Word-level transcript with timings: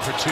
for 0.00 0.12
two. 0.18 0.30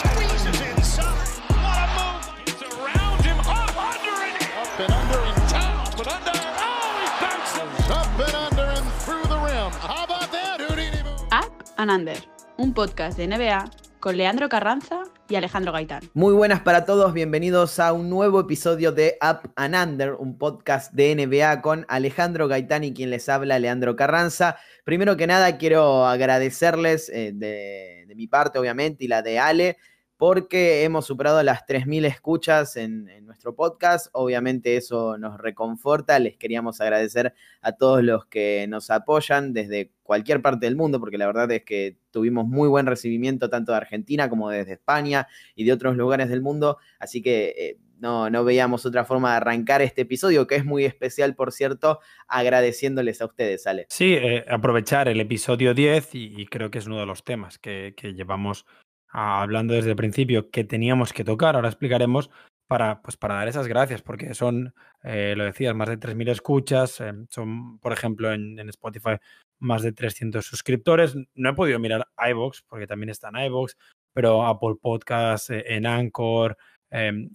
Squeezes 0.00 0.60
inside. 0.60 1.28
What 1.48 1.78
a 1.78 1.86
move. 1.96 2.24
It's 2.46 2.62
around 2.62 3.20
him. 3.24 3.38
Up, 3.40 3.76
under, 3.76 4.16
and 4.26 4.36
up 4.58 4.80
and 4.80 4.92
under 4.92 5.20
and 5.20 5.50
down. 5.50 5.78
Up 5.86 5.98
and 5.98 6.08
under. 6.08 6.38
Oh, 6.58 6.98
he 7.00 7.06
bounces. 7.22 7.90
Up 7.90 8.18
and 8.26 8.34
under 8.34 8.66
and 8.78 8.86
through 9.02 9.22
the 9.24 9.38
rim. 9.38 9.70
How 9.80 10.04
about 10.04 10.30
that, 10.32 10.60
Houdini 10.60 11.02
move? 11.02 11.22
Up 11.32 11.52
and 11.76 11.90
Under, 11.90 12.18
un 12.58 12.72
podcast 12.74 13.16
de 13.16 13.26
NBA 13.28 13.70
con 14.00 14.16
Leandro 14.16 14.48
Carranza 14.48 15.04
y 15.28 15.36
Alejandro 15.36 15.72
Gaitán. 15.72 16.02
Muy 16.14 16.34
buenas 16.34 16.60
para 16.60 16.84
todos, 16.84 17.12
bienvenidos 17.12 17.78
a 17.78 17.92
un 17.92 18.08
nuevo 18.08 18.40
episodio 18.40 18.92
de 18.92 19.18
Up 19.22 19.50
and 19.56 19.74
Under, 19.74 20.14
un 20.14 20.38
podcast 20.38 20.92
de 20.92 21.14
NBA 21.14 21.60
con 21.60 21.84
Alejandro 21.88 22.48
Gaitán 22.48 22.84
y 22.84 22.94
quien 22.94 23.10
les 23.10 23.28
habla, 23.28 23.58
Leandro 23.58 23.96
Carranza. 23.96 24.56
Primero 24.84 25.16
que 25.16 25.26
nada, 25.26 25.58
quiero 25.58 26.06
agradecerles 26.06 27.08
eh, 27.10 27.32
de, 27.34 28.04
de 28.06 28.14
mi 28.14 28.26
parte, 28.26 28.58
obviamente, 28.58 29.04
y 29.04 29.08
la 29.08 29.22
de 29.22 29.38
Ale, 29.38 29.76
porque 30.18 30.82
hemos 30.82 31.06
superado 31.06 31.40
las 31.44 31.64
3.000 31.64 32.04
escuchas 32.04 32.76
en, 32.76 33.08
nuestro 33.24 33.54
podcast. 33.54 34.08
Obviamente 34.12 34.76
eso 34.76 35.16
nos 35.16 35.38
reconforta. 35.38 36.18
Les 36.18 36.36
queríamos 36.36 36.80
agradecer 36.80 37.34
a 37.62 37.72
todos 37.72 38.02
los 38.02 38.26
que 38.26 38.66
nos 38.68 38.90
apoyan 38.90 39.52
desde 39.52 39.92
cualquier 40.02 40.42
parte 40.42 40.66
del 40.66 40.74
mundo, 40.74 40.98
porque 40.98 41.18
la 41.18 41.26
verdad 41.26 41.50
es 41.52 41.62
que 41.62 41.98
tuvimos 42.10 42.46
muy 42.46 42.68
buen 42.68 42.86
recibimiento 42.86 43.48
tanto 43.48 43.70
de 43.72 43.78
Argentina 43.78 44.28
como 44.28 44.50
desde 44.50 44.72
España 44.72 45.28
y 45.54 45.64
de 45.64 45.72
otros 45.72 45.96
lugares 45.96 46.28
del 46.28 46.42
mundo. 46.42 46.78
Así 46.98 47.22
que... 47.22 47.54
Eh, 47.56 47.78
no, 48.00 48.30
no 48.30 48.44
veíamos 48.44 48.86
otra 48.86 49.04
forma 49.04 49.32
de 49.32 49.38
arrancar 49.38 49.82
este 49.82 50.02
episodio, 50.02 50.46
que 50.46 50.54
es 50.54 50.64
muy 50.64 50.84
especial, 50.84 51.34
por 51.34 51.50
cierto, 51.50 51.98
agradeciéndoles 52.28 53.20
a 53.20 53.24
ustedes, 53.26 53.66
Ale. 53.66 53.86
Sí, 53.88 54.14
eh, 54.14 54.44
aprovechar 54.48 55.08
el 55.08 55.20
episodio 55.20 55.74
10 55.74 56.10
y, 56.14 56.46
creo 56.46 56.70
que 56.70 56.78
es 56.78 56.86
uno 56.86 57.00
de 57.00 57.06
los 57.06 57.24
temas 57.24 57.58
que 57.58 57.92
llevamos 58.14 58.66
hablando 59.08 59.74
desde 59.74 59.90
el 59.90 59.96
principio 59.96 60.50
que 60.50 60.64
teníamos 60.64 61.12
que 61.12 61.24
tocar, 61.24 61.56
ahora 61.56 61.68
explicaremos, 61.68 62.30
para, 62.68 63.00
pues 63.02 63.16
para 63.16 63.36
dar 63.36 63.48
esas 63.48 63.66
gracias, 63.66 64.02
porque 64.02 64.34
son, 64.34 64.74
eh, 65.02 65.34
lo 65.36 65.44
decías, 65.44 65.74
más 65.74 65.88
de 65.88 65.98
3.000 65.98 66.28
escuchas, 66.28 67.00
eh, 67.00 67.12
son, 67.30 67.78
por 67.78 67.92
ejemplo, 67.92 68.32
en, 68.32 68.58
Spotify 68.68 69.16
más 69.58 69.82
de 69.82 69.92
300 69.92 70.44
suscriptores. 70.44 71.16
No 71.34 71.50
he 71.50 71.54
podido 71.54 71.78
mirar 71.78 72.06
iVoox, 72.30 72.62
porque 72.68 72.86
también 72.86 73.08
está 73.08 73.30
en 73.30 73.46
iVoox, 73.46 73.74
pero 74.12 74.46
Apple 74.46 74.76
Podcasts, 74.80 75.50
eh, 75.50 75.64
en 75.66 75.86
Anchor, 75.86 76.56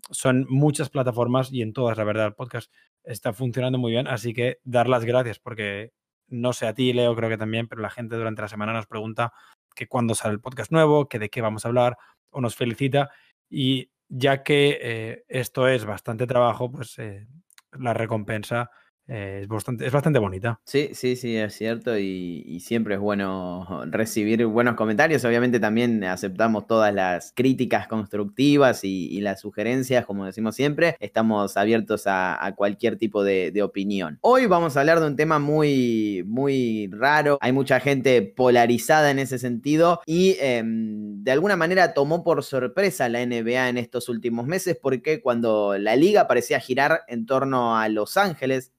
son 0.09 0.45
muchas 0.49 0.89
plataformas 0.89 1.51
y 1.51 1.61
en 1.61 1.73
todas, 1.73 1.97
la 1.97 2.03
verdad, 2.03 2.27
el 2.27 2.33
podcast 2.33 2.71
está 3.03 3.33
funcionando 3.33 3.77
muy 3.77 3.91
bien, 3.91 4.07
así 4.07 4.33
que 4.33 4.59
dar 4.63 4.87
las 4.87 5.05
gracias, 5.05 5.39
porque 5.39 5.91
no 6.27 6.53
sé 6.53 6.65
a 6.67 6.73
ti, 6.73 6.93
Leo, 6.93 7.15
creo 7.15 7.29
que 7.29 7.37
también, 7.37 7.67
pero 7.67 7.81
la 7.81 7.91
gente 7.91 8.15
durante 8.15 8.41
la 8.41 8.47
semana 8.47 8.73
nos 8.73 8.87
pregunta 8.87 9.33
que 9.75 9.87
cuándo 9.87 10.15
sale 10.15 10.33
el 10.33 10.41
podcast 10.41 10.71
nuevo, 10.71 11.07
que 11.07 11.19
de 11.19 11.29
qué 11.29 11.41
vamos 11.41 11.65
a 11.65 11.67
hablar, 11.69 11.97
o 12.29 12.41
nos 12.41 12.55
felicita. 12.55 13.09
Y 13.49 13.91
ya 14.09 14.43
que 14.43 14.79
eh, 14.81 15.23
esto 15.27 15.67
es 15.67 15.85
bastante 15.85 16.27
trabajo, 16.27 16.71
pues 16.71 16.97
eh, 16.99 17.27
la 17.71 17.93
recompensa 17.93 18.69
eh, 19.07 19.39
es, 19.41 19.47
bastante, 19.47 19.85
es 19.85 19.91
bastante 19.91 20.19
bonita. 20.19 20.59
Sí, 20.63 20.91
sí, 20.93 21.15
sí, 21.15 21.35
es 21.35 21.53
cierto. 21.53 21.97
Y, 21.97 22.59
siempre 22.63 22.95
es 22.95 23.01
bueno 23.01 23.83
recibir 23.87 24.45
buenos 24.45 24.75
comentarios. 24.75 25.25
Obviamente 25.25 25.59
también 25.59 26.03
aceptamos 26.03 26.65
todas 26.67 26.93
las 26.93 27.33
críticas 27.35 27.87
constructivas 27.87 28.83
y, 28.83 29.19
las 29.21 29.41
sugerencias, 29.41 30.05
como 30.05 30.25
decimos 30.25 30.55
siempre. 30.55 30.95
Estamos 30.99 31.57
abiertos 31.57 32.03
a, 32.05 32.53
cualquier 32.55 32.97
tipo 32.97 33.23
de, 33.23 33.61
opinión. 33.63 34.17
Hoy 34.21 34.45
vamos 34.45 34.75
a 34.75 34.81
hablar 34.81 34.99
de 34.99 35.07
un 35.07 35.15
tema 35.15 35.39
muy, 35.39 36.23
muy 36.27 36.89
raro. 36.91 37.37
Hay 37.41 37.51
mucha 37.51 37.79
gente 37.79 38.21
polarizada 38.21 39.11
en 39.11 39.19
ese 39.19 39.39
sentido 39.39 40.01
y 40.05 40.35
eh, 40.41 40.61
de 40.65 41.31
alguna 41.31 41.55
manera 41.55 41.93
tomó 41.93 42.23
por 42.23 42.43
sorpresa 42.43 43.07
la 43.07 43.25
NBA 43.25 43.69
en 43.69 43.77
estos 43.77 44.09
últimos 44.09 44.45
meses 44.45 44.77
porque 44.81 45.21
cuando 45.21 45.77
la 45.77 45.95
liga 45.95 46.27
parecía 46.27 46.59
girar 46.59 47.01
en 47.07 47.25
torno 47.25 47.77
a 47.77 47.87
Los 47.87 48.17
Ángeles, 48.17 48.73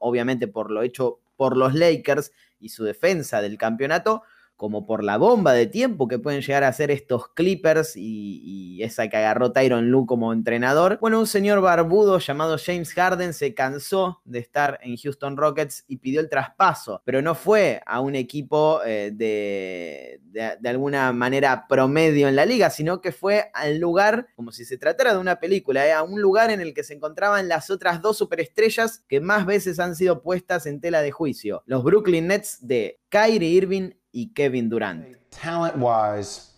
obviamente 0.00 0.48
por 0.48 0.70
lo 0.70 0.82
hecho 0.82 1.20
por 1.36 1.56
los 1.56 1.74
Lakers 1.74 2.32
y 2.60 2.68
su 2.68 2.84
defensa 2.84 3.40
del 3.40 3.58
campeonato, 3.58 4.22
como 4.56 4.86
por 4.86 5.02
la 5.02 5.16
bomba 5.16 5.52
de 5.52 5.66
tiempo 5.66 6.08
que 6.08 6.18
pueden 6.18 6.40
llegar 6.40 6.64
a 6.64 6.72
ser 6.72 6.90
estos 6.90 7.28
Clippers 7.28 7.94
y, 7.96 8.82
esa 8.82 9.08
que 9.08 9.16
agarró 9.16 9.52
Tyron 9.52 9.90
Lue 9.90 10.04
como 10.04 10.32
entrenador. 10.32 10.98
Bueno, 11.00 11.18
un 11.20 11.26
señor 11.26 11.60
barbudo 11.60 12.18
llamado 12.18 12.56
James 12.62 12.92
Harden 12.92 13.32
se 13.32 13.54
cansó 13.54 14.20
de 14.24 14.40
estar 14.40 14.78
en 14.82 14.96
Houston 14.96 15.36
Rockets 15.36 15.84
y 15.86 15.98
pidió 15.98 16.20
el 16.20 16.28
traspaso, 16.28 17.00
pero 17.04 17.22
no 17.22 17.34
fue 17.34 17.80
a 17.86 18.00
un 18.00 18.14
equipo 18.14 18.80
eh, 18.84 19.10
de, 19.14 20.20
de, 20.24 20.56
de, 20.60 20.68
alguna 20.68 21.12
manera 21.12 21.66
promedio 21.68 22.28
en 22.28 22.36
la 22.36 22.44
liga, 22.44 22.68
sino 22.68 23.00
que 23.00 23.12
fue 23.12 23.50
al 23.54 23.78
lugar, 23.78 24.26
como 24.34 24.52
si 24.52 24.64
se 24.64 24.76
tratara 24.76 25.14
de 25.14 25.20
una 25.20 25.40
película, 25.40 25.86
eh, 25.86 25.92
a 25.92 26.02
un 26.02 26.20
lugar 26.20 26.50
en 26.50 26.60
el 26.60 26.74
que 26.74 26.84
se 26.84 26.94
encontraban 26.94 27.48
las 27.48 27.70
otras 27.70 28.02
dos 28.02 28.18
superestrellas 28.18 29.04
que 29.08 29.20
más 29.20 29.46
veces 29.46 29.78
han 29.78 29.94
sido 29.94 30.22
puestas 30.22 30.66
en 30.66 30.80
tela 30.80 31.00
de 31.00 31.12
juicio, 31.12 31.62
los 31.66 31.84
Brooklyn 31.84 32.26
Nets 32.26 32.58
de 32.66 33.00
Kyrie 33.08 33.50
Irving 33.50 33.90
y 34.14 34.30
Kevin 34.34 34.68
Durant. 34.68 35.16
Talent 35.30 35.76
wise, 35.76 36.50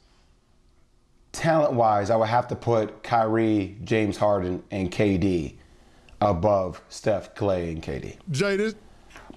talent 1.32 1.72
wise, 1.72 2.10
I 2.10 2.16
would 2.16 2.28
have 2.28 2.48
to 2.48 2.56
put 2.56 3.02
Kyrie, 3.02 3.76
James 3.84 4.16
Harden, 4.16 4.62
and 4.70 4.90
KD 4.90 5.54
above 6.20 6.80
Steph, 6.88 7.34
Clay, 7.34 7.72
and 7.72 7.82
KD. 7.82 8.16
Jaded. 8.30 8.76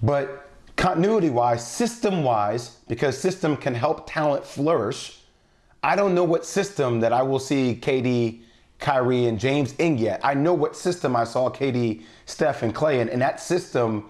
But 0.02 0.50
continuity 0.75 1.30
wise, 1.30 1.66
system 1.66 2.24
wise, 2.24 2.78
because 2.88 3.18
system 3.18 3.57
can 3.57 3.75
help 3.75 4.09
talent 4.09 4.46
flourish, 4.46 5.19
I 5.84 5.96
don't 5.96 6.13
know 6.13 6.24
what 6.24 6.46
system 6.46 7.00
that 7.00 7.13
I 7.13 7.22
will 7.22 7.40
see 7.40 7.78
KD, 7.81 8.41
Kyrie, 8.80 9.25
and 9.25 9.40
James 9.40 9.74
in 9.75 9.97
yet. 9.97 10.19
I 10.24 10.34
know 10.34 10.53
what 10.53 10.75
system 10.75 11.16
I 11.16 11.24
saw 11.24 11.50
KD, 11.50 12.03
Steph, 12.25 12.63
and 12.63 12.74
Clay 12.74 13.00
in, 13.00 13.09
and 13.09 13.22
that 13.22 13.40
system 13.40 14.09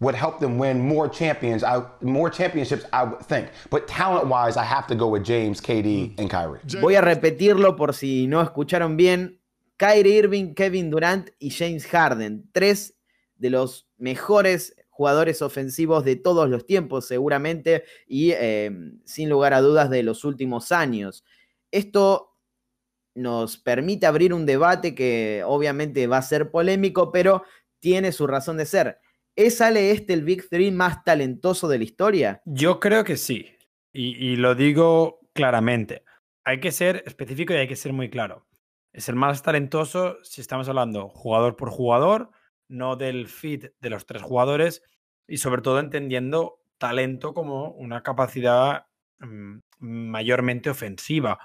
would 0.00 0.14
help 0.14 0.40
them 0.40 0.58
win 0.58 0.86
more 0.86 1.08
champions, 1.08 1.64
I, 1.64 1.82
more 2.02 2.30
championships, 2.30 2.84
I 2.92 3.04
would 3.04 3.20
think. 3.20 3.48
But 3.70 3.88
talent-wise, 3.88 4.56
I 4.56 4.64
have 4.64 4.86
to 4.88 4.94
go 4.94 5.08
with 5.08 5.24
James, 5.24 5.60
KD, 5.60 6.18
and 6.18 6.28
Kyrie. 6.28 6.60
Voy 6.80 6.96
a 6.96 7.00
repetirlo 7.00 7.76
por 7.76 7.94
si 7.94 8.26
no 8.26 8.42
escucharon 8.42 8.96
bien. 8.96 9.40
Kyrie 9.78 10.18
Irving, 10.18 10.54
Kevin 10.54 10.90
Durant 10.90 11.30
y 11.38 11.50
James 11.50 11.86
Harden, 11.86 12.48
tres 12.52 12.94
de 13.36 13.50
los 13.50 13.88
mejores 13.98 14.74
jugadores 14.88 15.42
ofensivos 15.42 16.04
de 16.04 16.16
todos 16.16 16.48
los 16.48 16.64
tiempos, 16.64 17.06
seguramente, 17.06 17.84
y 18.06 18.30
eh, 18.32 18.70
sin 19.04 19.28
lugar 19.28 19.52
a 19.52 19.60
dudas 19.60 19.90
de 19.90 20.02
los 20.02 20.24
últimos 20.24 20.72
años. 20.72 21.24
Esto 21.70 22.34
nos 23.14 23.58
permite 23.58 24.06
abrir 24.06 24.32
un 24.32 24.46
debate 24.46 24.94
que 24.94 25.42
obviamente 25.44 26.06
va 26.06 26.18
a 26.18 26.22
ser 26.22 26.50
polémico, 26.50 27.12
pero 27.12 27.42
tiene 27.80 28.12
su 28.12 28.26
razón 28.26 28.56
de 28.56 28.64
ser. 28.64 28.98
¿Es 29.36 29.60
Ale 29.60 29.90
este 29.90 30.14
el 30.14 30.24
Big 30.24 30.48
Three 30.48 30.70
más 30.70 31.04
talentoso 31.04 31.68
de 31.68 31.76
la 31.76 31.84
historia? 31.84 32.40
Yo 32.46 32.80
creo 32.80 33.04
que 33.04 33.18
sí. 33.18 33.52
Y, 33.92 34.36
lo 34.36 34.54
digo 34.54 35.20
claramente. 35.34 36.04
Hay 36.44 36.60
que 36.60 36.72
ser 36.72 37.02
específico 37.06 37.52
y 37.52 37.56
hay 37.56 37.68
que 37.68 37.76
ser 37.76 37.92
muy 37.92 38.08
claro. 38.08 38.46
Es 38.92 39.10
el 39.10 39.14
más 39.14 39.42
talentoso 39.42 40.16
si 40.22 40.40
estamos 40.40 40.68
hablando 40.68 41.08
jugador 41.08 41.56
por 41.56 41.70
jugador, 41.70 42.30
no 42.68 42.96
del 42.96 43.28
fit 43.28 43.66
de 43.80 43.90
los 43.90 44.06
tres 44.06 44.22
jugadores 44.22 44.82
y 45.28 45.36
sobre 45.36 45.60
todo 45.60 45.80
entendiendo 45.80 46.62
talento 46.78 47.34
como 47.34 47.70
una 47.72 48.02
capacidad 48.02 48.86
mmm, 49.18 49.58
mayormente 49.80 50.70
ofensiva. 50.70 51.38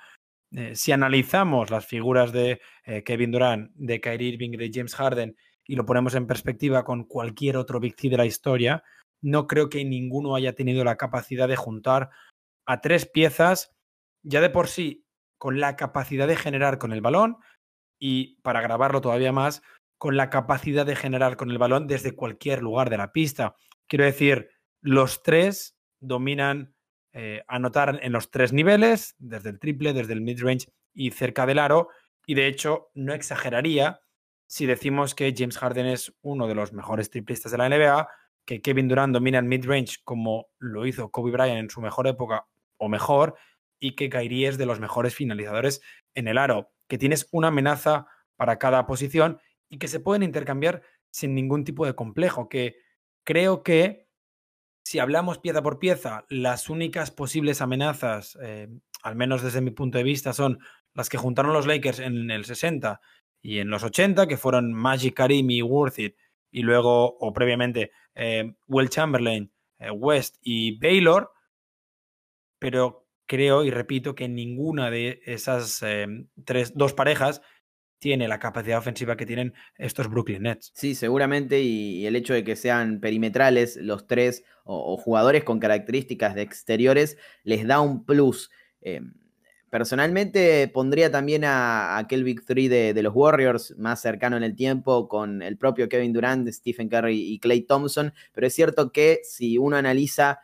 Eh, 0.51 0.75
si 0.75 0.91
analizamos 0.91 1.69
las 1.71 1.85
figuras 1.85 2.31
de 2.31 2.61
eh, 2.85 3.03
Kevin 3.03 3.31
Durant, 3.31 3.71
de 3.75 3.99
Kyrie 3.99 4.29
Irving, 4.29 4.51
de 4.51 4.71
James 4.73 4.95
Harden 4.95 5.35
y 5.65 5.75
lo 5.75 5.85
ponemos 5.85 6.15
en 6.15 6.27
perspectiva 6.27 6.83
con 6.83 7.03
cualquier 7.03 7.57
otro 7.57 7.79
Big 7.79 7.95
de 7.95 8.17
la 8.17 8.25
historia, 8.25 8.83
no 9.21 9.47
creo 9.47 9.69
que 9.69 9.85
ninguno 9.85 10.35
haya 10.35 10.53
tenido 10.53 10.83
la 10.83 10.97
capacidad 10.97 11.47
de 11.47 11.55
juntar 11.55 12.09
a 12.65 12.81
tres 12.81 13.05
piezas 13.05 13.71
ya 14.23 14.41
de 14.41 14.49
por 14.49 14.67
sí 14.67 15.05
con 15.37 15.59
la 15.59 15.75
capacidad 15.75 16.27
de 16.27 16.35
generar 16.35 16.77
con 16.77 16.91
el 16.93 17.01
balón 17.01 17.37
y 17.99 18.35
para 18.41 18.61
grabarlo 18.61 19.01
todavía 19.01 19.31
más 19.31 19.61
con 19.97 20.17
la 20.17 20.29
capacidad 20.29 20.85
de 20.85 20.95
generar 20.95 21.37
con 21.37 21.51
el 21.51 21.59
balón 21.59 21.87
desde 21.87 22.15
cualquier 22.15 22.61
lugar 22.63 22.89
de 22.89 22.97
la 22.97 23.11
pista. 23.11 23.55
Quiero 23.87 24.05
decir, 24.05 24.49
los 24.81 25.21
tres 25.21 25.77
dominan 25.99 26.73
eh, 27.13 27.43
anotar 27.47 27.99
en 28.01 28.11
los 28.11 28.31
tres 28.31 28.53
niveles, 28.53 29.15
desde 29.19 29.49
el 29.49 29.59
triple, 29.59 29.93
desde 29.93 30.13
el 30.13 30.21
mid-range 30.21 30.69
y 30.93 31.11
cerca 31.11 31.45
del 31.45 31.59
aro, 31.59 31.89
y 32.25 32.33
de 32.33 32.47
hecho 32.47 32.89
no 32.95 33.13
exageraría 33.13 34.01
si 34.51 34.65
decimos 34.65 35.15
que 35.15 35.33
James 35.33 35.57
Harden 35.57 35.85
es 35.85 36.13
uno 36.21 36.45
de 36.45 36.55
los 36.55 36.73
mejores 36.73 37.09
triplistas 37.09 37.53
de 37.53 37.57
la 37.57 37.69
NBA, 37.69 38.09
que 38.43 38.61
Kevin 38.61 38.89
Durant 38.89 39.13
domina 39.13 39.39
el 39.39 39.45
mid-range 39.45 39.99
como 40.03 40.49
lo 40.59 40.85
hizo 40.85 41.09
Kobe 41.09 41.31
Bryant 41.31 41.57
en 41.57 41.69
su 41.69 41.79
mejor 41.79 42.05
época 42.05 42.47
o 42.75 42.89
mejor, 42.89 43.35
y 43.79 43.95
que 43.95 44.09
Kyrie 44.09 44.49
es 44.49 44.57
de 44.57 44.65
los 44.65 44.81
mejores 44.81 45.15
finalizadores 45.15 45.81
en 46.15 46.27
el 46.27 46.37
aro, 46.37 46.73
que 46.89 46.97
tienes 46.97 47.29
una 47.31 47.47
amenaza 47.47 48.07
para 48.35 48.59
cada 48.59 48.85
posición 48.85 49.39
y 49.69 49.77
que 49.77 49.87
se 49.87 50.01
pueden 50.01 50.21
intercambiar 50.21 50.81
sin 51.11 51.33
ningún 51.33 51.63
tipo 51.63 51.85
de 51.85 51.95
complejo, 51.95 52.49
que 52.49 52.75
creo 53.23 53.63
que 53.63 54.09
si 54.83 54.99
hablamos 54.99 55.37
pieza 55.37 55.63
por 55.63 55.79
pieza, 55.79 56.25
las 56.27 56.69
únicas 56.69 57.09
posibles 57.09 57.61
amenazas 57.61 58.37
eh, 58.41 58.67
al 59.01 59.15
menos 59.15 59.41
desde 59.41 59.61
mi 59.61 59.71
punto 59.71 59.97
de 59.97 60.03
vista, 60.03 60.33
son 60.33 60.59
las 60.93 61.09
que 61.09 61.17
juntaron 61.17 61.53
los 61.53 61.67
Lakers 61.67 61.99
en 61.99 62.29
el 62.31 62.45
60 62.45 62.99
y 63.41 63.59
en 63.59 63.69
los 63.69 63.83
80, 63.83 64.27
que 64.27 64.37
fueron 64.37 64.73
Magic 64.73 65.15
Karim 65.15 65.49
y 65.49 65.61
Worthit, 65.61 66.15
y 66.51 66.61
luego, 66.61 67.17
o 67.17 67.33
previamente, 67.33 67.91
eh, 68.15 68.53
Will 68.67 68.89
Chamberlain, 68.89 69.51
eh, 69.79 69.91
West 69.91 70.37
y 70.41 70.77
Baylor, 70.79 71.31
pero 72.59 73.07
creo 73.25 73.63
y 73.63 73.71
repito 73.71 74.13
que 74.13 74.27
ninguna 74.27 74.91
de 74.91 75.21
esas 75.25 75.81
eh, 75.83 76.05
tres, 76.45 76.73
dos 76.75 76.93
parejas 76.93 77.41
tiene 77.97 78.27
la 78.27 78.39
capacidad 78.39 78.79
ofensiva 78.79 79.15
que 79.15 79.25
tienen 79.25 79.53
estos 79.77 80.09
Brooklyn 80.09 80.43
Nets. 80.43 80.71
Sí, 80.75 80.95
seguramente, 80.95 81.61
y, 81.61 82.05
el 82.05 82.15
hecho 82.15 82.33
de 82.33 82.43
que 82.43 82.55
sean 82.55 82.99
perimetrales 82.99 83.77
los 83.77 84.07
tres 84.07 84.43
o, 84.63 84.97
jugadores 84.97 85.43
con 85.43 85.59
características 85.59 86.35
de 86.35 86.41
exteriores 86.41 87.17
les 87.43 87.65
da 87.65 87.79
un 87.79 88.03
plus. 88.03 88.49
Personalmente 89.71 90.67
pondría 90.67 91.09
también 91.09 91.43
a, 91.45 91.97
aquel 91.97 92.23
Big 92.23 92.45
Three 92.45 92.67
de, 92.67 93.01
los 93.01 93.15
Warriors 93.15 93.73
más 93.77 94.01
cercano 94.01 94.37
en 94.37 94.43
el 94.43 94.55
tiempo 94.55 95.07
con 95.07 95.41
el 95.41 95.57
propio 95.57 95.89
Kevin 95.89 96.13
Durant, 96.13 96.47
Stephen 96.49 96.89
Curry 96.89 97.33
y 97.33 97.39
Clay 97.39 97.61
Thompson, 97.61 98.13
pero 98.33 98.45
es 98.45 98.53
cierto 98.53 98.91
que 98.91 99.21
si 99.23 99.57
uno 99.57 99.77
analiza 99.77 100.39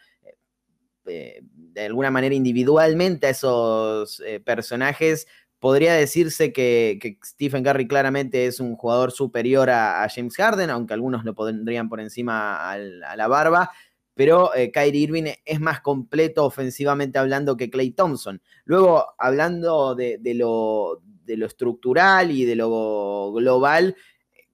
eh, 1.05 1.41
de 1.43 1.85
alguna 1.85 2.09
manera 2.09 2.33
individualmente 2.33 3.27
a 3.27 3.31
esos 3.31 4.21
eh, 4.21 4.39
personajes, 4.39 5.27
Podría 5.59 5.95
decirse 5.95 6.53
que, 6.53 7.17
Stephen 7.25 7.63
Curry 7.63 7.87
claramente 7.87 8.45
es 8.45 8.59
un 8.59 8.75
jugador 8.75 9.11
superior 9.11 9.71
a, 9.71 10.07
James 10.07 10.35
Harden, 10.35 10.69
aunque 10.69 10.93
algunos 10.93 11.25
lo 11.25 11.33
pondrían 11.33 11.89
por 11.89 11.99
encima 11.99 12.71
a 12.71 12.77
la 12.77 13.27
barba, 13.27 13.71
pero 14.17 14.53
eh, 14.55 14.71
Kyrie 14.71 15.03
Irving 15.03 15.31
es 15.45 15.59
más 15.61 15.79
completo 15.79 16.43
ofensivamente 16.43 17.19
hablando 17.19 17.55
que 17.55 17.69
Clay 17.69 17.91
Thompson. 17.91 18.41
Luego, 18.65 19.05
hablando 19.19 19.93
de, 19.95 20.19
lo, 20.33 21.01
estructural 21.27 22.31
y 22.31 22.43
de 22.43 22.55
lo 22.55 23.31
global, 23.31 23.95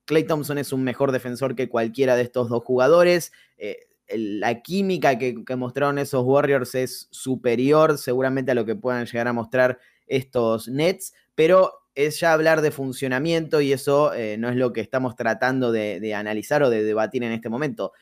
Clay 0.06 0.25
Thompson 0.25 0.57
es 0.57 0.74
un 0.74 0.83
mejor 0.83 1.13
defensor 1.13 1.56
que 1.56 1.69
cualquiera 1.69 2.18
de 2.18 2.24
estos 2.24 2.50
dos 2.50 2.62
jugadores. 2.63 3.31
Eh, 3.57 3.77
la 4.10 4.62
química 4.62 5.18
que, 5.18 5.44
mostraron 5.56 5.98
esos 5.98 6.25
Warriors 6.25 6.75
es 6.75 7.07
superior 7.12 7.98
seguramente 7.98 8.51
a 8.51 8.56
lo 8.56 8.66
que 8.66 8.75
puedan 8.75 9.06
llegar 9.06 9.30
a 9.30 9.33
mostrar 9.33 9.80
estos 10.07 10.68
nets, 10.68 11.13
pero 11.36 11.71
es 11.95 12.19
ya 12.19 12.33
hablar 12.33 12.62
de 12.62 12.71
funcionamiento 12.71 13.62
y 13.62 13.71
eso 13.71 14.13
eh, 14.13 14.36
no 14.38 14.50
es 14.50 14.56
lo 14.56 14.74
que 14.74 14.81
estamos 14.81 15.16
tratando 15.16 15.71
de, 15.71 16.13
analizar 16.16 16.63
o 16.63 16.69
de 16.69 16.83
debatir 16.83 17.24
en 17.24 17.31
este 17.31 17.50
momento. 17.50 17.94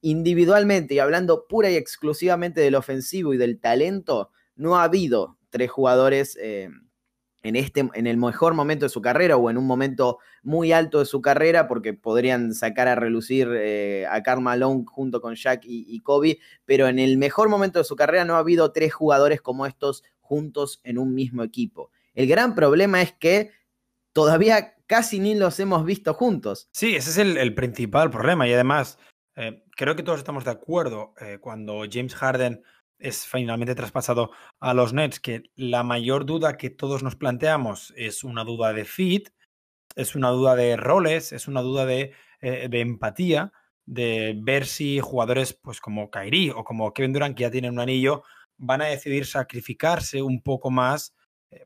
Individualmente 0.00 0.94
y 0.94 0.98
hablando 0.98 1.46
pura 1.48 1.70
y 1.70 1.76
exclusivamente 1.76 2.60
del 2.60 2.74
ofensivo 2.74 3.34
y 3.34 3.36
del 3.36 3.58
talento, 3.60 4.30
no 4.56 4.76
ha 4.76 4.84
habido 4.84 5.38
tres 5.50 5.70
jugadores 5.70 6.36
eh, 6.40 6.68
en, 7.42 7.56
este, 7.56 7.88
en 7.92 8.06
el 8.06 8.16
mejor 8.16 8.54
momento 8.54 8.84
de 8.84 8.90
su 8.90 9.00
carrera 9.00 9.36
o 9.36 9.50
en 9.50 9.58
un 9.58 9.66
momento 9.66 10.18
muy 10.42 10.72
alto 10.72 10.98
de 10.98 11.06
su 11.06 11.20
carrera, 11.20 11.68
porque 11.68 11.94
podrían 11.94 12.54
sacar 12.54 12.88
a 12.88 12.94
relucir 12.94 13.48
eh, 13.54 14.06
a 14.10 14.22
Karl 14.22 14.40
Malone 14.40 14.84
junto 14.86 15.20
con 15.20 15.34
Shaq 15.34 15.64
y, 15.64 15.84
y 15.88 16.00
Kobe, 16.00 16.38
pero 16.64 16.88
en 16.88 16.98
el 16.98 17.18
mejor 17.18 17.48
momento 17.48 17.78
de 17.78 17.84
su 17.84 17.96
carrera 17.96 18.24
no 18.24 18.34
ha 18.34 18.38
habido 18.38 18.72
tres 18.72 18.92
jugadores 18.92 19.40
como 19.40 19.66
estos 19.66 20.04
juntos 20.20 20.80
en 20.84 20.98
un 20.98 21.14
mismo 21.14 21.42
equipo. 21.42 21.90
El 22.14 22.26
gran 22.26 22.54
problema 22.54 23.00
es 23.00 23.12
que 23.12 23.52
todavía 24.12 24.74
casi 24.88 25.20
ni 25.20 25.36
los 25.36 25.60
hemos 25.60 25.84
visto 25.84 26.14
juntos. 26.14 26.68
Sí, 26.72 26.96
ese 26.96 27.10
es 27.10 27.18
el, 27.18 27.54
principal 27.54 28.10
problema 28.10 28.48
y 28.48 28.52
además 28.52 28.98
eh, 29.40 29.62
creo 29.76 29.94
que 29.94 30.02
todos 30.02 30.18
estamos 30.18 30.44
de 30.44 30.50
acuerdo 30.50 31.14
eh, 31.20 31.38
cuando 31.40 31.84
James 31.88 32.16
Harden 32.16 32.64
es 32.98 33.24
finalmente 33.24 33.76
traspasado 33.76 34.32
a 34.58 34.74
los 34.74 34.92
Nets, 34.92 35.20
que 35.20 35.44
la 35.54 35.84
mayor 35.84 36.26
duda 36.26 36.56
que 36.56 36.70
todos 36.70 37.04
nos 37.04 37.14
planteamos 37.14 37.94
es 37.96 38.24
una 38.24 38.42
duda 38.42 38.72
de 38.72 38.84
fit, 38.84 39.28
es 39.94 40.16
una 40.16 40.30
duda 40.30 40.56
de 40.56 40.76
roles, 40.76 41.32
es 41.32 41.46
una 41.46 41.62
duda 41.62 41.86
de, 41.86 42.14
eh, 42.40 42.68
empatía, 42.72 43.52
de 43.86 44.34
ver 44.42 44.66
si 44.66 44.98
jugadores 44.98 45.52
pues 45.54 45.80
como 45.80 46.10
Kyrie 46.10 46.50
o 46.50 46.64
como 46.64 46.92
Kevin 46.92 47.12
Durant, 47.12 47.36
que 47.36 47.42
ya 47.42 47.50
tienen 47.52 47.74
un 47.74 47.80
anillo, 47.80 48.24
van 48.56 48.82
a 48.82 48.86
decidir 48.86 49.24
sacrificarse 49.24 50.20
un 50.20 50.42
poco 50.42 50.72
más 50.72 51.14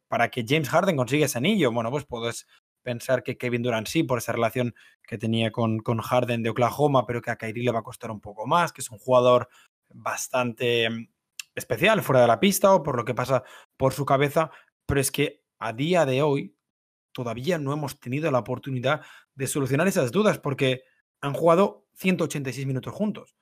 para 0.09 0.31
que 0.31 0.45
James 0.47 0.69
Harden 0.69 0.97
consiga 0.97 1.25
ese 1.25 1.39
anillo. 1.39 1.73
Bueno, 1.73 1.91
pues 1.91 2.05
puedes 2.05 2.47
pensar 2.83 3.23
que 3.23 3.37
Kevin 3.37 3.63
Durant 3.63 3.87
sí, 3.87 4.03
por 4.03 4.19
esa 4.19 4.33
relación 4.33 4.75
que 5.07 5.19
tenía 5.19 5.51
con, 5.53 5.79
con 5.81 6.01
Harden 6.01 6.43
de 6.43 6.51
Oklahoma, 6.51 7.07
pero 7.07 7.23
que 7.23 7.31
a 7.31 7.37
Kyrie 7.37 7.65
le 7.65 7.73
va 7.73 7.81
a 7.81 7.85
costar 7.85 8.11
un 8.11 8.21
poco 8.21 8.47
más, 8.47 8.73
que 8.73 8.81
es 8.81 8.91
un 8.91 8.99
jugador 8.99 9.49
bastante 9.89 10.89
mm, 10.91 11.09
especial 11.55 12.03
fuera 12.03 12.23
de 12.23 12.29
la 12.29 12.41
pista 12.41 12.75
o 12.75 12.83
por 12.83 12.97
lo 12.97 13.05
que 13.05 13.15
pasa 13.15 13.45
por 13.77 13.93
su 13.93 14.05
cabeza, 14.05 14.51
pero 14.87 15.01
es 15.01 15.11
que 15.11 15.43
a 15.59 15.73
día 15.73 16.05
de 16.07 16.23
hoy 16.23 16.57
todavía 17.13 17.59
no 17.59 17.73
hemos 17.73 18.01
tenido 18.01 18.31
la 18.31 18.39
oportunidad 18.39 19.03
de 19.35 19.47
solucionar 19.47 19.87
esas 19.87 20.13
dudas 20.13 20.39
porque 20.39 20.85
han 21.21 21.35
jugado 21.35 21.87
186 21.95 22.67
minutos 22.67 22.93
juntos. 22.93 23.37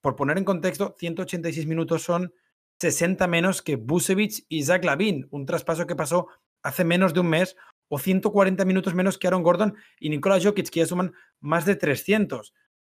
Por 0.00 0.16
poner 0.16 0.38
en 0.38 0.44
contexto, 0.44 0.94
186 0.98 1.66
minutos 1.66 2.02
son 2.02 2.32
60 2.80 3.26
menos 3.26 3.62
que 3.62 3.76
Busevich 3.76 4.44
y 4.48 4.64
Zach 4.64 4.84
Lavin, 4.84 5.28
un 5.30 5.46
traspaso 5.46 5.86
que 5.86 5.96
pasó 5.96 6.28
hace 6.62 6.84
menos 6.84 7.14
de 7.14 7.20
un 7.20 7.28
mes, 7.28 7.56
o 7.88 7.98
140 7.98 8.64
minutos 8.64 8.94
menos 8.94 9.18
que 9.18 9.26
Aaron 9.26 9.42
Gordon 9.42 9.76
y 10.00 10.08
Nikola 10.08 10.40
Jokic, 10.40 10.70
que 10.70 10.80
ya 10.80 10.86
suman 10.86 11.12
más 11.40 11.64
de 11.64 11.76
300. 11.76 12.54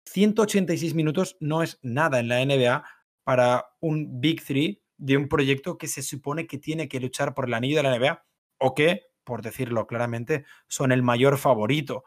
186 0.07 0.95
minutos 0.95 1.37
no 1.41 1.63
es 1.63 1.79
nada 1.83 2.21
en 2.21 2.29
la 2.29 2.45
NBA 2.45 2.85
para 3.25 3.67
un 3.81 4.21
Big 4.21 4.45
Three 4.45 4.83
de 4.97 5.17
un 5.17 5.29
proyecto 5.29 5.77
que 5.79 5.87
se 5.87 6.03
supone 6.03 6.47
que 6.47 6.59
tiene 6.59 6.89
que 6.89 7.01
luchar 7.01 7.35
por 7.35 7.47
el 7.47 7.55
anillo 7.55 7.77
de 7.77 7.83
la 7.83 7.99
NBA 7.99 8.25
o 8.59 8.75
que, 8.75 9.07
por 9.25 9.43
decirlo 9.43 9.87
claramente, 9.87 10.45
son 10.67 10.93
el 10.93 11.03
mayor 11.03 11.39
favorito. 11.39 12.05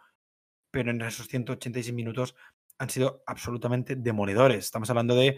Pero 0.72 0.92
en 0.92 1.02
esos 1.02 1.28
186 1.28 1.94
minutos 1.94 2.36
han 2.80 2.90
sido 2.90 3.22
absolutamente 3.28 3.96
demoledores. 3.96 4.66
Estamos 4.66 4.90
hablando 4.90 5.16
de 5.16 5.38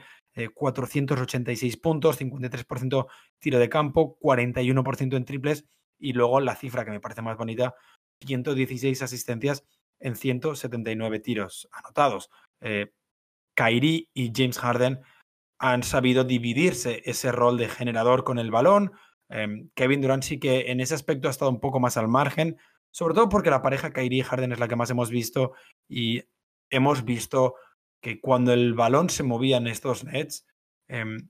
486 0.53 1.73
eh, 1.73 1.77
puntos, 1.77 2.19
53% 2.19 3.07
tiro 3.39 3.59
de 3.59 3.69
campo, 3.69 4.17
41% 4.21 5.17
en 5.17 5.25
triples 5.25 5.65
y 6.03 6.11
luego 6.11 6.41
la 6.41 6.55
cifra 6.55 6.83
que 6.83 6.91
me 6.91 6.99
parece 6.99 7.21
más 7.21 7.37
bonita, 7.37 7.75
116 8.25 9.01
asistencias 9.01 9.65
en 9.99 10.17
179 10.17 11.19
tiros 11.19 11.69
anotados. 11.71 12.29
Eh, 12.59 12.91
Kyrie 13.55 14.09
y 14.13 14.33
James 14.35 14.59
Harden 14.59 14.99
han 15.59 15.81
sabido 15.83 16.25
dividirse 16.25 17.01
ese 17.05 17.31
rol 17.31 17.57
de 17.57 17.69
generador 17.69 18.25
con 18.25 18.37
el 18.37 18.51
balón. 18.51 18.91
Em, 19.29 19.69
Kevin 19.75 20.01
Durant 20.01 20.23
sí 20.23 20.41
que 20.41 20.71
en 20.71 20.81
ese 20.81 20.93
aspecto 20.93 21.29
ha 21.29 21.31
estado 21.31 21.51
un 21.51 21.61
poco 21.61 21.79
más 21.79 21.95
al 21.95 22.09
margen, 22.09 22.57
sobre 22.91 23.15
todo 23.15 23.29
porque 23.29 23.49
la 23.49 23.61
pareja 23.61 23.93
Kyrie 23.93 24.19
y 24.19 24.23
Harden 24.23 24.51
es 24.51 24.59
la 24.59 24.67
que 24.67 24.75
más 24.75 24.89
hemos 24.89 25.09
visto 25.09 25.53
y 25.87 26.23
hemos 26.69 27.05
visto 27.05 27.55
que 28.01 28.19
cuando 28.19 28.51
el 28.51 28.73
balón 28.73 29.09
se 29.09 29.23
movía 29.23 29.55
en 29.55 29.67
estos 29.67 30.03
nets, 30.03 30.45
em, 30.89 31.29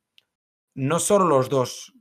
no 0.74 1.00
solo 1.00 1.25
los 1.25 1.50
dos, 1.50 1.94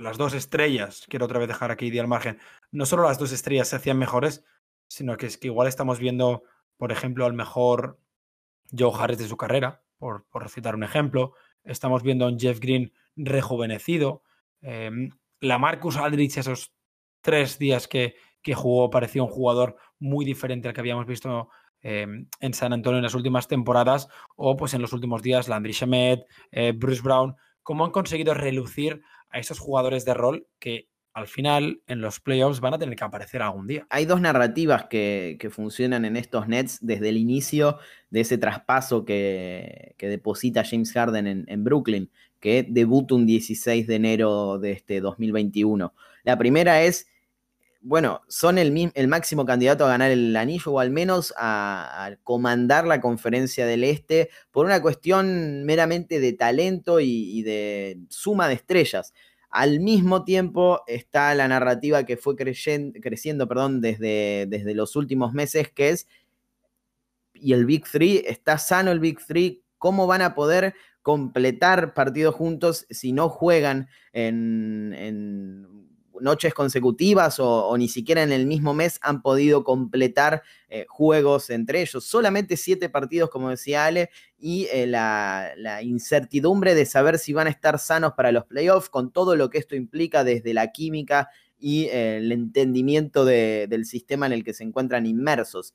las 0.00 0.18
dos 0.18 0.34
estrellas, 0.34 1.06
quiero 1.08 1.26
otra 1.26 1.38
vez 1.38 1.48
dejar 1.48 1.70
aquí 1.70 1.96
al 1.98 2.08
margen, 2.08 2.38
no 2.70 2.86
solo 2.86 3.04
las 3.04 3.18
dos 3.18 3.32
estrellas 3.32 3.68
se 3.68 3.76
hacían 3.76 3.98
mejores, 3.98 4.44
sino 4.88 5.16
que 5.16 5.26
es 5.26 5.38
que 5.38 5.48
igual 5.48 5.68
estamos 5.68 5.98
viendo, 5.98 6.42
por 6.76 6.92
ejemplo, 6.92 7.26
al 7.26 7.34
mejor 7.34 8.00
Joe 8.76 8.92
Harris 8.98 9.18
de 9.18 9.28
su 9.28 9.36
carrera, 9.36 9.82
por, 9.98 10.24
por 10.26 10.48
citar 10.48 10.74
un 10.74 10.84
ejemplo. 10.84 11.34
Estamos 11.62 12.02
viendo 12.02 12.24
a 12.24 12.28
un 12.28 12.38
Jeff 12.38 12.58
Green 12.60 12.92
rejuvenecido. 13.16 14.22
Eh, 14.62 14.90
la 15.40 15.58
Marcus 15.58 15.96
Aldrich, 15.96 16.38
esos 16.38 16.72
tres 17.20 17.58
días 17.58 17.86
que, 17.86 18.16
que 18.42 18.54
jugó, 18.54 18.90
parecía 18.90 19.22
un 19.22 19.28
jugador 19.28 19.76
muy 19.98 20.24
diferente 20.24 20.68
al 20.68 20.74
que 20.74 20.80
habíamos 20.80 21.06
visto 21.06 21.50
Em, 21.82 22.26
en 22.40 22.52
San 22.52 22.74
Antonio 22.74 22.98
en 22.98 23.02
las 23.02 23.14
últimas 23.14 23.48
temporadas 23.48 24.06
o 24.36 24.54
pues 24.54 24.74
en 24.74 24.82
los 24.82 24.92
últimos 24.92 25.22
días 25.22 25.48
Landry 25.48 25.72
Shamet, 25.72 26.26
eh, 26.50 26.72
Bruce 26.76 27.00
Brown, 27.00 27.34
cómo 27.62 27.86
han 27.86 27.90
conseguido 27.90 28.34
relucir 28.34 29.02
a 29.30 29.38
esos 29.38 29.58
jugadores 29.58 30.04
de 30.04 30.14
rol 30.14 30.46
que 30.58 30.88
al 31.12 31.26
final 31.26 31.82
en 31.86 32.00
los 32.00 32.20
playoffs 32.20 32.60
van 32.60 32.74
a 32.74 32.78
tener 32.78 32.94
que 32.96 33.04
aparecer 33.04 33.42
algún 33.42 33.66
día. 33.66 33.86
Hay 33.90 34.06
dos 34.06 34.20
narrativas 34.20 34.84
que, 34.84 35.50
funcionan 35.50 36.04
en 36.04 36.16
estos 36.16 36.46
Nets 36.46 36.78
desde 36.80 37.08
el 37.08 37.16
inicio 37.16 37.78
de 38.10 38.20
ese 38.20 38.38
traspaso 38.38 39.04
que, 39.04 39.96
deposita 39.98 40.64
James 40.64 40.92
Harden 40.92 41.26
en, 41.26 41.44
en, 41.48 41.64
Brooklyn, 41.64 42.10
que 42.38 42.64
debuta 42.68 43.14
un 43.14 43.26
16 43.26 43.86
de 43.86 43.94
enero 43.94 44.58
de 44.58 44.72
este 44.72 45.00
2021. 45.00 45.92
La 46.22 46.38
primera 46.38 46.82
es 46.82 47.08
bueno, 47.82 48.20
son 48.28 48.58
el, 48.58 48.92
el, 48.94 49.08
máximo 49.08 49.46
candidato 49.46 49.84
a 49.84 49.88
ganar 49.88 50.10
el 50.10 50.36
anillo 50.36 50.72
o 50.72 50.80
al 50.80 50.90
menos 50.90 51.32
a, 51.36 52.16
comandar 52.24 52.86
la 52.86 53.00
conferencia 53.00 53.66
del 53.66 53.84
Este 53.84 54.30
por 54.50 54.66
una 54.66 54.82
cuestión 54.82 55.64
meramente 55.64 56.20
de 56.20 56.32
talento 56.34 57.00
y, 57.00 57.42
de 57.42 57.98
suma 58.10 58.48
de 58.48 58.54
estrellas. 58.54 59.14
Al 59.48 59.80
mismo 59.80 60.24
tiempo 60.24 60.82
está 60.86 61.34
la 61.34 61.48
narrativa 61.48 62.04
que 62.04 62.16
fue 62.16 62.36
creciendo 62.36 63.48
perdón, 63.48 63.80
desde, 63.80 64.46
desde 64.48 64.74
los 64.74 64.94
últimos 64.94 65.32
meses, 65.32 65.70
que 65.70 65.88
es, 65.90 66.06
y 67.34 67.54
el 67.54 67.64
Big 67.64 67.84
Three, 67.90 68.24
está 68.26 68.58
sano 68.58 68.90
el 68.90 69.00
Big 69.00 69.18
Three, 69.26 69.62
¿cómo 69.78 70.06
van 70.06 70.22
a 70.22 70.34
poder 70.34 70.74
completar 71.02 71.94
partidos 71.94 72.34
juntos 72.34 72.86
si 72.90 73.12
no 73.12 73.28
juegan 73.28 73.88
en, 74.12 75.89
noches 76.20 76.54
consecutivas 76.54 77.38
o, 77.38 77.76
ni 77.76 77.88
siquiera 77.88 78.22
en 78.22 78.32
el 78.32 78.46
mismo 78.46 78.74
mes 78.74 78.98
han 79.02 79.22
podido 79.22 79.64
completar 79.64 80.42
eh, 80.68 80.86
juegos 80.88 81.50
entre 81.50 81.80
ellos. 81.80 82.04
Solamente 82.04 82.56
siete 82.56 82.88
partidos, 82.88 83.30
como 83.30 83.50
decía 83.50 83.86
Ale, 83.86 84.10
y 84.38 84.66
eh, 84.72 84.86
la, 84.86 85.52
incertidumbre 85.82 86.74
de 86.74 86.86
saber 86.86 87.18
si 87.18 87.32
van 87.32 87.46
a 87.46 87.50
estar 87.50 87.78
sanos 87.78 88.12
para 88.14 88.32
los 88.32 88.44
playoffs, 88.44 88.88
con 88.88 89.12
todo 89.12 89.36
lo 89.36 89.50
que 89.50 89.58
esto 89.58 89.76
implica 89.76 90.24
desde 90.24 90.54
la 90.54 90.72
química 90.72 91.28
y 91.58 91.84
eh, 91.84 92.18
el 92.18 92.32
entendimiento 92.32 93.24
del 93.24 93.84
sistema 93.84 94.26
en 94.26 94.32
el 94.32 94.44
que 94.44 94.54
se 94.54 94.64
encuentran 94.64 95.06
inmersos. 95.06 95.74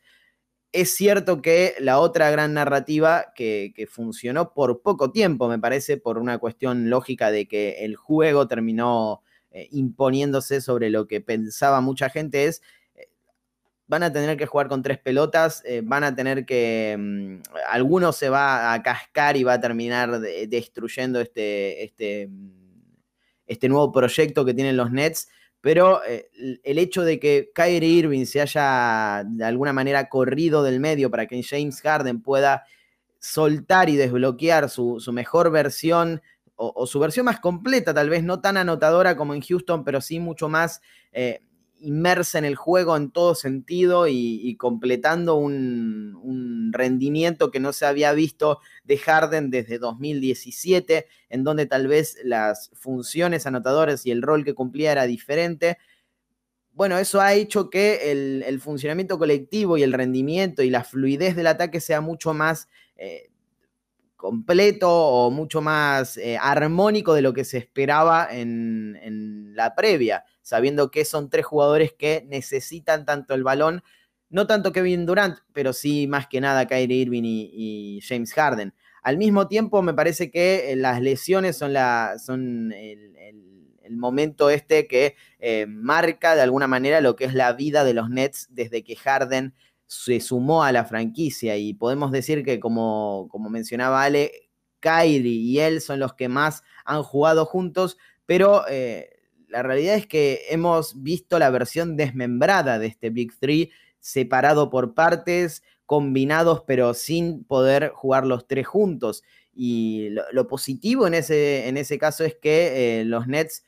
Es 0.76 0.94
cierto 0.94 1.42
que 1.42 1.74
la 1.80 2.00
otra 2.00 2.30
gran 2.32 2.54
narrativa 2.54 3.28
que, 3.34 3.88
funcionó 3.90 4.52
por 4.54 4.82
poco 4.82 5.10
tiempo, 5.10 5.48
me 5.48 5.58
parece, 5.58 5.96
por 5.96 6.18
una 6.18 6.38
cuestión 6.38 6.90
lógica 6.90 7.32
de 7.32 7.48
que 7.48 7.86
el 7.86 7.96
juego 7.96 8.46
terminó 8.50 9.22
eh, 9.58 9.70
imponiéndose 9.72 10.60
sobre 10.60 10.90
lo 10.90 11.08
que 11.08 11.22
pensaba 11.22 11.80
mucha 11.80 12.10
gente, 12.10 12.44
es 12.44 12.62
eh, 12.96 13.08
van 13.88 14.04
a 14.04 14.12
tener 14.12 14.36
que 14.36 14.46
jugar 14.46 14.68
con 14.68 14.84
tres 14.84 14.98
pelotas, 15.00 15.64
eh, 15.64 15.82
van 15.82 16.04
a 16.04 16.14
tener 16.14 16.46
que, 16.46 16.94
mm, 17.00 17.36
alguno 17.72 18.12
se 18.12 18.28
va 18.28 18.74
a 18.74 18.84
cascar 18.84 19.38
y 19.38 19.46
va 19.46 19.54
a 19.54 19.62
terminar 19.62 20.20
destruyendo 20.20 21.22
este, 21.22 21.86
este, 21.86 22.28
mm, 22.28 22.52
este 23.48 23.70
nuevo 23.70 23.94
proyecto 23.94 24.44
que 24.44 24.54
tienen 24.54 24.76
los 24.76 24.92
Nets 24.92 25.30
pero 25.62 26.02
el 26.04 26.78
hecho 26.78 27.02
de 27.02 27.20
que 27.20 27.50
Kyrie 27.56 27.90
Irving 27.90 28.26
se 28.26 28.40
haya 28.40 29.24
de 29.26 29.46
alguna 29.46 29.74
manera 29.74 30.10
corrido 30.10 30.62
del 30.62 30.80
medio 30.80 31.10
para 31.10 31.26
que 31.26 31.42
James 31.42 31.82
Harden 31.82 32.22
pueda 32.22 32.66
soltar 33.26 33.90
y 33.90 33.96
desbloquear 33.96 34.70
su, 34.70 35.02
mejor 35.12 35.50
versión 35.50 36.22
o, 36.56 36.88
su 36.88 37.00
versión 37.00 37.26
más 37.26 37.40
completa, 37.40 37.94
tal 37.94 38.10
vez 38.10 38.24
no 38.24 38.40
tan 38.42 38.58
anotadora 38.58 39.18
como 39.18 39.34
en 39.34 39.42
Houston, 39.42 39.84
pero 39.84 40.02
sí 40.02 40.20
mucho 40.20 40.48
más 40.48 40.82
eh, 41.12 41.42
inmersa 41.80 42.40
en 42.40 42.46
el 42.46 42.56
juego 42.56 42.96
en 42.96 43.12
todo 43.12 43.36
sentido 43.36 44.08
y, 44.08 44.56
completando 44.58 45.36
un, 45.36 46.72
rendimiento 46.72 47.52
que 47.52 47.62
no 47.62 47.72
se 47.72 47.86
había 47.86 48.12
visto 48.12 48.60
de 48.84 48.98
Harden 48.98 49.50
desde 49.50 49.80
2017, 49.80 51.08
en 51.30 51.44
donde 51.46 51.68
tal 51.68 51.88
vez 51.88 52.18
las 52.24 52.70
funciones 52.74 53.46
anotadoras 53.46 54.06
y 54.06 54.12
el 54.12 54.22
rol 54.22 54.44
que 54.44 54.54
cumplía 54.54 54.92
era 54.92 55.06
diferente. 55.06 55.78
Bueno, 56.74 56.98
eso 56.98 57.22
ha 57.22 57.34
hecho 57.34 57.70
que 57.70 58.12
el, 58.12 58.60
funcionamiento 58.60 59.18
colectivo 59.18 59.78
y 59.78 59.84
el 59.84 59.94
rendimiento 59.94 60.64
y 60.64 60.70
la 60.70 60.84
fluidez 60.84 61.38
del 61.38 61.48
ataque 61.48 61.80
sea 61.80 62.02
mucho 62.02 62.34
más 62.34 62.68
eh, 62.98 63.30
completo 64.26 64.90
o 64.90 65.30
mucho 65.30 65.62
más 65.62 66.18
eh, 66.18 66.36
armónico 66.42 67.14
de 67.14 67.22
lo 67.22 67.32
que 67.32 67.44
se 67.44 67.60
esperaba 67.60 68.28
en, 68.32 69.54
la 69.56 69.76
previa, 69.76 70.26
sabiendo 70.42 70.90
que 70.90 71.06
son 71.06 71.30
tres 71.30 71.46
jugadores 71.46 71.94
que 71.94 72.26
necesitan 72.28 73.06
tanto 73.06 73.36
el 73.36 73.44
balón, 73.44 73.84
no 74.30 74.48
tanto 74.48 74.72
Kevin 74.72 75.06
Durant, 75.06 75.38
pero 75.54 75.74
sí 75.74 76.08
más 76.08 76.26
que 76.26 76.42
nada 76.42 76.66
Kyrie 76.66 77.04
Irving 77.04 77.22
y, 77.24 78.00
James 78.02 78.34
Harden. 78.34 78.74
Al 79.04 79.20
mismo 79.20 79.48
tiempo, 79.48 79.84
me 79.84 79.94
parece 79.94 80.32
que 80.32 80.72
eh, 80.72 80.76
las 80.76 81.02
lesiones 81.02 81.58
son 81.58 82.74
el, 82.74 83.14
momento 83.92 84.50
este 84.50 84.88
que 84.88 85.16
eh, 85.38 85.68
marca 85.68 86.34
de 86.34 86.42
alguna 86.42 86.66
manera 86.66 87.00
lo 87.00 87.16
que 87.16 87.26
es 87.26 87.36
la 87.36 87.54
vida 87.54 87.84
de 87.84 87.94
los 87.94 88.10
Nets 88.10 88.48
desde 88.50 88.84
que 88.84 88.96
Harden 88.96 89.54
se 89.88 90.20
sumó 90.20 90.64
a 90.64 90.72
la 90.72 90.86
franquicia 90.86 91.58
y 91.58 91.74
podemos 91.74 92.12
decir 92.12 92.44
que 92.44 92.60
como, 92.60 93.28
como 93.30 93.50
mencionaba 93.50 94.04
Ale, 94.04 94.50
Kyrie 94.80 95.32
y 95.32 95.60
él 95.60 95.82
son 95.82 96.00
los 96.00 96.14
que 96.14 96.30
más 96.30 96.64
han 96.86 97.04
jugado 97.04 97.46
juntos, 97.46 97.98
pero 98.26 98.68
eh, 98.70 99.10
la 99.50 99.64
realidad 99.64 99.96
es 99.96 100.08
que 100.08 100.42
hemos 100.50 101.02
visto 101.02 101.40
la 101.40 101.50
versión 101.50 101.98
desmembrada 101.98 102.80
de 102.80 102.88
este 102.88 103.10
Big 103.10 103.38
Three, 103.40 103.72
separado 104.00 104.70
por 104.70 104.94
partes, 104.94 105.64
combinados, 105.86 106.64
pero 106.66 106.94
sin 106.94 107.44
poder 107.44 107.90
jugar 107.90 108.26
los 108.26 108.48
tres 108.48 108.68
juntos. 108.68 109.24
Y 109.54 110.10
lo, 110.10 110.48
positivo 110.48 111.08
en 111.08 111.14
ese, 111.14 111.68
en 111.68 111.78
ese, 111.78 111.98
caso 111.98 112.26
es 112.26 112.36
que 112.36 113.00
eh, 113.00 113.06
los 113.06 113.28
Nets 113.28 113.64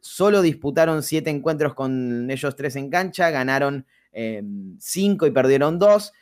solo 0.00 0.42
disputaron 0.42 1.02
siete 1.02 1.30
encuentros 1.30 1.74
con 1.74 2.30
ellos 2.30 2.54
tres 2.54 2.76
en 2.76 2.90
cancha, 2.90 3.30
ganaron 3.30 3.86
5 4.14 5.26
em, 5.26 5.30
y 5.30 5.32
perdieron 5.32 5.78
2, 5.78 6.12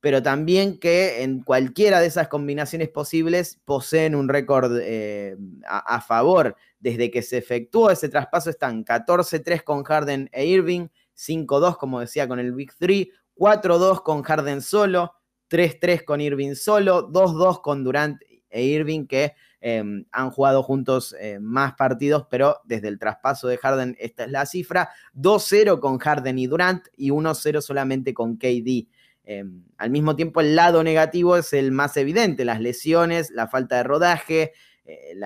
pero 0.00 0.22
también 0.22 0.78
que 0.78 1.22
en 1.22 1.42
cualquiera 1.42 2.00
de 2.00 2.06
esas 2.06 2.28
combinaciones 2.28 2.88
posibles 2.88 3.60
poseen 3.64 4.14
un 4.14 4.28
récord 4.28 4.78
em, 4.82 5.60
a, 5.66 6.00
favor. 6.00 6.56
Desde 6.78 7.10
que 7.10 7.22
se 7.22 7.38
efectuó 7.38 7.90
ese 7.90 8.08
traspaso 8.08 8.50
están 8.50 8.84
14-3 8.84 9.64
con 9.64 9.82
Harden 9.82 10.28
e 10.32 10.46
Irving, 10.46 10.88
5-2 11.16 11.76
como 11.76 12.00
decía 12.00 12.28
con 12.28 12.38
el 12.38 12.52
Big 12.52 12.72
3, 12.78 13.08
4-2 13.36 14.02
con 14.02 14.22
Harden 14.22 14.60
solo, 14.60 15.14
3-3 15.50 16.04
con 16.04 16.20
Irving 16.20 16.54
solo, 16.54 17.10
2-2 17.10 17.60
con 17.62 17.84
Durant 17.84 18.20
e 18.50 18.62
Irving 18.62 19.06
que 19.06 19.34
Em, 19.68 20.04
han 20.12 20.30
jugado 20.30 20.62
juntos 20.62 21.12
eh, 21.18 21.40
más 21.40 21.74
partidos, 21.74 22.28
pero 22.30 22.60
desde 22.66 22.86
el 22.86 23.00
traspaso 23.00 23.48
de 23.48 23.58
Harden 23.58 23.96
esta 23.98 24.22
es 24.22 24.30
la 24.30 24.46
cifra. 24.46 24.90
2-0 25.12 25.80
con 25.80 25.98
Harden 25.98 26.38
y 26.38 26.46
Durant 26.46 26.86
y 26.96 27.10
1-0 27.10 27.60
solamente 27.60 28.14
con 28.14 28.36
KD. 28.36 28.86
Em, 29.24 29.64
al 29.76 29.90
mismo 29.90 30.14
tiempo, 30.14 30.40
el 30.40 30.54
lado 30.54 30.84
negativo 30.84 31.36
es 31.36 31.52
el 31.52 31.72
más 31.72 31.96
evidente, 31.96 32.44
las 32.44 32.60
lesiones, 32.60 33.32
la 33.32 33.48
falta 33.48 33.78
de 33.78 33.82
rodaje, 33.82 34.52
eh, 34.84 35.16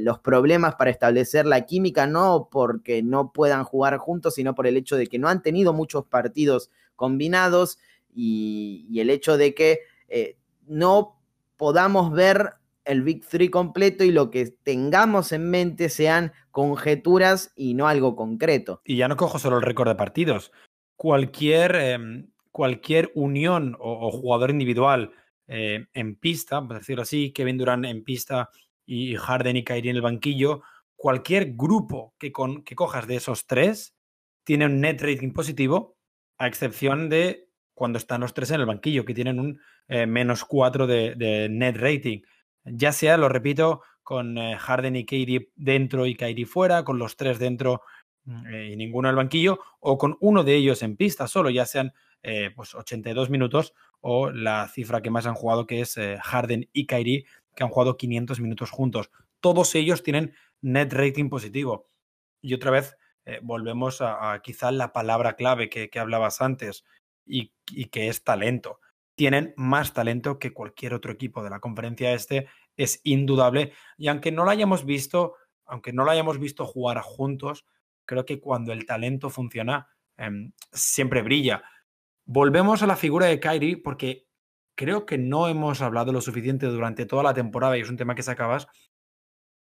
los 0.00 0.20
problemas 0.20 0.76
para 0.76 0.90
establecer 0.90 1.44
la 1.44 1.66
química, 1.66 2.06
no 2.06 2.48
porque 2.50 3.02
no 3.02 3.30
puedan 3.30 3.62
jugar 3.62 3.98
juntos, 3.98 4.36
sino 4.36 4.54
por 4.54 4.66
el 4.66 4.78
hecho 4.78 4.96
de 4.96 5.06
que 5.06 5.18
no 5.18 5.28
han 5.28 5.42
tenido 5.42 5.74
muchos 5.74 6.06
partidos 6.06 6.70
combinados 6.96 7.78
y, 8.14 8.88
el 8.98 9.10
hecho 9.10 9.36
de 9.36 9.54
que 9.54 9.80
eh, 10.08 10.38
no 10.66 11.20
podamos 11.58 12.10
ver 12.10 12.54
el 12.84 13.02
Big 13.02 13.26
Three 13.26 13.50
completo 13.50 14.04
y 14.04 14.10
lo 14.10 14.30
que 14.30 14.46
tengamos 14.62 15.32
en 15.32 15.50
mente 15.50 15.88
sean 15.88 16.32
conjeturas 16.50 17.52
y 17.56 17.74
no 17.74 17.88
algo 17.88 18.16
concreto. 18.16 18.80
Y 18.84 18.96
ya 18.96 19.08
no 19.08 19.16
cojo 19.16 19.38
solo 19.38 19.56
el 19.56 19.62
récord 19.62 19.88
de 19.88 19.94
partidos. 19.94 20.52
Cualquier, 20.96 21.74
em, 21.76 22.30
cualquier 22.50 23.10
unión 23.14 23.76
o, 23.78 24.10
jugador 24.10 24.50
individual 24.50 25.12
eh, 25.48 25.86
en 25.94 26.16
pista, 26.16 26.66
por 26.66 26.78
decirlo 26.78 27.02
así, 27.02 27.32
Kevin 27.32 27.58
Durant 27.58 27.84
en 27.84 28.04
pista 28.04 28.50
y 28.86 29.16
Harden 29.16 29.56
y 29.56 29.64
Kyrie 29.64 29.90
en 29.90 29.96
el 29.96 30.02
banquillo, 30.02 30.62
cualquier 30.96 31.54
grupo 31.54 32.14
que, 32.18 32.32
cojas 32.32 33.06
de 33.06 33.16
esos 33.16 33.46
tres 33.46 33.94
tiene 34.44 34.66
un 34.66 34.80
net 34.80 35.00
rating 35.00 35.32
positivo, 35.32 35.96
a 36.38 36.46
excepción 36.46 37.08
de 37.08 37.48
cuando 37.74 37.98
están 37.98 38.20
los 38.20 38.34
tres 38.34 38.50
en 38.50 38.60
el 38.60 38.66
banquillo, 38.66 39.04
que 39.04 39.14
tienen 39.14 39.38
un 39.38 39.60
eh, 39.88 40.06
menos 40.06 40.44
cuatro 40.44 40.86
de 40.86 41.48
net 41.50 41.76
rating 41.76 42.20
ya 42.64 42.92
sea, 42.92 43.16
lo 43.16 43.28
repito, 43.28 43.82
con 44.02 44.36
eh, 44.38 44.56
Harden 44.58 44.96
y 44.96 45.04
Katie 45.04 45.50
dentro 45.54 46.06
y 46.06 46.14
Katie 46.14 46.46
fuera, 46.46 46.84
con 46.84 46.98
los 46.98 47.16
tres 47.16 47.38
dentro 47.38 47.82
mm, 48.24 48.46
eh, 48.46 48.70
y 48.72 48.76
ninguno 48.76 49.08
el 49.08 49.16
banquillo, 49.16 49.60
o 49.80 49.98
con 49.98 50.16
uno 50.20 50.44
de 50.44 50.54
ellos 50.54 50.82
en 50.82 50.96
pista 50.96 51.26
solo, 51.28 51.50
ya 51.50 51.66
sean 51.66 51.92
eh, 52.22 52.50
pues 52.54 52.74
82 52.74 53.30
minutos 53.30 53.74
o 54.00 54.30
la 54.30 54.68
cifra 54.68 55.02
que 55.02 55.10
más 55.10 55.26
han 55.26 55.34
jugado, 55.34 55.66
que 55.66 55.80
es 55.80 55.98
Harden 56.22 56.68
y 56.72 56.86
Kyrie, 56.86 57.24
que 57.54 57.64
han 57.64 57.70
jugado 57.70 57.96
500 57.96 58.40
minutos 58.40 58.70
juntos. 58.70 59.10
Todos 59.40 59.74
ellos 59.74 60.02
tienen 60.02 60.34
net 60.60 60.92
rating 60.92 61.28
positivo. 61.28 61.88
Y 62.40 62.54
otra 62.54 62.72
vez 62.72 62.96
volvemos 63.42 64.00
a, 64.00 64.40
quizá 64.42 64.72
la 64.72 64.92
palabra 64.92 65.36
clave 65.36 65.68
que, 65.68 65.88
hablabas 66.00 66.40
antes 66.40 66.84
y 67.24 67.52
que 67.90 68.08
es 68.08 68.24
talento 68.24 68.80
tienen 69.14 69.54
más 69.56 69.92
talento 69.92 70.38
que 70.38 70.52
cualquier 70.52 70.94
otro 70.94 71.12
equipo 71.12 71.42
de 71.42 71.50
la 71.50 71.60
conferencia 71.60 72.12
este, 72.12 72.48
es 72.76 73.00
indudable. 73.04 73.72
Y 73.96 74.08
aunque 74.08 74.32
no 74.32 74.44
lo 74.44 74.50
hayamos 74.50 74.84
visto, 74.84 75.36
aunque 75.64 75.92
no 75.92 76.04
lo 76.04 76.10
hayamos 76.10 76.38
visto 76.38 76.66
jugar 76.66 77.00
juntos, 77.00 77.66
creo 78.04 78.24
que 78.24 78.40
cuando 78.40 78.72
el 78.72 78.86
talento 78.86 79.30
funciona, 79.30 79.88
em, 80.16 80.52
siempre 80.72 81.22
brilla. 81.22 81.62
Volvemos 82.24 82.82
a 82.82 82.86
la 82.86 82.96
figura 82.96 83.26
de 83.26 83.40
Kyrie 83.40 83.76
porque 83.76 84.26
creo 84.74 85.06
que 85.06 85.18
no 85.18 85.48
hemos 85.48 85.82
hablado 85.82 86.12
lo 86.12 86.20
suficiente 86.20 86.66
durante 86.66 87.06
toda 87.06 87.22
la 87.22 87.34
temporada, 87.34 87.76
y 87.76 87.82
es 87.82 87.90
un 87.90 87.96
tema 87.96 88.14
que 88.14 88.22
sacabas, 88.22 88.66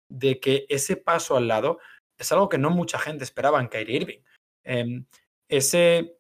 de 0.09 0.41
que 0.41 0.67
ese 0.69 0.97
paso 0.97 1.37
al 1.37 1.49
lado 1.49 1.79
es 2.19 2.31
algo 2.33 2.49
que 2.49 2.59
no 2.59 2.71
mucha 2.71 2.99
gente 2.99 3.25
esperaba 3.25 3.61
en 3.61 3.69
Kyrie 3.69 3.97
Irving. 3.97 4.19
Em, 4.65 5.07
ese 5.49 6.20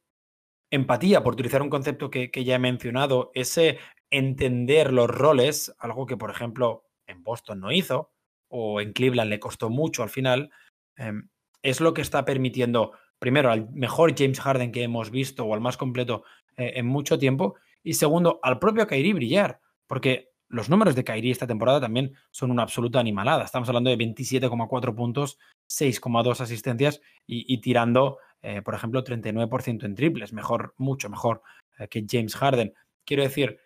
empatía, 0.70 1.22
por 1.22 1.34
utilizar 1.34 1.62
un 1.62 1.70
concepto 1.70 2.10
que, 2.10 2.30
ya 2.44 2.54
he 2.54 2.58
mencionado, 2.58 3.30
ese 3.34 3.78
entender 4.10 4.92
los 4.92 5.08
roles, 5.08 5.74
algo 5.78 6.06
que, 6.06 6.16
por 6.16 6.30
ejemplo, 6.30 6.84
en 7.06 7.22
Boston 7.22 7.60
no 7.60 7.72
hizo, 7.72 8.12
o 8.48 8.80
en 8.80 8.92
Cleveland 8.92 9.30
le 9.30 9.40
costó 9.40 9.70
mucho 9.70 10.02
al 10.02 10.10
final, 10.10 10.50
em, 10.96 11.28
es 11.62 11.80
lo 11.80 11.94
que 11.94 12.02
está 12.02 12.24
permitiendo, 12.24 12.92
primero, 13.18 13.50
al 13.50 13.70
mejor 13.70 14.14
James 14.16 14.40
Harden 14.40 14.72
que 14.72 14.82
hemos 14.82 15.10
visto, 15.10 15.44
o 15.44 15.54
al 15.54 15.60
más 15.60 15.76
completo 15.76 16.24
eh, 16.56 16.72
en 16.76 16.86
mucho 16.86 17.18
tiempo, 17.18 17.56
y 17.82 17.94
segundo, 17.94 18.40
al 18.42 18.58
propio 18.58 18.86
Kyrie 18.86 19.14
brillar, 19.14 19.60
porque 19.86 20.30
los 20.50 20.68
números 20.68 20.96
de 20.96 21.04
Kyrie 21.04 21.30
esta 21.30 21.46
temporada 21.46 21.80
también 21.80 22.12
son 22.30 22.50
una 22.50 22.64
absoluta 22.64 22.98
animalada. 22.98 23.44
Estamos 23.44 23.68
hablando 23.68 23.88
de 23.88 23.96
27,4 23.96 24.94
puntos, 24.94 25.38
6,2 25.68 26.40
asistencias 26.40 27.00
y, 27.24 27.60
tirando, 27.60 28.18
eh, 28.42 28.62
por 28.62 28.74
ejemplo, 28.74 29.04
39% 29.04 29.84
en 29.84 29.94
triples. 29.94 30.32
Mejor, 30.32 30.74
mucho 30.78 31.08
mejor 31.08 31.42
eh, 31.78 31.88
que 31.88 32.04
James 32.08 32.34
Harden. 32.36 32.74
Quiero 33.04 33.22
decir 33.22 33.58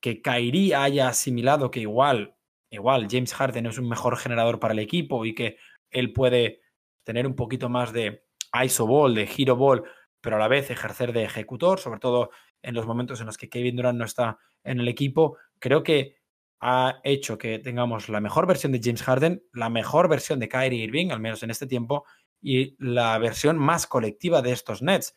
que 0.00 0.20
Kyrie 0.20 0.74
haya 0.74 1.08
asimilado 1.08 1.70
que 1.70 1.80
igual, 1.80 2.34
igual 2.70 3.06
James 3.10 3.34
Harden 3.34 3.66
es 3.66 3.78
un 3.78 3.88
mejor 3.88 4.16
generador 4.16 4.58
para 4.58 4.72
el 4.72 4.80
equipo 4.80 5.24
y 5.24 5.34
que 5.34 5.56
él 5.90 6.12
puede 6.12 6.60
tener 7.04 7.26
un 7.26 7.36
poquito 7.36 7.68
más 7.68 7.92
de 7.92 8.24
ISO 8.64 8.86
ball, 8.86 9.14
de 9.14 9.28
hero 9.36 9.56
ball, 9.56 9.84
pero 10.20 10.36
a 10.36 10.38
la 10.38 10.48
vez 10.48 10.70
ejercer 10.70 11.12
de 11.12 11.24
ejecutor, 11.24 11.78
sobre 11.78 12.00
todo 12.00 12.30
en 12.62 12.74
los 12.74 12.86
momentos 12.86 13.20
en 13.20 13.26
los 13.26 13.36
que 13.36 13.48
Kevin 13.48 13.76
Durant 13.76 13.98
no 13.98 14.04
está 14.04 14.38
en 14.64 14.80
el 14.80 14.88
equipo, 14.88 15.36
creo 15.58 15.82
que 15.82 16.16
ha 16.60 17.00
hecho 17.02 17.38
que 17.38 17.58
tengamos 17.58 18.08
la 18.08 18.20
mejor 18.20 18.46
versión 18.46 18.70
de 18.70 18.80
James 18.82 19.02
Harden, 19.02 19.42
la 19.52 19.68
mejor 19.68 20.08
versión 20.08 20.38
de 20.38 20.48
Kyrie 20.48 20.84
Irving, 20.84 21.10
al 21.10 21.18
menos 21.18 21.42
en 21.42 21.50
este 21.50 21.66
tiempo, 21.66 22.04
y 22.42 22.76
la 22.78 23.16
versión 23.18 23.56
más 23.56 23.86
colectiva 23.86 24.42
de 24.42 24.52
estos 24.52 24.82
Nets. 24.82 25.14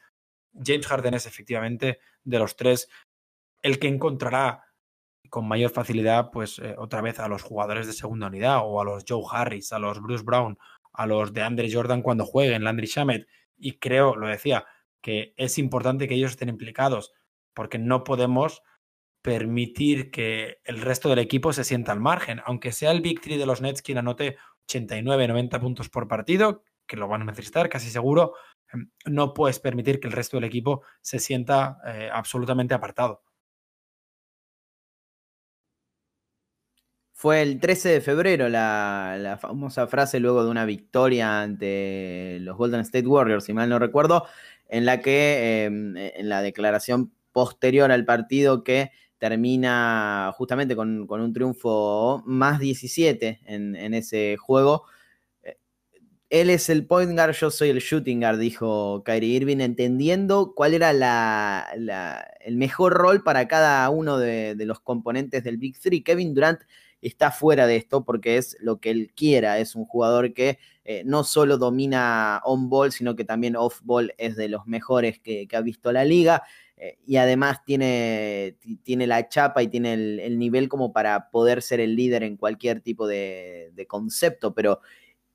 James 0.53 0.87
Harden 0.87 1.15
es 1.15 1.25
efectivamente 1.25 1.99
de 2.23 2.39
los 2.39 2.55
tres 2.55 2.87
el 3.61 3.79
que 3.79 3.87
encontrará 3.87 4.63
con 5.29 5.47
mayor 5.47 5.71
facilidad, 5.71 6.29
pues 6.31 6.59
eh, 6.59 6.75
otra 6.77 7.01
vez 7.01 7.19
a 7.19 7.27
los 7.27 7.41
jugadores 7.41 7.87
de 7.87 7.93
segunda 7.93 8.27
unidad 8.27 8.59
o 8.63 8.79
a 8.79 8.85
los 8.85 9.03
Joe 9.07 9.23
Harris, 9.29 9.73
a 9.73 9.79
los 9.79 10.01
Bruce 10.01 10.23
Brown, 10.23 10.57
a 10.93 11.07
los 11.07 11.33
de 11.33 11.41
Andre 11.41 11.69
Jordan 11.71 12.03
cuando 12.03 12.25
jueguen, 12.25 12.63
Landry 12.63 12.87
Shamet. 12.87 13.27
Y 13.57 13.79
creo, 13.79 14.15
lo 14.15 14.27
decía, 14.27 14.65
que 15.01 15.33
es 15.35 15.57
importante 15.57 16.07
que 16.07 16.15
ellos 16.15 16.31
estén 16.31 16.49
implicados 16.49 17.11
porque 17.53 17.79
no 17.79 18.03
podemos 18.03 18.61
permitir 19.21 20.11
que 20.11 20.59
el 20.63 20.81
resto 20.81 21.09
del 21.09 21.19
equipo 21.19 21.51
se 21.51 21.63
sienta 21.63 21.91
al 21.91 21.99
margen, 21.99 22.41
aunque 22.45 22.71
sea 22.71 22.91
el 22.91 23.01
Big 23.01 23.21
Three 23.21 23.37
de 23.37 23.47
los 23.47 23.61
Nets 23.61 23.81
quien 23.81 23.97
anote 23.97 24.37
89, 24.65 25.27
90 25.27 25.59
puntos 25.59 25.89
por 25.89 26.07
partido, 26.07 26.63
que 26.85 26.97
lo 26.97 27.07
van 27.07 27.21
a 27.23 27.25
necesitar 27.25 27.69
casi 27.69 27.89
seguro, 27.89 28.33
em, 28.73 28.89
no 29.05 29.33
puedes 29.33 29.59
permitir 29.59 29.99
que 29.99 30.07
el 30.07 30.13
resto 30.13 30.37
del 30.37 30.45
equipo 30.45 30.83
se 31.01 31.19
sienta 31.19 31.77
eh, 31.85 32.09
absolutamente 32.11 32.73
apartado. 32.73 33.23
Fue 37.17 37.41
el 37.41 37.59
13 37.59 37.89
de 37.89 38.01
febrero 38.01 38.49
la, 38.49 39.37
famosa 39.41 39.87
frase 39.87 40.19
luego 40.19 40.43
de 40.43 40.51
una 40.51 40.65
victoria 40.65 41.41
ante 41.41 42.37
los 42.41 42.57
Golden 42.57 42.81
State 42.81 43.07
Warriors, 43.07 43.45
si 43.45 43.53
mal 43.53 43.69
no 43.69 43.79
recuerdo, 43.79 44.25
en 44.67 44.85
la 44.85 44.99
que 45.01 45.63
em, 45.65 45.95
en 45.97 46.29
la 46.29 46.41
declaración 46.41 47.13
posterior 47.31 47.91
al 47.91 48.05
partido 48.05 48.63
que 48.63 48.91
termina 49.17 50.31
justamente 50.35 50.75
con, 50.75 51.09
un 51.09 51.33
triunfo 51.33 52.21
más 52.25 52.59
17 52.59 53.41
en, 53.45 53.93
ese 53.93 54.37
juego. 54.37 54.85
Él 56.35 56.49
es 56.49 56.69
el 56.69 56.85
point 56.85 57.13
guard, 57.13 57.33
yo 57.33 57.49
soy 57.49 57.69
el 57.69 57.79
shooting 57.79 58.19
guard, 58.19 58.39
dijo 58.39 59.03
Kyrie 59.05 59.37
Irving, 59.37 59.61
entendiendo 59.61 60.53
cuál 60.53 60.73
era 60.73 60.91
el 62.41 62.57
mejor 62.57 62.91
rol 62.91 63.23
para 63.23 63.47
cada 63.47 63.89
uno 63.89 64.17
de, 64.17 64.53
los 64.65 64.81
componentes 64.81 65.45
del 65.45 65.55
Big 65.55 65.79
Three. 65.79 66.03
Kevin 66.03 66.33
Durant 66.33 66.59
está 67.01 67.31
fuera 67.31 67.67
de 67.67 67.77
esto 67.77 68.03
porque 68.03 68.35
es 68.35 68.57
lo 68.59 68.81
que 68.81 68.91
él 68.91 69.13
quiera. 69.15 69.59
Es 69.59 69.75
un 69.75 69.85
jugador 69.85 70.33
que 70.33 70.59
eh, 70.83 71.03
no 71.05 71.23
solo 71.23 71.57
domina 71.57 72.41
on-ball, 72.43 72.91
sino 72.91 73.15
que 73.15 73.23
también 73.23 73.55
off-ball 73.55 74.13
es 74.17 74.35
de 74.35 74.49
los 74.49 74.67
mejores 74.67 75.19
que, 75.19 75.47
ha 75.53 75.61
visto 75.61 75.93
la 75.93 76.03
liga. 76.03 76.43
Eh, 76.75 76.97
y 77.07 77.15
además 77.15 77.63
tiene, 77.63 78.57
tiene, 78.83 79.07
la 79.07 79.29
chapa 79.29 79.63
y 79.63 79.69
tiene 79.69 79.93
el, 79.93 80.37
nivel 80.37 80.67
como 80.67 80.91
para 80.91 81.29
poder 81.29 81.61
ser 81.61 81.79
el 81.79 81.95
líder 81.95 82.23
en 82.23 82.35
cualquier 82.35 82.81
tipo 82.81 83.07
de, 83.07 83.71
concepto, 83.87 84.53
pero 84.53 84.81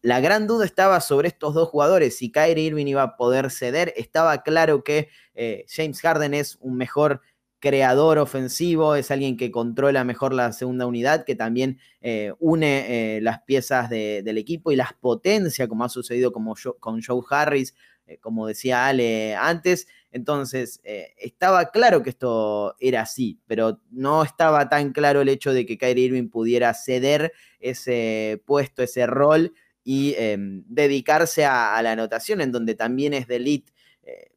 la 0.02 0.20
gran 0.20 0.46
duda 0.46 0.64
estaba 0.64 1.00
sobre 1.00 1.28
estos 1.28 1.54
dos 1.54 1.68
jugadores, 1.68 2.16
si 2.16 2.30
Kyrie 2.30 2.66
Irving 2.66 2.86
iba 2.86 3.02
a 3.02 3.16
poder 3.16 3.50
ceder, 3.50 3.92
estaba 3.96 4.42
claro 4.42 4.82
que 4.82 5.08
eh, 5.34 5.64
James 5.68 6.00
Harden 6.00 6.34
es 6.34 6.56
un 6.60 6.76
mejor 6.76 7.20
creador 7.58 8.18
ofensivo, 8.18 8.94
es 8.94 9.10
alguien 9.10 9.36
que 9.36 9.50
controla 9.50 10.02
mejor 10.02 10.32
la 10.32 10.52
segunda 10.52 10.86
unidad, 10.86 11.24
que 11.24 11.36
también 11.36 11.78
eh, 12.00 12.32
une 12.38 13.20
las 13.20 13.42
piezas 13.42 13.90
del 13.90 14.38
equipo 14.38 14.72
y 14.72 14.76
las 14.76 14.94
potencia, 14.94 15.68
como 15.68 15.84
ha 15.84 15.90
sucedido 15.90 16.32
con 16.32 17.02
Joe 17.02 17.22
Harris, 17.28 17.74
como 18.20 18.46
decía 18.46 18.86
Ale 18.86 19.36
antes. 19.36 19.86
Entonces, 20.10 20.80
eh, 20.82 21.14
estaba 21.18 21.70
claro 21.70 22.02
que 22.02 22.10
esto 22.10 22.74
era 22.80 23.02
así, 23.02 23.38
pero 23.46 23.80
no 23.90 24.24
estaba 24.24 24.68
tan 24.68 24.92
claro 24.92 25.20
el 25.20 25.28
hecho 25.28 25.52
de 25.52 25.64
que 25.66 25.78
Kyrie 25.78 26.06
Irving 26.06 26.28
pudiera 26.28 26.74
ceder 26.74 27.32
ese 27.60 28.42
puesto, 28.44 28.82
ese 28.82 29.06
rol 29.06 29.52
y 29.84 30.14
em, 30.18 30.64
dedicarse 30.66 31.44
a, 31.44 31.80
la 31.82 31.92
anotación, 31.92 32.40
en 32.40 32.52
donde 32.52 32.74
también 32.74 33.14
es 33.14 33.26
de 33.26 33.36
elite. 33.36 33.72
Eh, 34.02 34.30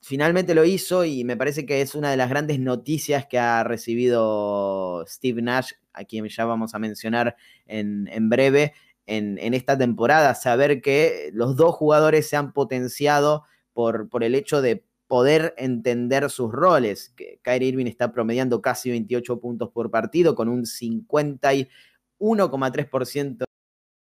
finalmente 0.00 0.54
lo 0.54 0.64
hizo 0.64 1.04
y 1.04 1.24
me 1.24 1.36
parece 1.36 1.66
que 1.66 1.80
es 1.80 1.94
una 1.94 2.10
de 2.10 2.16
las 2.16 2.30
grandes 2.30 2.60
noticias 2.60 3.26
que 3.26 3.38
ha 3.38 3.64
recibido 3.64 5.04
Steve 5.08 5.42
Nash, 5.42 5.72
a 5.92 6.04
quien 6.04 6.26
ya 6.28 6.44
vamos 6.44 6.74
a 6.74 6.78
mencionar 6.78 7.36
en, 7.66 8.28
breve, 8.28 8.74
en, 9.06 9.54
esta 9.54 9.78
temporada. 9.78 10.34
Saber 10.34 10.80
que 10.82 11.30
los 11.32 11.56
dos 11.56 11.74
jugadores 11.74 12.28
se 12.28 12.36
han 12.36 12.52
potenciado 12.52 13.44
por, 13.72 14.08
por 14.08 14.24
el 14.24 14.34
hecho 14.34 14.62
de 14.62 14.84
poder 15.06 15.54
entender 15.56 16.28
sus 16.30 16.52
roles. 16.52 17.12
Que 17.16 17.38
Kyrie 17.42 17.68
Irving 17.68 17.86
está 17.86 18.12
promediando 18.12 18.60
casi 18.60 18.90
28 18.90 19.40
puntos 19.40 19.70
por 19.70 19.90
partido 19.90 20.34
con 20.34 20.48
un 20.48 20.64
51,3% 20.64 23.38
de 23.38 23.44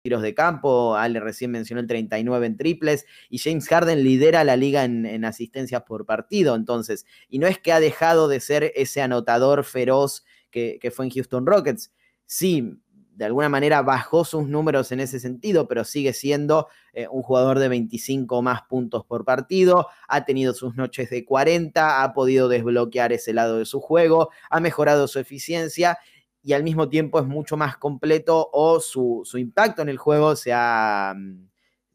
tiros 0.01 0.21
de 0.21 0.33
campo. 0.33 0.95
Ale 0.95 1.19
recién 1.19 1.51
mencionó 1.51 1.81
el 1.81 1.87
39 1.87 2.45
en 2.45 2.57
triples. 2.57 3.05
Y 3.29 3.37
James 3.37 3.67
Harden 3.67 4.03
lidera 4.03 4.43
la 4.43 4.55
liga 4.55 4.83
en, 4.83 5.25
asistencias 5.25 5.83
por 5.83 6.05
partido. 6.05 6.55
Entonces, 6.55 7.05
y 7.29 7.39
no 7.39 7.47
es 7.47 7.59
que 7.59 7.71
ha 7.71 7.79
dejado 7.79 8.27
de 8.27 8.39
ser 8.39 8.71
ese 8.75 9.01
anotador 9.01 9.63
feroz 9.63 10.25
que, 10.49 10.91
fue 10.93 11.05
en 11.05 11.11
Houston 11.11 11.45
Rockets. 11.45 11.93
Sí, 12.25 12.77
de 13.15 13.25
alguna 13.25 13.49
manera 13.49 13.81
bajó 13.81 14.25
sus 14.25 14.47
números 14.47 14.91
en 14.91 14.99
ese 14.99 15.19
sentido, 15.19 15.67
pero 15.67 15.83
sigue 15.83 16.13
siendo 16.13 16.67
eh, 16.93 17.07
un 17.09 17.21
jugador 17.21 17.59
de 17.59 17.69
25 17.69 18.41
más 18.41 18.63
puntos 18.63 19.05
por 19.05 19.25
partido, 19.25 19.87
ha 20.07 20.25
tenido 20.25 20.53
sus 20.53 20.75
noches 20.75 21.09
de 21.09 21.23
40, 21.23 22.03
ha 22.03 22.13
podido 22.13 22.47
desbloquear 22.47 23.13
ese 23.13 23.33
lado 23.33 23.59
de 23.59 23.65
su 23.65 23.79
juego, 23.79 24.29
ha 24.49 24.59
mejorado 24.59 25.07
su 25.07 25.19
eficiencia 25.19 25.99
y 26.43 26.54
al 26.54 26.63
mismo 26.63 26.89
tiempo 26.89 27.19
es 27.19 27.25
mucho 27.25 27.58
más 27.58 27.77
completo 27.77 28.49
o 28.51 28.80
su, 28.80 29.23
impacto 29.36 29.82
en 29.82 29.89
el 29.89 29.97
juego 29.97 30.36
se 30.36 30.51
ha, 30.54 31.13
mm, 31.15 31.47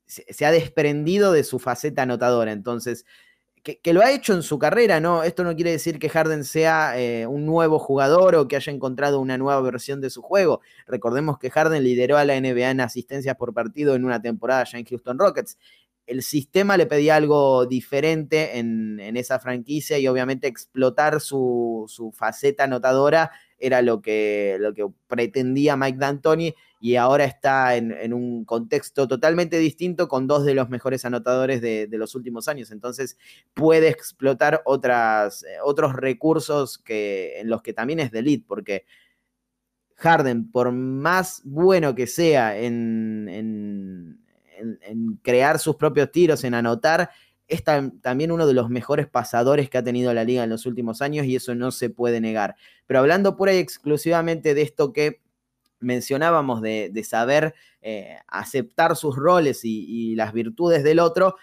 se 0.06 0.46
ha 0.46 0.50
desprendido 0.50 1.32
de 1.32 1.44
su 1.44 1.58
faceta 1.58 2.02
anotadora. 2.02 2.52
Entonces, 2.52 3.04
que, 3.74 3.92
lo 3.92 4.00
ha 4.00 4.12
hecho 4.12 4.32
en 4.32 4.42
su 4.42 4.58
carrera, 4.58 5.00
¿no? 5.00 5.24
Esto 5.24 5.42
no 5.42 5.54
quiere 5.56 5.72
decir 5.72 5.98
que 5.98 6.08
Harden 6.08 6.44
sea 6.44 6.98
eh, 7.00 7.26
un 7.26 7.44
nuevo 7.44 7.78
jugador 7.78 8.36
o 8.36 8.46
que 8.46 8.54
haya 8.54 8.72
encontrado 8.72 9.18
una 9.20 9.38
nueva 9.38 9.60
versión 9.60 10.00
de 10.00 10.10
su 10.10 10.22
juego. 10.22 10.60
Recordemos 10.86 11.38
que 11.38 11.50
Harden 11.50 11.82
lideró 11.82 12.16
a 12.16 12.24
la 12.24 12.40
NBA 12.40 12.70
en 12.70 12.80
asistencias 12.80 13.34
por 13.36 13.52
partido 13.52 13.96
en 13.96 14.04
una 14.04 14.22
temporada 14.22 14.64
ya 14.64 14.78
en 14.78 14.84
Houston 14.84 15.18
Rockets. 15.18 15.58
El 16.06 16.22
sistema 16.22 16.76
le 16.76 16.86
pedía 16.86 17.16
algo 17.16 17.66
diferente 17.66 18.58
en, 18.58 19.00
esa 19.16 19.38
franquicia 19.38 19.98
y 19.98 20.06
obviamente 20.08 20.46
explotar 20.46 21.20
su, 21.20 21.84
su 21.88 22.12
faceta 22.12 22.64
anotadora 22.64 23.32
era 23.58 23.82
lo 23.82 24.02
que, 24.02 24.56
lo 24.60 24.74
que 24.74 24.86
pretendía 25.08 25.76
Mike 25.76 25.98
D'Antoni 25.98 26.54
y 26.80 26.96
ahora 26.96 27.24
está 27.24 27.76
en, 27.76 28.12
un 28.12 28.44
contexto 28.44 29.08
totalmente 29.08 29.58
distinto 29.58 30.08
con 30.08 30.26
dos 30.26 30.44
de 30.44 30.54
los 30.54 30.68
mejores 30.68 31.04
anotadores 31.04 31.60
de, 31.60 31.88
los 31.92 32.14
últimos 32.14 32.48
años. 32.48 32.70
Entonces 32.70 33.16
puede 33.54 33.88
explotar 33.88 34.62
otras, 34.66 35.42
eh, 35.44 35.56
otros 35.64 35.94
recursos 35.94 36.78
que, 36.78 37.40
en 37.40 37.48
los 37.48 37.62
que 37.62 37.72
también 37.72 38.00
es 38.00 38.10
de 38.10 38.18
elite, 38.18 38.44
porque 38.46 38.84
Harden, 39.96 40.50
por 40.50 40.72
más 40.72 41.40
bueno 41.44 41.94
que 41.94 42.06
sea 42.06 42.58
en, 42.58 43.28
en 43.30 44.25
crear 45.22 45.58
sus 45.58 45.76
propios 45.76 46.10
tiros, 46.10 46.44
en 46.44 46.54
anotar, 46.54 47.10
es 47.48 47.62
también 47.62 48.32
uno 48.32 48.46
de 48.46 48.54
los 48.54 48.68
mejores 48.70 49.06
pasadores 49.06 49.70
que 49.70 49.78
ha 49.78 49.84
tenido 49.84 50.12
la 50.12 50.24
liga 50.24 50.42
en 50.42 50.50
los 50.50 50.66
últimos 50.66 51.00
años 51.00 51.26
y 51.26 51.36
eso 51.36 51.54
no 51.54 51.70
se 51.70 51.90
puede 51.90 52.20
negar. 52.20 52.56
Pero 52.86 53.00
hablando 53.00 53.36
pura 53.36 53.54
y 53.54 53.58
exclusivamente 53.58 54.54
de 54.54 54.62
esto 54.62 54.92
que 54.92 55.22
mencionábamos, 55.78 56.62
de, 56.62 57.04
saber 57.04 57.54
eh, 57.82 58.16
aceptar 58.26 58.96
sus 58.96 59.14
roles 59.14 59.60
y, 59.64 60.14
las 60.16 60.32
virtudes 60.32 60.82
del 60.82 60.98
otro, 60.98 61.36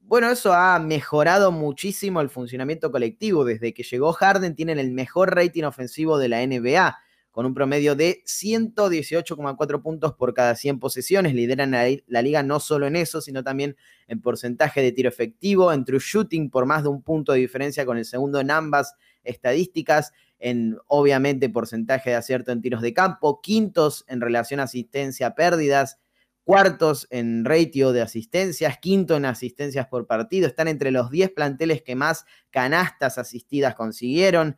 bueno, 0.00 0.28
eso 0.30 0.52
ha 0.52 0.78
mejorado 0.80 1.52
muchísimo 1.52 2.20
el 2.20 2.28
funcionamiento 2.28 2.90
colectivo. 2.90 3.44
Desde 3.44 3.72
que 3.72 3.84
llegó 3.84 4.12
Harden 4.12 4.54
tienen 4.54 4.78
el 4.78 4.90
mejor 4.90 5.34
rating 5.34 5.62
ofensivo 5.62 6.18
de 6.18 6.28
la 6.28 6.46
NBA 6.46 6.98
con 7.34 7.46
un 7.46 7.52
promedio 7.52 7.96
de 7.96 8.22
118,4 8.26 9.82
puntos 9.82 10.12
por 10.14 10.34
cada 10.34 10.54
100 10.54 10.78
posesiones. 10.78 11.34
Lideran 11.34 11.72
la, 11.72 12.22
liga 12.22 12.44
no 12.44 12.60
solo 12.60 12.86
en 12.86 12.94
eso, 12.94 13.20
sino 13.20 13.42
también 13.42 13.76
en 14.06 14.20
porcentaje 14.20 14.82
de 14.82 14.92
tiro 14.92 15.08
efectivo, 15.08 15.72
en 15.72 15.84
true 15.84 15.98
shooting 15.98 16.48
por 16.48 16.64
más 16.64 16.84
de 16.84 16.90
un 16.90 17.02
punto 17.02 17.32
de 17.32 17.40
diferencia 17.40 17.84
con 17.84 17.98
el 17.98 18.04
segundo 18.04 18.38
en 18.38 18.52
ambas 18.52 18.94
estadísticas, 19.24 20.12
en 20.38 20.78
obviamente 20.86 21.48
porcentaje 21.48 22.10
de 22.10 22.16
acierto 22.16 22.52
en 22.52 22.62
tiros 22.62 22.82
de 22.82 22.94
campo, 22.94 23.40
quintos 23.40 24.04
en 24.06 24.20
relación 24.20 24.60
asistencia 24.60 25.34
pérdidas, 25.34 25.98
cuartos 26.44 27.08
en 27.10 27.44
ratio 27.44 27.92
de 27.92 28.02
asistencias, 28.02 28.78
quinto 28.78 29.16
en 29.16 29.24
asistencias 29.24 29.88
por 29.88 30.06
partido, 30.06 30.46
están 30.46 30.68
entre 30.68 30.92
los 30.92 31.10
10 31.10 31.32
planteles 31.32 31.82
que 31.82 31.96
más 31.96 32.26
canastas 32.50 33.18
asistidas 33.18 33.74
consiguieron. 33.74 34.56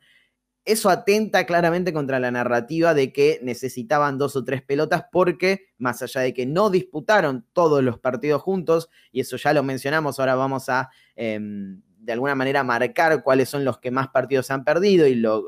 Eso 0.66 0.90
atenta 0.90 1.46
claramente 1.46 1.94
contra 1.94 2.20
la 2.20 2.30
narrativa 2.30 2.92
de 2.92 3.12
que 3.12 3.40
necesitaban 3.42 4.18
dos 4.18 4.36
o 4.36 4.44
tres 4.44 4.60
pelotas 4.60 5.06
porque, 5.10 5.68
más 5.78 6.02
allá 6.02 6.20
de 6.20 6.34
que 6.34 6.44
no 6.44 6.68
disputaron 6.68 7.46
todos 7.54 7.82
los 7.82 7.98
partidos 7.98 8.42
juntos, 8.42 8.90
y 9.12 9.20
eso 9.20 9.38
ya 9.38 9.54
lo 9.54 9.62
mencionamos, 9.62 10.20
ahora 10.20 10.34
vamos 10.34 10.68
a 10.68 10.90
em, 11.14 11.80
de 11.98 12.12
alguna 12.12 12.34
manera 12.34 12.62
marcar 12.64 13.22
cuáles 13.22 13.48
son 13.48 13.64
los 13.64 13.78
que 13.78 13.90
más 13.90 14.08
partidos 14.08 14.50
han 14.50 14.64
perdido 14.64 15.06
y 15.06 15.14
lo, 15.14 15.46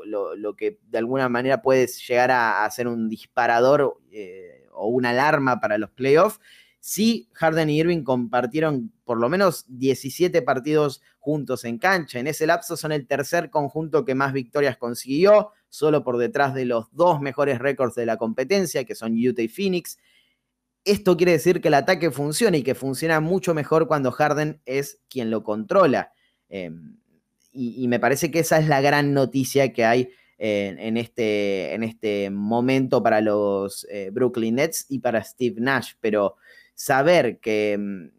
que 0.57 0.79
de 0.87 0.97
alguna 0.97 1.29
manera 1.29 1.61
puede 1.61 1.85
llegar 1.85 2.31
a, 2.31 2.67
ser 2.71 2.87
un 2.87 3.07
disparador. 3.07 3.99
Eh, 4.11 4.59
o 4.79 4.87
una 4.87 5.09
alarma 5.09 5.59
para 5.59 5.77
los 5.77 5.91
playoffs. 5.91 6.39
Sí, 6.79 7.29
Harden 7.33 7.69
y 7.69 7.79
Irving 7.79 8.03
compartieron 8.03 8.91
por 9.09 9.19
lo 9.19 9.27
menos 9.27 9.65
17 9.69 10.43
partidos 10.43 11.01
juntos 11.17 11.65
en 11.65 11.79
cancha. 11.79 12.19
En 12.19 12.27
ese 12.27 12.45
lapso 12.45 12.77
son 12.77 12.91
el 12.91 13.07
tercer 13.07 13.49
conjunto 13.49 14.05
que 14.05 14.13
más 14.13 14.33
victorias 14.33 14.77
consiguió, 14.77 15.49
solo 15.67 16.03
por 16.03 16.19
detrás 16.19 16.53
de 16.53 16.65
los 16.65 16.93
dos 16.93 17.19
mejores 17.19 17.57
récords 17.57 17.95
de 17.95 18.05
la 18.05 18.17
competencia, 18.17 18.83
que 18.83 18.93
son 18.93 19.13
Utah 19.13 19.41
y 19.41 19.47
Phoenix. 19.47 19.97
Esto 20.85 21.17
quiere 21.17 21.31
decir 21.31 21.59
que 21.59 21.69
el 21.69 21.73
ataque 21.73 22.11
funciona 22.11 22.57
y 22.57 22.61
que 22.61 22.75
funciona 22.75 23.19
mucho 23.19 23.55
mejor 23.55 23.87
cuando 23.87 24.11
Harden 24.11 24.61
es 24.67 25.01
quien 25.09 25.31
lo 25.31 25.43
controla. 25.43 26.13
Em, 26.47 26.99
y, 27.51 27.87
me 27.87 27.99
parece 27.99 28.29
que 28.29 28.41
esa 28.41 28.59
es 28.59 28.67
la 28.67 28.79
gran 28.79 29.15
noticia 29.15 29.73
que 29.73 29.85
hay 29.85 30.11
en, 30.37 30.97
este, 30.97 31.73
en 31.73 31.81
este 31.81 32.29
momento 32.29 33.01
para 33.01 33.21
los 33.21 33.87
eh, 33.89 34.11
Brooklyn 34.13 34.53
Nets 34.53 34.85
y 34.87 34.99
para 34.99 35.23
Steve 35.23 35.55
Nash, 35.59 35.93
pero 35.99 36.35
saber 36.75 37.39
que, 37.39 37.75
mm, 37.75 38.18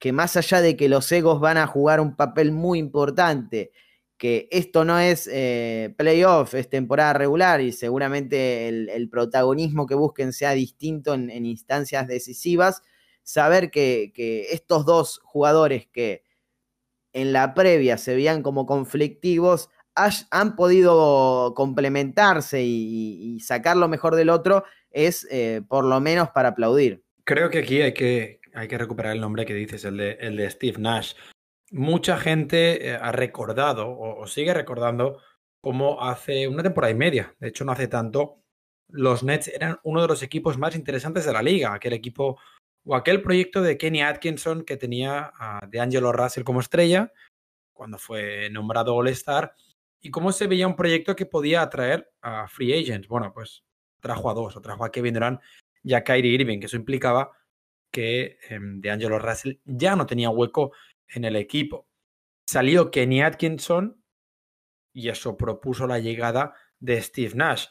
que 0.00 0.12
más 0.12 0.36
allá 0.36 0.62
de 0.62 0.76
que 0.76 0.88
los 0.88 1.12
egos 1.12 1.40
van 1.40 1.58
a 1.58 1.66
jugar 1.66 2.00
un 2.00 2.16
papel 2.16 2.52
muy 2.52 2.78
importante, 2.78 3.70
que 4.16 4.48
esto 4.50 4.84
no 4.84 4.98
es 4.98 5.28
eh, 5.30 5.94
playoff, 5.96 6.54
es 6.54 6.68
temporada 6.68 7.12
regular 7.12 7.60
y 7.60 7.70
seguramente 7.72 8.68
el, 8.68 9.08
protagonismo 9.10 9.86
que 9.86 9.94
busquen 9.94 10.32
sea 10.32 10.52
distinto 10.52 11.12
en, 11.14 11.44
instancias 11.44 12.08
decisivas, 12.08 12.82
saber 13.22 13.70
que, 13.70 14.12
estos 14.50 14.86
dos 14.86 15.20
jugadores 15.22 15.86
que 15.86 16.24
en 17.12 17.32
la 17.34 17.54
previa 17.54 17.98
se 17.98 18.14
veían 18.14 18.42
como 18.42 18.66
conflictivos, 18.66 19.68
han 19.94 20.56
podido 20.56 21.52
complementarse 21.54 22.62
y, 22.62 23.38
sacar 23.40 23.76
lo 23.76 23.88
mejor 23.88 24.16
del 24.16 24.30
otro 24.30 24.64
es 24.90 25.26
eh, 25.30 25.60
por 25.68 25.84
lo 25.84 26.00
menos 26.00 26.30
para 26.30 26.50
aplaudir. 26.50 27.04
Creo 27.24 27.50
que 27.50 27.58
aquí 27.58 27.80
hay 27.80 27.94
que, 27.94 28.39
hay 28.54 28.68
que 28.68 28.78
recuperar 28.78 29.12
el 29.12 29.20
nombre 29.20 29.46
que 29.46 29.54
dices, 29.54 29.84
el 29.84 29.96
de, 29.96 30.12
el 30.20 30.36
de 30.36 30.50
Steve 30.50 30.78
Nash. 30.78 31.14
Mucha 31.70 32.16
gente 32.16 32.88
eh, 32.88 32.94
ha 33.00 33.12
recordado 33.12 33.88
o, 33.90 34.26
sigue 34.26 34.52
recordando 34.54 35.20
cómo 35.62 36.02
hace 36.02 36.48
una 36.48 36.62
temporada 36.62 36.90
y 36.90 36.96
media, 36.96 37.34
de 37.38 37.48
hecho 37.48 37.64
no 37.64 37.72
hace 37.72 37.88
tanto, 37.88 38.40
los 38.88 39.22
Nets 39.22 39.48
eran 39.48 39.78
uno 39.84 40.02
de 40.02 40.08
los 40.08 40.22
equipos 40.22 40.58
más 40.58 40.74
interesantes 40.74 41.24
de 41.24 41.32
la 41.32 41.42
liga, 41.42 41.74
aquel 41.74 41.92
equipo 41.92 42.38
o 42.84 42.96
aquel 42.96 43.22
proyecto 43.22 43.62
de 43.62 43.78
Kenny 43.78 44.02
Atkinson 44.02 44.64
que 44.64 44.76
tenía 44.76 45.32
a 45.38 45.66
DeAngelo 45.68 46.12
Russell 46.12 46.44
como 46.44 46.60
estrella 46.60 47.12
cuando 47.72 47.98
fue 47.98 48.50
nombrado 48.50 48.94
All-Star 48.96 49.54
y 50.00 50.10
cómo 50.10 50.32
se 50.32 50.46
veía 50.46 50.66
un 50.66 50.76
proyecto 50.76 51.14
que 51.14 51.26
podía 51.26 51.62
atraer 51.62 52.10
a 52.22 52.48
free 52.48 52.72
agents. 52.72 53.06
Bueno, 53.06 53.32
pues 53.32 53.64
trajo 54.00 54.30
a 54.30 54.34
dos, 54.34 54.56
o 54.56 54.60
trajo 54.60 54.84
a 54.84 54.90
Kevin 54.90 55.14
Durant 55.14 55.40
y 55.82 55.94
a 55.94 56.02
Kyrie 56.02 56.34
Irving, 56.34 56.58
que 56.58 56.66
eso 56.66 56.76
implicaba 56.76 57.30
que 57.90 58.38
eh, 58.48 58.58
DeAngelo 58.60 59.18
Russell 59.18 59.58
ya 59.64 59.96
no 59.96 60.06
tenía 60.06 60.30
hueco 60.30 60.72
en 61.08 61.24
el 61.24 61.36
equipo. 61.36 61.86
Salió 62.46 62.90
Kenny 62.90 63.22
Atkinson 63.22 64.02
y 64.92 65.08
eso 65.08 65.36
propuso 65.36 65.86
la 65.86 65.98
llegada 65.98 66.54
de 66.78 67.00
Steve 67.00 67.34
Nash. 67.34 67.66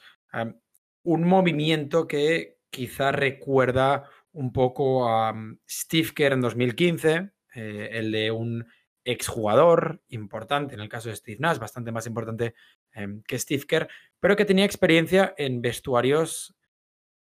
un 1.04 1.24
movimiento 1.24 2.08
que 2.08 2.60
quizá 2.70 3.12
recuerda 3.12 4.10
un 4.32 4.54
poco 4.54 5.10
a 5.10 5.34
Steve 5.68 6.10
Kerr 6.14 6.34
en 6.34 6.42
2015, 6.42 7.32
eh, 7.56 7.90
el 7.92 8.12
de 8.12 8.32
un 8.32 8.68
exjugador 9.04 10.04
importante, 10.10 10.76
en 10.76 10.82
el 10.82 10.90
caso 10.90 11.10
de 11.10 11.16
Steve 11.16 11.40
Nash, 11.40 11.58
bastante 11.58 11.92
más 11.92 12.06
importante 12.06 12.54
em, 12.94 13.24
que 13.24 13.40
Steve 13.40 13.66
Kerr, 13.68 13.90
pero 14.20 14.36
que 14.36 14.46
tenía 14.46 14.66
experiencia 14.66 15.34
en 15.38 15.62
vestuarios, 15.62 16.56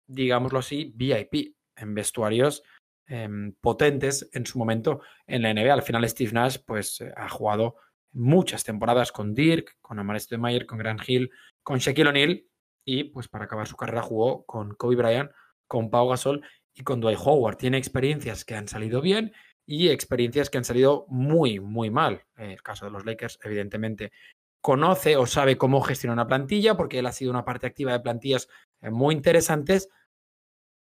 digámoslo 0.06 0.60
así, 0.60 0.92
VIP, 0.94 1.56
en 1.76 1.94
vestuarios 1.94 2.62
em, 3.06 3.52
potentes 3.60 4.28
en 4.32 4.46
su 4.46 4.58
momento 4.58 5.00
en 5.26 5.42
la 5.42 5.52
NBA. 5.52 5.72
Al 5.72 5.82
final 5.82 6.08
Steve 6.08 6.32
Nash 6.32 6.58
pues 6.64 7.00
eh, 7.00 7.12
ha 7.16 7.28
jugado 7.28 7.76
muchas 8.12 8.64
temporadas 8.64 9.12
con 9.12 9.34
Dirk, 9.34 9.76
con 9.80 9.98
Amar 9.98 10.20
Stoudemire, 10.20 10.66
con 10.66 10.78
Grant 10.78 11.02
Hill, 11.06 11.30
con 11.62 11.78
Shaquille 11.78 12.08
O'Neal 12.08 12.44
y 12.84 13.04
pues 13.04 13.28
para 13.28 13.46
acabar 13.46 13.66
su 13.66 13.76
carrera 13.76 14.02
jugó 14.02 14.44
con 14.44 14.74
Kobe 14.74 14.96
Bryant, 14.96 15.30
con 15.66 15.90
Pau 15.90 16.08
Gasol 16.08 16.42
y 16.74 16.82
con 16.82 17.00
Dwight 17.00 17.18
Howard. 17.22 17.56
Tiene 17.56 17.78
experiencias 17.78 18.44
que 18.44 18.54
han 18.54 18.68
salido 18.68 19.00
bien 19.00 19.32
y 19.66 19.88
experiencias 19.88 20.50
que 20.50 20.58
han 20.58 20.64
salido 20.64 21.06
muy, 21.08 21.60
muy 21.60 21.90
mal. 21.90 22.24
En 22.36 22.50
el 22.50 22.62
caso 22.62 22.84
de 22.84 22.90
los 22.90 23.04
Lakers, 23.04 23.38
evidentemente, 23.42 24.12
conoce 24.60 25.16
o 25.16 25.26
sabe 25.26 25.56
cómo 25.58 25.80
gestionar 25.82 26.14
una 26.14 26.26
plantilla, 26.26 26.76
porque 26.76 26.98
él 26.98 27.06
ha 27.06 27.12
sido 27.12 27.30
una 27.30 27.44
parte 27.44 27.66
activa 27.66 27.92
de 27.92 28.00
plantillas 28.00 28.48
eh, 28.80 28.90
muy 28.90 29.14
interesantes, 29.14 29.88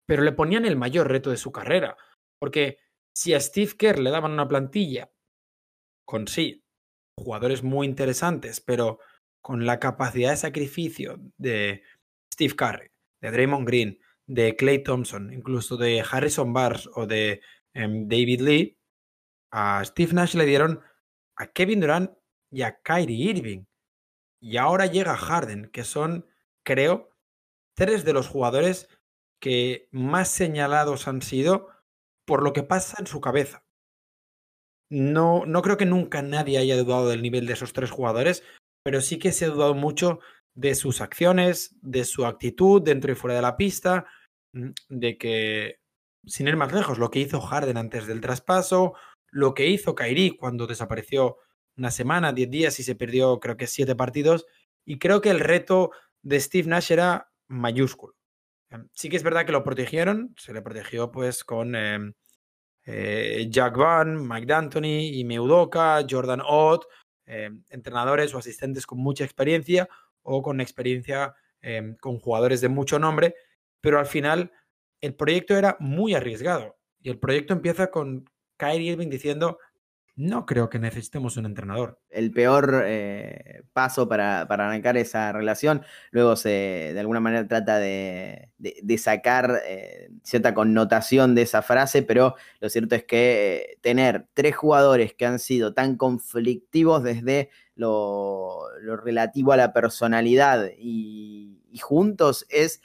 pero 0.06 0.22
le 0.22 0.32
ponían 0.32 0.64
el 0.64 0.76
mayor 0.76 1.08
reto 1.08 1.30
de 1.30 1.36
su 1.36 1.52
carrera, 1.52 1.96
porque 2.40 2.78
si 3.14 3.34
a 3.34 3.40
Steve 3.40 3.76
Kerr 3.78 4.00
le 4.00 4.10
daban 4.10 4.32
una 4.32 4.48
plantilla 4.48 5.12
con 6.04 6.26
sí, 6.26 6.64
jugadores 7.16 7.62
muy 7.62 7.86
interesantes, 7.86 8.60
pero 8.60 8.98
con 9.40 9.64
la 9.66 9.78
capacidad 9.78 10.30
de 10.30 10.36
sacrificio 10.36 11.20
de 11.36 11.84
Steve 12.32 12.56
Curry, 12.56 12.90
de 13.20 13.30
Draymond 13.30 13.66
Green, 13.66 13.98
de 14.26 14.56
Clay 14.56 14.82
Thompson, 14.82 15.32
incluso 15.32 15.76
de 15.76 16.04
Harrison 16.08 16.52
Barnes 16.52 16.88
o 16.94 17.06
de 17.06 17.40
Em, 17.72 18.08
David 18.08 18.40
Lee, 18.40 18.78
a 19.52 19.84
Steve 19.84 20.12
Nash 20.12 20.34
le 20.34 20.46
dieron 20.46 20.80
a 21.36 21.46
Kevin 21.48 21.80
Durant 21.80 22.10
y 22.50 22.62
a 22.62 22.80
Kyrie 22.82 23.30
Irving. 23.30 23.64
Y 24.40 24.56
ahora 24.56 24.86
llega 24.86 25.16
Harden, 25.16 25.70
que 25.72 25.84
son, 25.84 26.26
creo, 26.64 27.10
tres 27.74 28.04
de 28.04 28.12
los 28.12 28.28
jugadores 28.28 28.88
que 29.40 29.88
más 29.92 30.28
señalados 30.28 31.08
han 31.08 31.22
sido 31.22 31.68
por 32.30 32.44
lo 32.44 32.52
que 32.52 32.62
pasa 32.62 32.94
en 33.00 33.08
su 33.08 33.20
cabeza. 33.20 33.64
No, 34.88 35.44
no 35.46 35.62
creo 35.62 35.76
que 35.76 35.84
nunca 35.84 36.22
nadie 36.22 36.58
haya 36.58 36.76
dudado 36.76 37.08
del 37.08 37.22
nivel 37.22 37.44
de 37.44 37.54
esos 37.54 37.72
tres 37.72 37.90
jugadores, 37.90 38.44
pero 38.84 39.00
sí 39.00 39.18
que 39.18 39.32
se 39.32 39.46
ha 39.46 39.48
dudado 39.48 39.74
mucho 39.74 40.20
de 40.54 40.76
sus 40.76 41.00
acciones, 41.00 41.74
de 41.82 42.04
su 42.04 42.24
actitud 42.26 42.82
dentro 42.82 43.10
y 43.10 43.16
fuera 43.16 43.34
de 43.34 43.42
la 43.42 43.56
pista, 43.56 44.06
mm, 44.52 44.70
de 44.90 45.18
que 45.18 45.80
sin 46.24 46.46
ir 46.46 46.56
más 46.56 46.72
lejos, 46.72 46.98
lo 46.98 47.10
que 47.10 47.18
hizo 47.18 47.40
Harden 47.40 47.76
antes 47.76 48.06
del 48.06 48.20
traspaso, 48.20 48.94
lo 49.32 49.52
que 49.52 49.66
hizo 49.66 49.96
Kairi 49.96 50.36
cuando 50.36 50.68
desapareció 50.68 51.38
una 51.76 51.90
semana, 51.90 52.32
diez 52.32 52.48
días 52.48 52.78
y 52.78 52.84
se 52.84 52.94
perdió 52.94 53.40
creo 53.40 53.56
que 53.56 53.66
siete 53.66 53.96
partidos. 53.96 54.46
Y 54.86 55.00
creo 55.00 55.20
que 55.20 55.30
el 55.30 55.40
reto 55.40 55.90
de 56.22 56.38
Steve 56.38 56.68
Nash 56.68 56.92
era 56.92 57.32
mayúsculo. 57.48 58.19
Em, 58.70 58.88
sí 58.92 59.08
que 59.08 59.16
es 59.16 59.22
verdad 59.22 59.44
que 59.44 59.52
lo 59.52 59.64
protegieron, 59.64 60.34
se 60.38 60.52
le 60.52 60.62
protegió 60.62 61.10
pues 61.10 61.44
con 61.44 61.74
em, 61.74 62.14
eh, 62.86 63.46
Jack 63.50 63.76
Van, 63.76 64.26
Mike 64.26 64.46
D'Antoni, 64.46 65.20
y 65.20 65.24
Jordan 66.08 66.42
Ott, 66.46 66.84
em, 67.26 67.64
entrenadores 67.70 68.34
o 68.34 68.38
asistentes 68.38 68.86
con 68.86 68.98
mucha 68.98 69.24
experiencia 69.24 69.88
o 70.22 70.42
con 70.42 70.60
experiencia 70.60 71.34
con 72.00 72.18
jugadores 72.20 72.62
de 72.62 72.70
mucho 72.70 72.98
nombre, 72.98 73.34
pero 73.82 73.98
al 73.98 74.06
final 74.06 74.50
el 75.02 75.14
proyecto 75.14 75.56
era 75.56 75.76
muy 75.78 76.14
arriesgado. 76.14 76.78
Y 77.02 77.10
el 77.10 77.18
proyecto 77.18 77.52
empieza 77.52 77.90
con 77.90 78.24
Kyrie 78.56 78.92
Irving 78.92 79.10
diciendo, 79.10 79.58
no 80.20 80.44
creo 80.44 80.68
que 80.68 80.78
necesitemos 80.78 81.38
un 81.38 81.46
entrenador. 81.46 81.98
El 82.10 82.30
peor 82.30 82.82
eh, 82.84 83.62
paso 83.72 84.06
para, 84.06 84.42
arrancar 84.42 84.98
esa 84.98 85.32
relación, 85.32 85.82
luego 86.10 86.36
se 86.36 86.90
de 86.92 87.00
alguna 87.00 87.20
manera 87.20 87.48
trata 87.48 87.78
de, 87.78 88.50
sacar 88.98 89.62
eh, 89.66 90.10
cierta 90.22 90.52
connotación 90.52 91.34
de 91.34 91.42
esa 91.42 91.62
frase, 91.62 92.02
pero 92.02 92.34
lo 92.60 92.68
cierto 92.68 92.96
es 92.96 93.04
que 93.04 93.72
eh, 93.72 93.78
tener 93.80 94.26
tres 94.34 94.54
jugadores 94.56 95.14
que 95.14 95.24
han 95.24 95.38
sido 95.38 95.72
tan 95.72 95.96
conflictivos 95.96 97.02
desde 97.02 97.48
lo, 97.74 98.66
relativo 99.02 99.52
a 99.52 99.56
la 99.56 99.72
personalidad 99.72 100.68
y, 100.78 101.62
y 101.70 101.78
juntos 101.78 102.44
es 102.50 102.82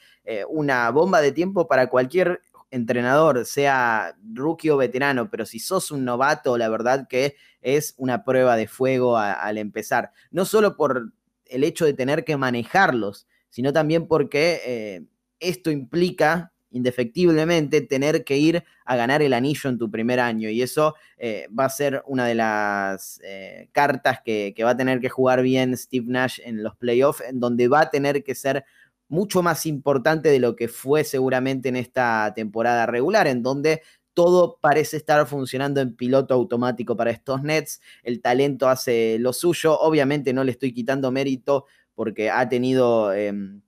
una 0.48 0.90
bomba 0.90 1.20
de 1.20 1.30
tiempo 1.30 1.68
para 1.68 1.88
cualquier 1.88 2.40
entrenador, 2.70 3.44
sea 3.46 4.16
rookie 4.32 4.70
o 4.70 4.76
veterano, 4.76 5.30
pero 5.30 5.46
si 5.46 5.58
sos 5.58 5.90
un 5.90 6.04
novato, 6.04 6.58
la 6.58 6.68
verdad 6.68 7.06
que 7.08 7.36
es 7.60 7.94
una 7.96 8.24
prueba 8.24 8.56
de 8.56 8.68
fuego 8.68 9.16
al 9.16 9.58
empezar. 9.58 10.12
No 10.30 10.44
solo 10.44 10.76
por 10.76 11.12
el 11.44 11.64
hecho 11.64 11.84
de 11.84 11.94
tener 11.94 12.24
que 12.24 12.36
manejarlos, 12.36 13.26
sino 13.50 13.72
también 13.72 14.06
porque 14.06 14.60
eh, 14.64 15.06
esto 15.40 15.70
implica 15.70 16.52
indefectiblemente 16.70 17.80
tener 17.80 18.24
que 18.24 18.36
ir 18.36 18.64
a 18.84 18.96
ganar 18.96 19.22
el 19.22 19.32
anillo 19.32 19.70
en 19.70 19.78
tu 19.78 19.90
primer 19.90 20.20
año. 20.20 20.50
Y 20.50 20.62
eso 20.62 20.94
eh, 21.16 21.48
va 21.58 21.64
a 21.64 21.70
ser 21.70 22.02
una 22.06 22.26
de 22.26 22.34
las 22.34 23.20
eh, 23.24 23.68
cartas 23.72 24.20
que, 24.24 24.52
que, 24.54 24.64
va 24.64 24.70
a 24.70 24.76
tener 24.76 25.00
que 25.00 25.08
jugar 25.08 25.42
bien 25.42 25.76
Steve 25.76 26.06
Nash 26.08 26.40
en 26.44 26.62
los 26.62 26.76
playoffs, 26.76 27.22
en 27.22 27.40
donde 27.40 27.68
va 27.68 27.80
a 27.80 27.90
tener 27.90 28.22
que 28.22 28.34
ser 28.34 28.64
mucho 29.08 29.42
más 29.42 29.66
importante 29.66 30.28
de 30.30 30.38
lo 30.38 30.56
que 30.56 30.68
fue 30.68 31.04
seguramente 31.04 31.68
en 31.68 31.76
esta 31.76 32.32
temporada 32.34 32.86
regular, 32.86 33.26
en 33.26 33.42
donde 33.42 33.82
todo 34.14 34.58
parece 34.60 34.96
estar 34.96 35.26
funcionando 35.26 35.80
en 35.80 35.94
piloto 35.94 36.34
automático 36.34 36.96
para 36.96 37.10
estos 37.10 37.42
Nets, 37.42 37.80
el 38.02 38.22
talento 38.22 38.68
hace 38.68 39.18
lo 39.18 39.32
suyo, 39.32 39.78
obviamente 39.78 40.32
no 40.32 40.42
le 40.42 40.52
estoy 40.52 40.72
quitando 40.72 41.10
mérito 41.12 41.66
porque 41.94 42.30
ha 42.30 42.48
tenido... 42.48 43.12
Em, 43.12 43.62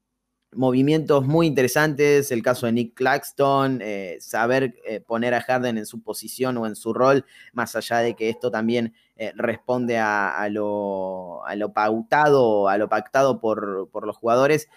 movimientos 0.53 1.27
muy 1.27 1.47
interesantes, 1.47 2.33
el 2.33 2.43
caso 2.43 2.67
de 2.67 2.73
Nick 2.73 2.95
Claxton, 2.95 3.81
eh, 3.83 4.17
saber 4.21 4.75
eh, 4.87 5.01
poner 5.01 5.35
a 5.35 5.43
Harden 5.43 5.79
en 5.79 5.87
su 5.87 6.01
posición 6.03 6.57
o 6.57 6.67
en 6.67 6.75
su 6.75 6.95
rol, 6.95 7.27
más 7.53 7.77
allá 7.77 7.99
de 7.99 8.17
que 8.17 8.31
esto 8.31 8.51
también 8.51 8.95
eh, 9.17 9.33
responde 9.37 9.99
a, 9.99 10.49
lo, 10.51 11.45
a, 11.47 11.51
a 11.51 11.57
lo 11.57 11.73
pactado 11.73 13.41
por 13.41 14.07
los 14.07 14.17
jugadores, 14.17 14.69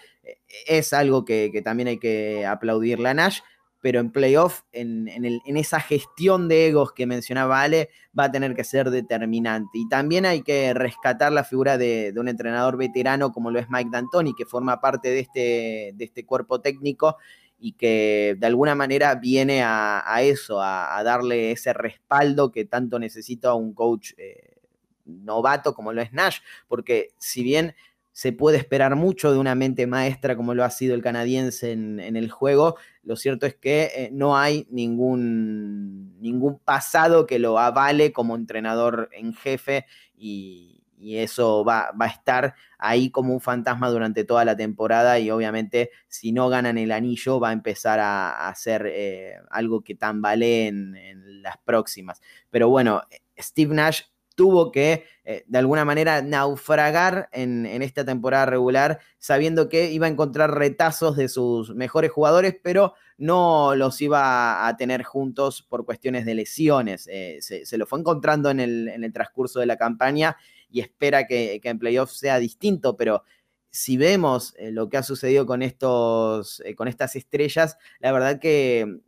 es 0.66 0.92
algo 0.92 1.24
que, 1.24 1.60
también 1.64 1.88
hay 1.88 1.98
que 1.98 2.46
aplaudirle 2.46 3.08
a 3.08 3.14
Nash 3.14 3.40
pero 3.82 3.98
en 3.98 4.12
playoff, 4.12 4.62
en, 4.70 5.08
esa 5.44 5.80
gestión 5.80 6.46
de 6.46 6.68
egos 6.68 6.92
que 6.92 7.04
mencionaba 7.04 7.62
Ale, 7.62 7.90
va 8.16 8.24
a 8.24 8.30
tener 8.30 8.54
que 8.54 8.62
ser 8.62 8.90
determinante. 8.90 9.70
Y 9.74 9.88
también 9.88 10.24
hay 10.24 10.42
que 10.42 10.72
rescatar 10.72 11.32
la 11.32 11.42
figura 11.42 11.76
de, 11.76 12.14
un 12.16 12.28
entrenador 12.28 12.76
veterano 12.76 13.32
como 13.32 13.50
lo 13.50 13.58
es 13.58 13.68
Mike 13.68 13.90
D'Antoni, 13.90 14.34
que 14.36 14.46
forma 14.46 14.80
parte 14.80 15.10
de 15.10 15.18
este, 15.18 15.94
este 15.98 16.24
cuerpo 16.24 16.60
técnico 16.60 17.16
y 17.58 17.72
que 17.72 18.36
de 18.38 18.46
alguna 18.46 18.76
manera 18.76 19.16
viene 19.16 19.62
a, 19.64 20.22
eso, 20.22 20.62
a, 20.62 21.02
darle 21.02 21.50
ese 21.50 21.72
respaldo 21.72 22.52
que 22.52 22.64
tanto 22.64 23.00
necesita 23.00 23.54
un 23.54 23.74
coach 23.74 24.12
eh, 24.16 24.58
novato 25.04 25.74
como 25.74 25.92
lo 25.92 26.02
es 26.02 26.12
Nash, 26.12 26.38
porque 26.68 27.08
si 27.18 27.42
bien 27.42 27.74
se 28.12 28.32
puede 28.32 28.58
esperar 28.58 28.94
mucho 28.94 29.32
de 29.32 29.38
una 29.38 29.54
mente 29.54 29.86
maestra 29.86 30.36
como 30.36 30.54
lo 30.54 30.64
ha 30.64 30.70
sido 30.70 30.94
el 30.94 31.02
canadiense 31.02 31.72
en, 31.72 31.98
el 31.98 32.30
juego. 32.30 32.76
Lo 33.02 33.16
cierto 33.16 33.46
es 33.46 33.54
que 33.54 33.90
eh, 33.94 34.10
no 34.12 34.36
hay 34.36 34.66
ningún, 34.70 36.20
ningún 36.20 36.58
pasado 36.58 37.26
que 37.26 37.38
lo 37.38 37.58
avale 37.58 38.12
como 38.12 38.36
entrenador 38.36 39.08
en 39.12 39.34
jefe 39.34 39.86
y, 40.16 40.68
eso 41.04 41.64
va, 41.64 41.90
a 41.98 42.06
estar 42.06 42.54
ahí 42.78 43.10
como 43.10 43.32
un 43.32 43.40
fantasma 43.40 43.90
durante 43.90 44.22
toda 44.22 44.44
la 44.44 44.56
temporada 44.56 45.18
y 45.18 45.32
obviamente 45.32 45.90
si 46.06 46.30
no 46.30 46.48
ganan 46.48 46.78
el 46.78 46.92
anillo 46.92 47.40
va 47.40 47.48
a 47.48 47.52
empezar 47.52 47.98
a, 47.98 48.46
hacer 48.48 48.86
eh, 48.86 49.34
algo 49.50 49.80
que 49.82 49.96
tambalee 49.96 50.68
en, 50.68 50.94
en 50.94 51.42
las 51.42 51.56
próximas. 51.58 52.20
Pero 52.50 52.68
bueno, 52.68 53.02
Steve 53.36 53.74
Nash 53.74 54.02
tuvo 54.42 54.72
que 54.72 55.04
eh, 55.22 55.44
de 55.46 55.58
alguna 55.58 55.84
manera 55.84 56.20
naufragar 56.20 57.28
en, 57.30 57.64
esta 57.80 58.04
temporada 58.04 58.44
regular, 58.44 58.98
sabiendo 59.20 59.68
que 59.68 59.92
iba 59.92 60.06
a 60.06 60.10
encontrar 60.10 60.52
retazos 60.58 61.16
de 61.16 61.28
sus 61.28 61.76
mejores 61.76 62.10
jugadores, 62.10 62.56
pero 62.60 62.94
no 63.18 63.76
los 63.76 64.02
iba 64.02 64.66
a 64.66 64.76
tener 64.76 65.04
juntos 65.04 65.62
por 65.62 65.84
cuestiones 65.84 66.26
de 66.26 66.34
lesiones. 66.34 67.08
Eh, 67.08 67.38
se, 67.40 67.78
lo 67.78 67.86
fue 67.86 68.00
encontrando 68.00 68.50
en 68.50 68.58
el, 68.58 69.12
transcurso 69.12 69.60
de 69.60 69.66
la 69.66 69.76
campaña 69.76 70.36
y 70.68 70.80
espera 70.80 71.28
que, 71.28 71.60
en 71.62 71.78
playoffs 71.78 72.18
sea 72.18 72.40
distinto, 72.40 72.96
pero 72.96 73.22
si 73.70 73.96
vemos 73.96 74.56
eh, 74.58 74.72
lo 74.72 74.88
que 74.88 74.96
ha 74.96 75.04
sucedido 75.04 75.46
con, 75.46 75.62
estos, 75.62 76.60
con 76.76 76.88
estas 76.88 77.14
estrellas, 77.14 77.78
la 78.00 78.10
verdad 78.10 78.40
que 78.40 79.02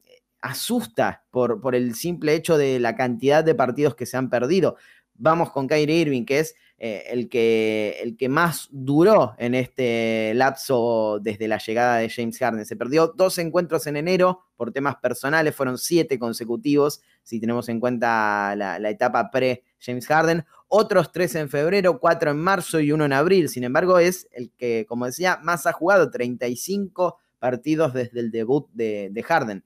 asusta 0.44 1.24
por, 1.30 1.74
el 1.74 1.94
simple 1.94 2.34
hecho 2.34 2.58
de 2.58 2.78
la 2.78 2.94
cantidad 2.94 3.42
de 3.42 3.54
partidos 3.54 3.94
que 3.94 4.04
se 4.04 4.18
han 4.18 4.28
perdido 4.28 4.76
vamos 5.14 5.50
con 5.50 5.66
Kyrie 5.66 6.00
Irving, 6.00 6.24
que 6.24 6.40
es 6.40 6.54
eh, 6.76 7.04
el, 7.10 7.28
que, 7.28 7.98
el 8.02 8.16
que 8.16 8.28
más 8.28 8.68
duró 8.70 9.34
en 9.38 9.54
este 9.54 10.32
lapso 10.34 11.18
desde 11.22 11.46
la 11.46 11.58
llegada 11.58 11.98
de 11.98 12.10
James 12.10 12.36
Harden. 12.36 12.66
Se 12.66 12.76
perdió 12.76 13.06
dos 13.16 13.38
encuentros 13.38 13.86
en 13.86 13.96
enero 13.96 14.44
por 14.56 14.72
temas 14.72 14.96
personales, 14.96 15.54
fueron 15.54 15.78
siete 15.78 16.18
consecutivos, 16.18 17.00
si 17.22 17.40
tenemos 17.40 17.68
en 17.68 17.78
cuenta 17.78 18.54
la, 18.56 18.90
etapa 18.90 19.30
pre-James 19.30 20.06
Harden. 20.06 20.44
Otros 20.66 21.12
tres 21.12 21.36
en 21.36 21.48
febrero, 21.48 22.00
cuatro 22.00 22.32
en 22.32 22.38
marzo 22.38 22.80
y 22.80 22.90
uno 22.90 23.04
en 23.04 23.12
abril. 23.12 23.48
Sin 23.48 23.62
embargo, 23.62 23.98
es 23.98 24.28
el 24.32 24.50
que, 24.50 24.84
como 24.88 25.06
decía, 25.06 25.38
más 25.42 25.66
ha 25.66 25.72
jugado, 25.72 26.10
35 26.10 27.18
partidos 27.38 27.94
desde 27.94 28.18
el 28.18 28.32
debut 28.32 28.68
de, 28.72 29.24
Harden. 29.24 29.64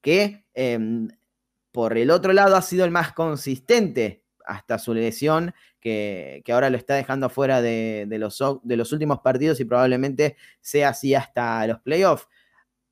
Que 0.00 0.44
em, 0.54 1.08
por 1.72 1.98
el 1.98 2.10
otro 2.10 2.32
lado 2.32 2.54
ha 2.54 2.62
sido 2.62 2.84
el 2.84 2.92
más 2.92 3.12
consistente 3.12 4.22
hasta 4.48 4.78
su 4.78 4.94
lesión, 4.94 5.54
que, 5.78 6.42
ahora 6.50 6.70
lo 6.70 6.76
está 6.76 6.94
dejando 6.94 7.28
fuera 7.28 7.60
de, 7.60 8.06
los, 8.10 8.42
de 8.62 8.76
los 8.76 8.92
últimos 8.92 9.20
partidos 9.20 9.60
y 9.60 9.64
probablemente 9.64 10.36
sea 10.60 10.88
así 10.88 11.14
hasta 11.14 11.66
los 11.66 11.80
playoffs. 11.80 12.26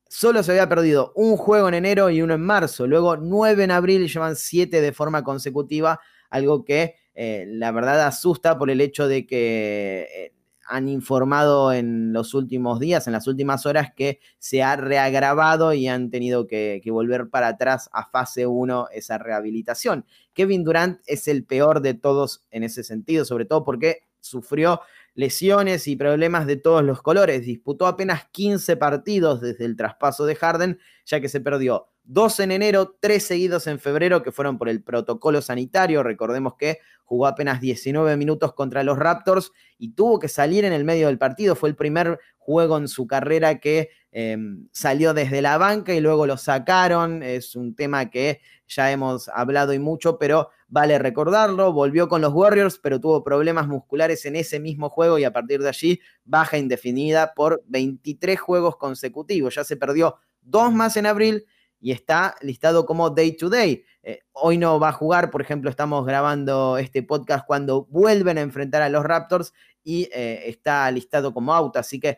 Solo 0.07 0.41
se 0.43 0.51
había 0.51 0.69
perdido 0.69 1.11
un 1.15 1.35
juego 1.35 1.67
en 1.67 1.73
enero 1.73 2.09
y 2.09 2.21
uno 2.21 2.35
en 2.35 2.41
marzo, 2.41 2.87
luego 2.87 3.17
nueve 3.17 3.63
en 3.63 3.71
abril 3.71 4.03
y 4.03 4.07
llevan 4.07 4.35
siete 4.35 4.79
de 4.79 4.93
forma 4.93 5.23
consecutiva, 5.23 5.99
algo 6.29 6.63
que 6.63 6.95
eh, 7.13 7.45
la 7.49 7.71
verdad 7.71 8.05
asusta 8.05 8.57
por 8.57 8.69
el 8.69 8.79
hecho 8.79 9.07
de 9.07 9.25
que 9.25 10.07
eh, 10.15 10.33
han 10.67 10.89
informado 10.89 11.71
en 11.71 12.13
los 12.13 12.33
últimos 12.33 12.79
días, 12.79 13.07
en 13.07 13.13
las 13.13 13.27
últimas 13.27 13.65
horas, 13.65 13.91
que 13.95 14.19
se 14.37 14.63
ha 14.63 14.75
reagravado 14.75 15.73
y 15.73 15.87
han 15.87 16.09
tenido 16.09 16.47
que, 16.47 16.81
volver 16.87 17.29
para 17.29 17.47
atrás 17.49 17.89
a 17.93 18.09
fase 18.09 18.47
1 18.47 18.87
esa 18.91 19.17
rehabilitación. 19.17 20.05
Kevin 20.33 20.63
Durant 20.63 20.99
es 21.05 21.27
el 21.27 21.43
peor 21.43 21.81
de 21.81 21.93
todos 21.93 22.45
en 22.51 22.63
ese 22.63 22.83
sentido, 22.83 23.25
sobre 23.25 23.45
todo 23.45 23.63
porque 23.63 24.03
sufrió 24.19 24.81
lesiones 25.13 25.87
y 25.87 25.95
problemas 25.95 26.45
de 26.45 26.57
todos 26.57 26.83
los 26.83 27.01
colores. 27.01 27.45
Disputó 27.45 27.87
apenas 27.87 28.27
15 28.31 28.77
partidos 28.77 29.41
desde 29.41 29.65
el 29.65 29.75
traspaso 29.75 30.25
de 30.25 30.35
Harden, 30.35 30.79
ya 31.05 31.19
que 31.19 31.29
se 31.29 31.41
perdió 31.41 31.87
dos 32.07 32.39
en 32.39 32.51
enero, 32.51 32.95
tres 32.99 33.25
seguidos 33.25 33.67
en 33.67 33.79
febrero, 33.79 34.23
que 34.23 34.31
fueron 34.31 34.57
por 34.57 34.69
el 34.69 34.81
protocolo 34.81 35.41
sanitario. 35.41 36.03
Recordemos 36.03 36.55
que 36.57 36.79
jugó 37.03 37.27
apenas 37.27 37.59
19 37.59 38.15
minutos 38.15 38.53
contra 38.53 38.81
los 38.83 38.97
Raptors 38.97 39.51
y 39.77 39.91
tuvo 39.93 40.17
que 40.17 40.29
salir 40.29 40.63
en 40.63 40.71
el 40.71 40.85
medio 40.85 41.07
del 41.07 41.17
partido. 41.17 41.55
Fue 41.55 41.69
el 41.69 41.75
primer 41.75 42.17
juego 42.37 42.77
en 42.77 42.87
su 42.87 43.07
carrera 43.07 43.59
que 43.59 43.89
em, 44.11 44.67
salió 44.71 45.13
desde 45.13 45.41
la 45.41 45.57
banca 45.57 45.93
y 45.93 45.99
luego 45.99 46.25
lo 46.25 46.37
sacaron. 46.37 47.23
Es 47.23 47.55
un 47.57 47.75
tema 47.75 48.09
que 48.09 48.39
ya 48.67 48.89
hemos 48.89 49.27
hablado 49.27 49.73
y 49.73 49.79
mucho, 49.79 50.17
pero 50.17 50.49
vale 50.69 50.97
recordarlo. 50.99 51.73
Volvió 51.73 52.07
con 52.07 52.21
los 52.21 52.33
Warriors, 52.33 52.79
pero 52.79 53.01
tuvo 53.01 53.21
problemas 53.21 53.67
musculares 53.67 54.25
en 54.25 54.37
ese 54.37 54.61
mismo 54.61 54.89
juego 54.89 55.19
y 55.19 55.25
a 55.25 55.33
partir 55.33 55.61
de 55.61 55.69
allí 55.69 55.99
baja 56.23 56.57
indefinida 56.57 57.33
por 57.35 57.61
23 57.67 58.39
juegos 58.39 58.77
consecutivos. 58.77 59.55
Ya 59.55 59.65
se 59.65 59.75
perdió 59.75 60.15
dos 60.41 60.71
más 60.71 60.95
en 60.95 61.05
abril 61.05 61.45
y 61.79 61.91
está 61.91 62.35
listado 62.41 62.85
como 62.85 63.09
day 63.09 63.35
to 63.35 63.49
day. 63.49 63.83
Eh, 64.03 64.21
hoy 64.33 64.57
no 64.57 64.79
va 64.79 64.89
a 64.89 64.93
jugar, 64.93 65.29
por 65.31 65.41
ejemplo, 65.41 65.69
estamos 65.69 66.05
grabando 66.05 66.77
este 66.77 67.03
podcast 67.03 67.45
cuando 67.45 67.85
vuelven 67.85 68.37
a 68.37 68.41
enfrentar 68.41 68.81
a 68.81 68.89
los 68.89 69.03
Raptors 69.03 69.53
y 69.83 70.09
eh, 70.13 70.43
está 70.49 70.89
listado 70.91 71.33
como 71.33 71.53
out, 71.53 71.77
así 71.77 71.99
que 71.99 72.17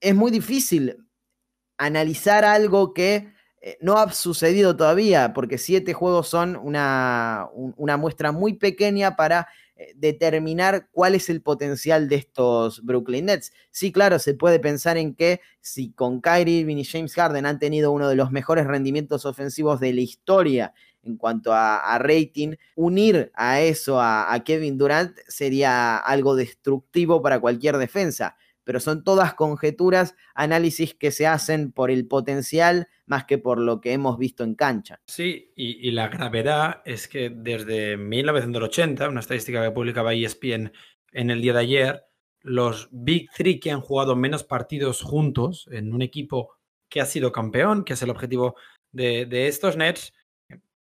es 0.00 0.14
muy 0.14 0.30
difícil 0.30 1.06
analizar 1.78 2.44
algo 2.44 2.92
que 2.94 3.32
eh, 3.60 3.78
no 3.80 3.98
ha 3.98 4.12
sucedido 4.12 4.76
todavía, 4.76 5.32
porque 5.32 5.58
siete 5.58 5.92
juegos 5.92 6.28
son 6.28 6.56
una, 6.56 7.48
muestra 7.98 8.32
muy 8.32 8.54
pequeña 8.54 9.16
para 9.16 9.48
determinar 9.94 10.88
cuál 10.90 11.14
es 11.14 11.28
el 11.28 11.42
potencial 11.42 12.08
de 12.08 12.16
estos 12.16 12.84
Brooklyn 12.84 13.26
Nets. 13.26 13.52
Sí, 13.70 13.92
claro, 13.92 14.18
se 14.18 14.34
puede 14.34 14.58
pensar 14.58 14.96
en 14.96 15.14
que 15.14 15.40
si 15.60 15.92
con 15.92 16.20
Kyrie 16.20 16.60
Irving 16.60 16.78
y 16.78 16.84
James 16.84 17.14
Harden 17.14 17.46
han 17.46 17.58
tenido 17.58 17.92
uno 17.92 18.08
de 18.08 18.16
los 18.16 18.30
mejores 18.30 18.66
rendimientos 18.66 19.26
ofensivos 19.26 19.80
de 19.80 19.92
la 19.92 20.00
historia 20.00 20.74
en 21.02 21.16
cuanto 21.16 21.52
a, 21.52 21.96
rating, 21.98 22.56
unir 22.74 23.30
a 23.34 23.60
eso 23.60 24.00
a, 24.00 24.32
a 24.32 24.42
Kevin 24.42 24.76
Durant 24.76 25.16
sería 25.28 25.98
algo 25.98 26.34
destructivo 26.34 27.22
para 27.22 27.38
cualquier 27.38 27.76
defensa 27.78 28.36
pero 28.66 28.80
son 28.80 29.04
todas 29.04 29.34
conjeturas, 29.34 30.16
análisis 30.34 30.92
que 30.92 31.12
se 31.12 31.24
hacen 31.28 31.70
por 31.70 31.92
el 31.92 32.08
potencial 32.08 32.88
más 33.06 33.24
que 33.24 33.38
por 33.38 33.60
lo 33.60 33.80
que 33.80 33.92
hemos 33.92 34.18
visto 34.18 34.42
en 34.42 34.56
cancha. 34.56 35.00
Sí, 35.06 35.52
y, 35.54 35.92
la 35.92 36.08
gravedad 36.08 36.82
es 36.84 37.06
que 37.06 37.30
desde 37.30 37.96
1980, 37.96 39.08
una 39.08 39.20
estadística 39.20 39.62
que 39.62 39.70
publicaba 39.70 40.14
ESPN 40.14 40.72
en 41.12 41.30
el 41.30 41.40
día 41.40 41.52
de 41.52 41.60
ayer, 41.60 42.04
los 42.42 42.88
Big 42.90 43.30
Three 43.30 43.60
que 43.60 43.70
han 43.70 43.80
jugado 43.80 44.16
menos 44.16 44.42
partidos 44.42 45.00
juntos 45.00 45.68
en 45.70 45.94
un 45.94 46.02
equipo 46.02 46.56
que 46.88 47.00
ha 47.00 47.06
sido 47.06 47.30
campeón, 47.30 47.84
que 47.84 47.92
es 47.92 48.02
el 48.02 48.10
objetivo 48.10 48.56
de, 48.90 49.46
estos 49.46 49.76
Nets, 49.76 50.12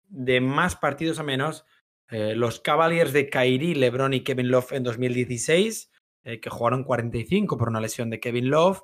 de 0.09 0.40
más 0.40 0.77
partidos 0.77 1.18
a 1.18 1.25
menos. 1.25 1.64
Eh, 2.11 2.37
los 2.37 2.61
Cavaliers 2.61 3.12
de 3.12 3.29
Kyrie, 3.29 3.75
LeBron 3.75 4.14
y 4.14 4.21
Kevin 4.21 4.53
Love 4.53 4.71
en 4.73 4.85
2016, 4.85 5.91
eh, 6.24 6.40
que 6.40 6.50
jugaron 6.50 6.85
45 6.85 7.56
por 7.56 7.68
una 7.68 7.80
lesión 7.80 8.11
de 8.11 8.20
Kevin 8.20 8.50
Love, 8.50 8.82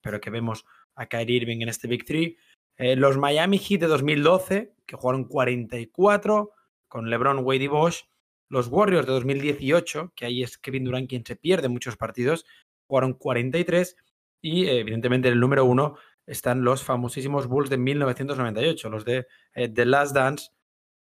pero 0.00 0.20
que 0.20 0.30
vemos 0.30 0.64
a 0.94 1.06
Kyrie 1.06 1.36
Irving 1.36 1.60
en 1.62 1.68
este 1.68 1.88
Big 1.88 2.04
Three. 2.04 2.36
Eh, 2.76 2.96
los 2.96 3.16
Miami 3.16 3.58
Heat 3.58 3.80
de 3.80 3.86
2012, 3.86 4.74
que 4.86 4.96
jugaron 4.96 5.24
44 5.24 6.52
con 6.88 7.10
LeBron, 7.10 7.40
Wade 7.44 7.64
y 7.64 7.66
Bosch. 7.66 8.04
Los 8.48 8.68
Warriors 8.68 9.06
de 9.06 9.12
2018, 9.12 10.12
que 10.14 10.26
ahí 10.26 10.42
es 10.44 10.56
Kevin 10.58 10.84
Durant 10.84 11.08
quien 11.08 11.26
se 11.26 11.34
pierde 11.34 11.68
muchos 11.68 11.96
partidos, 11.96 12.46
jugaron 12.86 13.14
43. 13.14 13.96
Y 14.40 14.68
evidentemente 14.68 15.28
en 15.28 15.34
el 15.34 15.40
número 15.40 15.64
uno 15.64 15.96
están 16.26 16.62
los 16.62 16.84
famosísimos 16.84 17.48
Bulls 17.48 17.70
de 17.70 17.78
1998, 17.78 18.90
los 18.90 19.04
de 19.04 19.26
eh, 19.54 19.68
The 19.68 19.86
Last 19.86 20.14
Dance, 20.14 20.50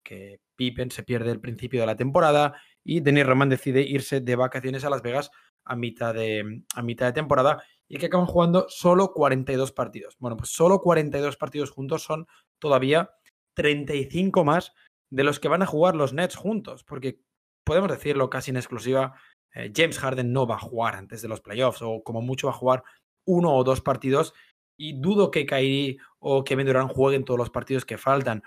que 0.04 0.40
Pippen 0.56 0.92
se 0.92 1.04
pierde 1.04 1.32
el 1.32 1.40
principio 1.40 1.82
de 1.82 1.88
la 1.88 1.96
temporada 1.96 2.62
y 2.84 3.00
Dennis 3.00 3.26
Roman 3.26 3.50
decide 3.50 3.82
irse 3.82 4.22
de 4.22 4.36
vacaciones 4.36 4.84
a 4.84 4.90
Las 4.90 5.02
Vegas 5.02 5.32
a 5.66 5.76
mitad 5.76 6.14
de, 6.14 6.64
a 6.76 6.82
mitad 6.82 7.08
de 7.08 7.14
temporada 7.14 7.64
y 7.88 7.98
que 7.98 8.08
acaban 8.08 8.26
jugando 8.26 8.66
solo 8.70 9.14
42 9.14 9.72
partidos. 9.72 10.18
Bueno, 10.20 10.38
pues 10.38 10.50
solo 10.50 10.82
42 10.82 11.38
partidos 11.38 11.72
juntos 11.72 12.04
son 12.04 12.28
todavía 12.60 13.12
35 13.56 14.44
más 14.44 14.74
de 15.12 15.24
los 15.24 15.40
que 15.40 15.48
van 15.48 15.62
a 15.62 15.68
jugar 15.68 15.96
los 15.96 16.14
Nets 16.14 16.36
juntos, 16.36 16.84
porque 16.84 17.20
podemos 17.64 17.90
decirlo 17.90 18.30
casi 18.30 18.52
en 18.52 18.58
exclusiva, 18.58 19.14
eh, 19.54 19.72
James 19.76 20.00
Harden 20.00 20.34
no 20.34 20.48
va 20.48 20.56
a 20.56 20.60
jugar 20.60 20.96
antes 20.96 21.22
de 21.22 21.28
los 21.28 21.42
playoffs 21.42 21.82
o 21.82 22.04
como 22.04 22.22
mucho 22.22 22.48
va 22.48 22.54
a 22.54 22.58
jugar 22.58 22.84
uno 23.26 23.54
o 23.54 23.64
dos 23.64 23.82
partidos 23.82 24.34
y 24.78 25.00
dudo 25.00 25.32
que 25.32 25.46
Kyrie 25.46 25.98
o 26.20 26.44
Kevin 26.44 26.68
Durant 26.68 26.92
jueguen 26.92 27.26
todos 27.26 27.38
los 27.38 27.50
partidos 27.50 27.86
que 27.86 27.98
faltan. 27.98 28.44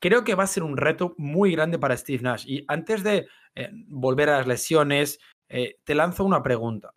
Creo 0.00 0.24
que 0.24 0.34
va 0.34 0.44
a 0.44 0.48
ser 0.48 0.62
un 0.62 0.76
reto 0.76 1.14
muy 1.18 1.52
grande 1.52 1.78
para 1.78 1.96
Steve 1.96 2.22
Nash. 2.22 2.44
Y 2.46 2.64
antes 2.68 3.02
de 3.02 3.26
eh, 3.54 3.70
volver 3.88 4.28
a 4.28 4.38
las 4.38 4.46
lesiones, 4.46 5.18
eh, 5.48 5.76
te 5.84 5.94
lanzo 5.94 6.24
una 6.24 6.42
pregunta. 6.42 6.94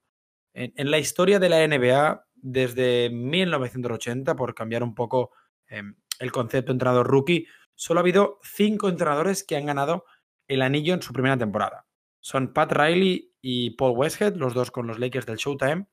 En, 0.53 0.91
la 0.91 0.97
historia 0.97 1.39
de 1.39 1.49
la 1.49 1.65
NBA, 1.65 2.25
desde 2.33 3.09
1980, 3.09 4.35
por 4.35 4.53
cambiar 4.53 4.83
un 4.83 4.95
poco 4.95 5.31
em, 5.67 5.95
el 6.19 6.31
concepto 6.31 6.71
entrenador 6.71 7.07
rookie, 7.07 7.47
solo 7.75 7.99
ha 7.99 8.01
habido 8.01 8.39
cinco 8.43 8.89
entrenadores 8.89 9.43
que 9.43 9.55
han 9.55 9.67
ganado 9.67 10.05
el 10.47 10.61
anillo 10.61 10.93
en 10.93 11.01
su 11.01 11.13
primera 11.13 11.37
temporada. 11.37 11.85
Son 12.19 12.51
Pat 12.51 12.71
Riley 12.73 13.31
y 13.41 13.71
Paul 13.71 13.97
Westhead, 13.97 14.35
los 14.35 14.53
dos 14.53 14.71
con 14.71 14.87
los 14.87 14.99
Lakers 14.99 15.25
del 15.25 15.37
Showtime. 15.37 15.87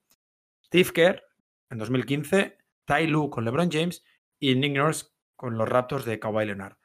Steve 0.65 0.91
Kerr 0.93 1.23
en 1.71 1.79
2015, 1.79 2.59
Ty 2.87 3.07
Lue 3.07 3.31
con 3.31 3.45
LeBron 3.45 3.71
James 3.71 4.05
y 4.39 4.55
Nick 4.55 4.77
Nurse 4.77 5.07
con 5.37 5.57
los 5.57 5.69
Raptors 5.69 6.05
de 6.05 6.19
Kawhi 6.19 6.47
Leonard. 6.47 6.77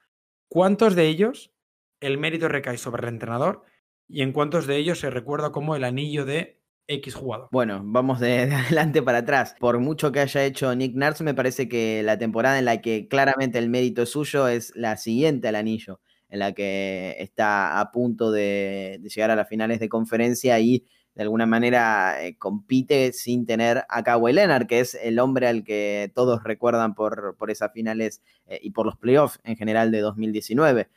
¿Cuántos 0.48 0.96
de 0.96 1.08
ellos 1.08 1.54
el 2.00 2.18
mérito 2.18 2.48
recae 2.48 2.78
sobre 2.78 3.04
el 3.04 3.14
entrenador 3.14 3.64
y 4.12 4.21
en 4.21 4.34
cuántos 4.34 4.67
de 4.67 4.78
ellos 4.78 5.00
se 5.00 5.10
recuerda 5.10 5.52
como 5.52 5.76
el 5.76 5.84
anillo 5.84 6.26
de 6.26 6.60
X 6.88 7.15
jugador. 7.15 7.47
Bueno, 7.52 7.82
vamos 7.84 8.19
de, 8.19 8.41
adelante 8.54 9.02
para 9.02 9.19
atrás. 9.19 9.56
Por 9.60 9.80
mucho 9.80 10.12
que 10.12 10.19
haya 10.19 10.43
hecho 10.43 10.76
Nick 10.76 10.95
Nurse, 10.95 11.24
me 11.24 11.34
parece 11.34 11.69
que 11.69 12.04
la 12.04 12.17
temporada 12.17 12.60
en 12.60 12.65
la 12.65 12.82
que 12.82 13.08
claramente 13.08 13.58
el 13.58 13.69
mérito 13.69 14.02
es 14.02 14.10
suyo 14.10 14.47
es 14.47 14.74
la 14.76 14.97
siguiente 14.97 15.47
al 15.47 15.56
anillo, 15.56 16.02
en 16.30 16.39
la 16.39 16.54
que 16.54 17.15
está 17.19 17.80
a 17.80 17.91
punto 17.91 18.32
de, 18.32 19.00
llegar 19.04 19.32
a 19.32 19.36
las 19.36 19.47
finales 19.47 19.80
de 19.80 19.89
conferencia 19.89 20.60
y 20.60 20.86
de 21.15 21.24
alguna 21.24 21.45
manera 21.45 22.24
eh, 22.26 22.38
compite 22.38 23.12
sin 23.12 23.45
tener 23.45 23.84
a 23.89 24.04
Kawhi 24.04 24.34
Leonard, 24.34 24.67
que 24.67 24.80
es 24.80 24.95
el 24.95 25.19
hombre 25.19 25.47
al 25.47 25.63
que 25.63 26.12
todos 26.15 26.43
recuerdan 26.43 26.95
por, 26.95 27.36
por 27.38 27.52
esas 27.52 27.71
finales 27.74 28.21
eh, 28.47 28.60
y 28.62 28.71
por 28.71 28.86
los 28.86 28.97
playoffs 28.97 29.39
en 29.43 29.58
general 29.58 29.91
de 29.91 30.00
2019. 30.00 30.89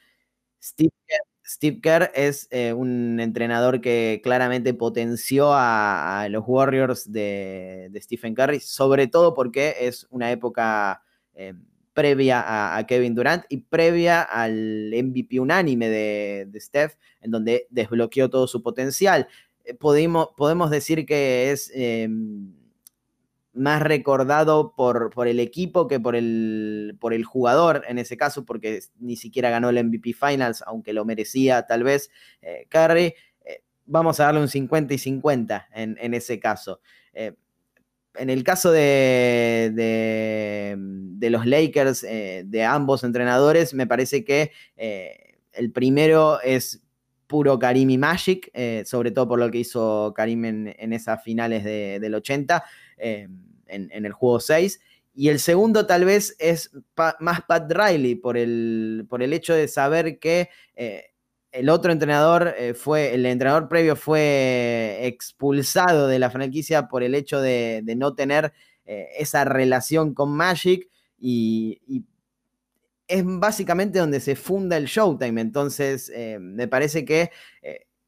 Steve 0.63 0.93
Steve 1.47 1.81
Kerr 1.83 2.11
es 2.15 2.49
eh, 2.51 2.73
un 2.73 3.21
entrenador 3.21 3.83
que 3.83 4.21
claramente 4.23 4.73
potenció 4.73 5.51
a, 5.53 6.27
los 6.31 6.45
Warriors 6.47 7.13
de, 7.13 7.91
Stephen 7.97 8.35
Curry, 8.35 8.61
sobre 8.61 9.09
todo 9.09 9.35
porque 9.35 9.75
es 9.81 10.07
una 10.11 10.31
época 10.31 11.03
eh, 11.35 11.53
previa 11.93 12.77
a, 12.77 12.87
Kevin 12.87 13.15
Durant 13.15 13.45
y 13.51 13.59
previa 13.59 14.23
al 14.23 14.91
MVP 14.91 15.39
unánime 15.39 15.89
de, 15.91 16.61
Steph, 16.61 16.95
en 17.21 17.31
donde 17.31 17.67
desbloqueó 17.69 18.31
todo 18.31 18.47
su 18.47 18.63
potencial. 18.63 19.29
Eh, 19.65 19.75
podemos 19.75 20.71
decir 20.71 21.05
que 21.05 21.51
es 21.51 21.71
em, 21.75 22.53
más 23.55 23.81
recordado 23.83 24.75
por, 24.75 25.11
por, 25.11 25.29
el 25.29 25.39
equipo 25.39 25.87
que 25.87 26.01
por 26.01 26.17
el, 26.17 26.97
por 27.01 27.15
el 27.15 27.25
jugador 27.25 27.85
en 27.89 27.99
ese 27.99 28.17
caso, 28.17 28.45
porque 28.45 28.81
ni 28.99 29.17
siquiera 29.17 29.49
ganó 29.49 29.71
el 29.71 29.83
MVP 29.85 30.13
Finals, 30.13 30.63
aunque 30.67 30.93
lo 30.93 31.05
merecía 31.05 31.65
tal 31.67 31.85
vez 31.85 32.11
eh, 32.43 32.67
Curry. 32.69 33.15
Eh, 33.45 33.63
vamos 33.87 34.19
a 34.19 34.25
darle 34.25 34.41
un 34.41 34.49
50 34.49 34.95
y 34.95 34.99
50 34.99 35.69
en, 35.73 36.15
ese 36.15 36.41
caso. 36.41 36.81
Eh, 37.13 37.33
en 38.17 38.31
el 38.31 38.43
caso 38.43 38.71
de, 38.73 39.73
de, 39.75 41.31
los 41.31 41.47
Lakers, 41.47 42.03
de 42.03 42.65
ambos 42.65 43.03
entrenadores, 43.03 43.75
me 43.75 43.89
parece 43.89 44.25
que 44.25 44.53
el 44.77 45.73
primero 45.73 46.41
es 46.41 46.81
puro 47.27 47.59
Karim 47.59 47.91
y 47.91 47.99
Magic, 47.99 48.53
sobre 48.85 49.11
todo 49.11 49.27
por 49.27 49.41
lo 49.41 49.51
que 49.51 49.59
hizo 49.59 50.13
Karim 50.15 50.45
en, 50.45 50.93
esas 50.93 51.25
finales 51.25 51.65
del 51.65 52.15
80. 52.15 52.63
Eh, 52.99 53.29
en, 53.67 54.07
el 54.07 54.13
juego 54.13 54.41
6. 54.41 54.81
Y 55.15 55.29
el 55.29 55.41
segundo 55.41 55.87
tal 55.87 56.05
vez 56.05 56.37
es 56.39 56.71
más 57.19 57.43
Pat 57.43 57.73
Riley 57.73 58.15
por 58.15 58.37
el, 58.37 59.07
por 59.09 59.23
el 59.23 59.33
hecho 59.33 59.55
de 59.55 59.69
saber 59.69 60.19
que 60.19 60.49
eh, 60.77 61.07
el 61.51 61.69
otro 61.71 61.91
entrenador 61.91 62.55
eh, 62.59 62.75
fue, 62.75 63.15
el 63.15 63.27
entrenador 63.27 63.69
previo 63.69 63.97
fue 63.97 65.01
expulsado 65.03 66.09
de 66.09 66.19
la 66.19 66.31
franquicia 66.31 66.89
por 66.89 67.03
el 67.03 67.15
hecho 67.15 67.41
de, 67.41 67.83
no 67.97 68.15
tener 68.15 68.53
esa 68.85 69.45
relación 69.45 70.13
con 70.13 70.31
Magic 70.31 70.89
y, 71.19 72.05
es 73.09 73.23
básicamente 73.25 73.99
donde 73.99 74.21
se 74.21 74.37
funda 74.37 74.77
el 74.77 74.87
Showtime. 74.87 75.41
Entonces, 75.41 76.13
me 76.39 76.69
parece 76.69 77.05
que 77.05 77.31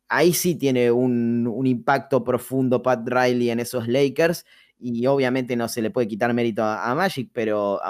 ahí 0.09 0.33
sí 0.33 0.55
tiene 0.55 0.91
un, 0.91 1.67
impacto 1.67 2.23
profundo 2.25 2.83
Pat 2.83 3.09
Riley 3.09 3.51
en 3.51 3.61
esos 3.61 3.89
Lakers 3.89 4.45
y 4.79 5.07
obviamente 5.07 5.57
no 5.57 5.69
se 5.69 5.83
le 5.83 5.91
puede 5.91 6.09
quitar 6.09 6.33
mérito 6.35 6.63
a, 6.63 6.95
Magic, 6.95 7.31
pero, 7.33 7.81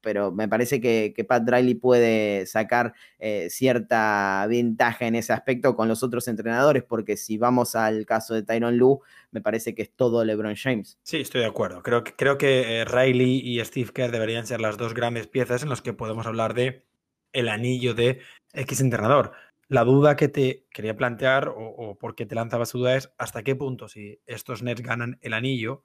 pero 0.00 0.30
me 0.30 0.48
parece 0.48 0.80
que, 0.80 1.12
Pat 1.26 1.48
Riley 1.48 1.74
puede 1.74 2.46
sacar 2.46 2.92
eh, 3.18 3.48
cierta 3.50 4.46
ventaja 4.48 5.06
en 5.06 5.16
ese 5.16 5.32
aspecto 5.32 5.74
con 5.74 5.88
los 5.88 6.02
otros 6.02 6.28
entrenadores, 6.28 6.84
porque 6.84 7.16
si 7.16 7.38
vamos 7.38 7.74
al 7.74 8.06
caso 8.06 8.34
de 8.34 8.42
Tyron 8.42 8.76
Lue, 8.76 8.98
me 9.32 9.40
parece 9.40 9.74
que 9.74 9.82
es 9.82 9.90
todo 9.90 10.24
LeBron 10.24 10.54
James. 10.54 10.98
Sí, 11.02 11.16
estoy 11.18 11.40
de 11.40 11.48
acuerdo. 11.48 11.82
Creo 11.82 12.04
que, 12.04 12.14
creo 12.14 12.38
que 12.38 12.80
eh, 12.80 12.84
Riley 12.84 13.40
y 13.40 13.64
Steve 13.64 13.90
Kerr 13.92 14.12
deberían 14.12 14.46
ser 14.46 14.60
las 14.60 14.76
dos 14.76 14.94
grandes 14.94 15.26
piezas 15.26 15.62
en 15.62 15.70
las 15.70 15.82
que 15.82 15.92
podemos 15.92 16.26
hablar 16.26 16.54
de 16.54 16.84
el 17.32 17.48
anillo 17.48 17.94
de 17.94 18.20
X 18.52 18.80
entrenador. 18.80 19.32
La 19.68 19.82
duda 19.82 20.14
que 20.14 20.28
te 20.28 20.66
quería 20.70 20.94
plantear, 20.94 21.48
o, 21.48 21.54
o 21.56 21.98
por 21.98 22.14
qué 22.14 22.26
te 22.26 22.34
lanzaba 22.34 22.66
su 22.66 22.78
duda, 22.78 22.96
es 22.96 23.10
hasta 23.18 23.42
qué 23.42 23.56
punto, 23.56 23.88
si 23.88 24.20
estos 24.26 24.62
Nets 24.62 24.82
ganan 24.82 25.18
el 25.22 25.32
anillo, 25.32 25.82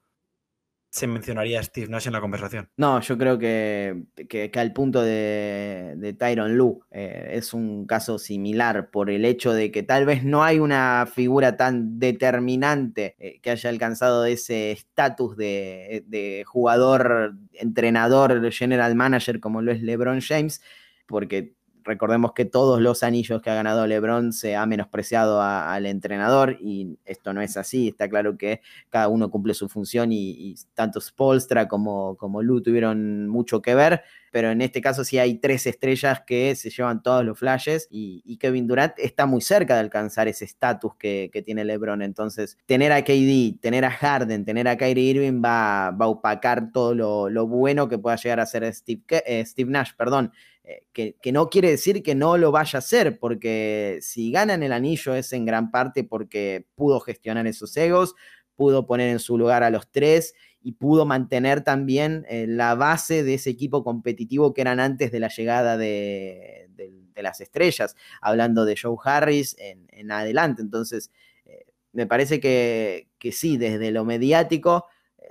se 0.90 1.06
mencionaría 1.06 1.60
a 1.60 1.64
Steve 1.64 1.88
Nash 1.88 2.08
en 2.08 2.14
la 2.14 2.22
conversación. 2.22 2.70
No, 2.78 3.00
yo 3.02 3.18
creo 3.18 3.38
que, 3.38 4.06
que, 4.28 4.52
al 4.56 4.74
punto 4.74 5.02
de, 5.02 5.94
de 5.98 6.14
Tyron 6.14 6.58
Lu 6.58 6.82
eh, 6.90 7.32
es 7.34 7.54
un 7.54 7.86
caso 7.86 8.18
similar 8.18 8.90
por 8.90 9.12
el 9.12 9.24
hecho 9.26 9.54
de 9.54 9.72
que 9.72 9.84
tal 9.84 10.06
vez 10.06 10.24
no 10.24 10.44
hay 10.44 10.60
una 10.60 11.08
figura 11.14 11.58
tan 11.58 12.00
determinante 12.00 13.16
eh, 13.20 13.40
que 13.42 13.52
haya 13.52 13.70
alcanzado 13.70 14.26
ese 14.26 14.72
estatus 14.72 15.38
de, 15.38 16.04
de 16.08 16.44
jugador, 16.48 17.36
entrenador, 17.54 18.52
general 18.52 18.96
manager 18.96 19.40
como 19.40 19.62
lo 19.62 19.72
es 19.72 19.84
LeBron 19.84 20.22
James, 20.22 20.62
porque 21.06 21.54
recordemos 21.84 22.34
que 22.34 22.46
todos 22.46 22.82
los 22.82 23.04
anillos 23.04 23.42
que 23.42 23.50
ha 23.50 23.56
ganado 23.56 23.88
LeBron 23.88 24.34
se 24.34 24.56
ha 24.56 24.66
menospreciado 24.66 25.42
al 25.42 25.86
entrenador 25.86 26.58
y 26.62 26.98
esto 27.06 27.34
no 27.34 27.42
es 27.42 27.58
así. 27.58 27.90
Está 27.90 28.10
claro 28.10 28.38
que 28.38 28.62
cada 28.90 29.08
uno 29.08 29.30
cumple 29.30 29.54
su 29.54 29.70
función 29.70 30.12
y, 30.12 30.56
tanto 30.74 31.02
Spolstra 31.02 31.68
como, 31.68 32.16
como 32.18 32.42
Lu 32.42 32.62
tuvieron 32.62 33.28
mucho 33.28 33.62
que 33.62 33.76
ver, 33.76 34.04
pero 34.32 34.52
en 34.52 34.62
este 34.62 34.82
caso 34.82 35.04
sí 35.04 35.18
hay 35.18 35.36
tres 35.40 35.66
estrellas 35.66 36.22
que 36.26 36.56
se 36.56 36.70
llevan 36.70 37.02
todos 37.02 37.26
los 37.26 37.38
flashes 37.38 37.88
y, 37.90 38.38
Kevin 38.40 38.68
Durant 38.68 38.94
está 38.98 39.26
muy 39.26 39.42
cerca 39.42 39.74
de 39.74 39.82
alcanzar 39.82 40.28
ese 40.28 40.46
estatus 40.46 40.96
que, 40.96 41.30
tiene 41.46 41.64
LeBron. 41.66 42.02
Entonces, 42.02 42.58
tener 42.66 42.92
a 42.92 43.04
KD, 43.04 43.60
tener 43.60 43.86
a 43.86 43.92
Harden, 43.92 44.46
tener 44.46 44.68
a 44.68 44.78
Kyrie 44.78 45.12
Irving 45.12 45.42
va, 45.44 45.92
va 45.92 46.06
a 46.06 46.10
opacar 46.10 46.72
todo 46.72 46.94
lo, 46.94 47.48
bueno 47.48 47.88
que 47.88 47.98
pueda 47.98 48.16
llegar 48.18 48.40
a 48.40 48.46
ser 48.46 48.72
Steve, 48.74 49.02
eh, 49.26 49.46
Steve 49.46 49.72
Nash, 49.72 49.92
perdón. 49.98 50.32
Eh, 50.70 51.16
que, 51.20 51.32
no 51.32 51.50
quiere 51.50 51.72
decir 51.72 52.04
que 52.04 52.14
no 52.14 52.38
lo 52.38 52.52
vaya 52.52 52.78
a 52.78 52.80
hacer, 52.80 53.18
porque 53.18 53.98
si 54.02 54.32
ganan 54.32 54.62
el 54.62 54.72
anillo 54.72 55.16
es 55.16 55.34
en 55.34 55.44
gran 55.44 55.72
parte 55.72 56.04
porque 56.04 56.68
pudo 56.76 57.00
gestionar 57.00 57.48
esos 57.48 57.76
egos, 57.76 58.14
pudo 58.56 58.86
poner 58.86 59.10
en 59.10 59.18
su 59.18 59.36
lugar 59.36 59.64
a 59.64 59.72
los 59.72 59.90
tres 59.90 60.36
y 60.62 60.74
pudo 60.74 61.08
mantener 61.08 61.64
también 61.64 62.24
eh, 62.30 62.46
la 62.48 62.76
base 62.76 63.24
de 63.24 63.36
ese 63.36 63.50
equipo 63.50 63.84
competitivo 63.84 64.54
que 64.54 64.62
eran 64.62 64.80
antes 64.80 65.12
de 65.12 65.20
la 65.20 65.30
llegada 65.30 65.76
de, 65.76 66.68
las 67.16 67.42
estrellas, 67.42 67.98
hablando 68.22 68.64
de 68.64 68.78
Joe 68.82 68.96
Harris 69.04 69.56
en, 69.60 70.10
adelante. 70.10 70.62
Entonces, 70.62 71.12
eh, 71.46 71.66
me 71.92 72.06
parece 72.06 72.40
que, 72.40 73.10
que 73.18 73.34
sí, 73.34 73.58
desde 73.58 73.92
lo 73.92 74.06
mediático, 74.06 74.86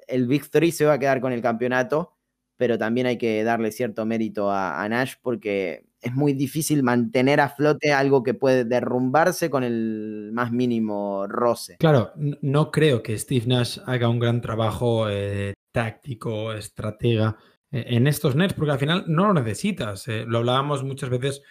el 0.06 0.26
Big 0.26 0.50
Three 0.50 0.72
se 0.72 0.84
va 0.84 0.94
a 0.94 0.98
quedar 0.98 1.22
con 1.22 1.32
el 1.32 1.40
campeonato, 1.40 2.17
pero 2.58 2.76
también 2.76 3.06
hay 3.06 3.16
que 3.16 3.42
darle 3.44 3.70
cierto 3.70 4.04
mérito 4.04 4.50
a, 4.50 4.86
Nash 4.88 5.14
porque 5.22 5.84
es 6.02 6.12
muy 6.12 6.32
difícil 6.32 6.82
mantener 6.82 7.40
a 7.40 7.48
flote 7.48 7.92
algo 7.92 8.22
que 8.22 8.34
puede 8.34 8.64
derrumbarse 8.64 9.48
con 9.48 9.62
el 9.62 10.30
más 10.32 10.52
mínimo 10.52 11.26
roce. 11.28 11.76
Claro, 11.78 12.12
no 12.16 12.70
creo 12.70 13.02
que 13.02 13.16
Steve 13.16 13.46
Nash 13.46 13.78
haga 13.86 14.08
un 14.08 14.18
gran 14.18 14.40
trabajo 14.40 15.08
eh, 15.08 15.54
táctico, 15.72 16.52
estratega 16.52 17.36
eh, 17.70 17.84
en 17.88 18.08
estos 18.08 18.34
Nets, 18.34 18.54
porque 18.54 18.72
al 18.72 18.78
final 18.78 19.04
no 19.06 19.28
lo 19.28 19.34
necesitas. 19.34 20.08
Eh, 20.08 20.24
lo 20.26 20.38
hablábamos 20.38 20.82
muchas 20.82 21.10
veces 21.10 21.42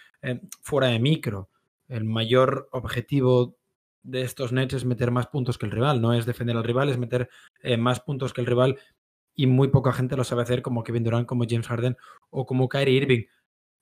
fuera 0.60 0.88
de 0.88 0.98
micro. 0.98 1.48
El 1.88 2.04
mayor 2.04 2.68
objetivo 2.72 3.56
de 4.02 4.22
estos 4.22 4.52
Nets 4.52 4.74
es 4.74 4.84
meter 4.84 5.10
más 5.10 5.28
puntos 5.28 5.56
que 5.56 5.66
el 5.66 5.72
rival, 5.72 6.02
no 6.02 6.12
es 6.12 6.26
defender 6.26 6.56
al 6.56 6.64
rival, 6.64 6.90
es 6.90 6.98
meter 6.98 7.30
más 7.78 8.00
puntos 8.00 8.32
que 8.32 8.40
el 8.40 8.46
rival 8.46 8.78
y 9.38 9.46
muy 9.46 9.68
poca 9.68 9.92
gente 9.92 10.16
lo 10.16 10.24
sabe 10.24 10.42
hacer 10.42 10.62
como 10.62 10.82
Kevin 10.82 11.04
Durant, 11.04 11.28
como 11.28 11.44
James 11.48 11.68
Harden 11.68 11.96
o 12.30 12.44
como 12.44 12.68
Kyrie 12.68 12.96
Irving. 12.96 13.24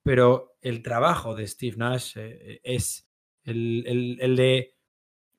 Pero 0.02 0.54
el 0.60 0.82
trabajo 0.82 1.34
de 1.34 1.46
Steve 1.46 1.78
Nash 1.78 2.12
eh, 2.16 2.60
es 2.62 3.08
el, 3.42 4.36
de 4.36 4.74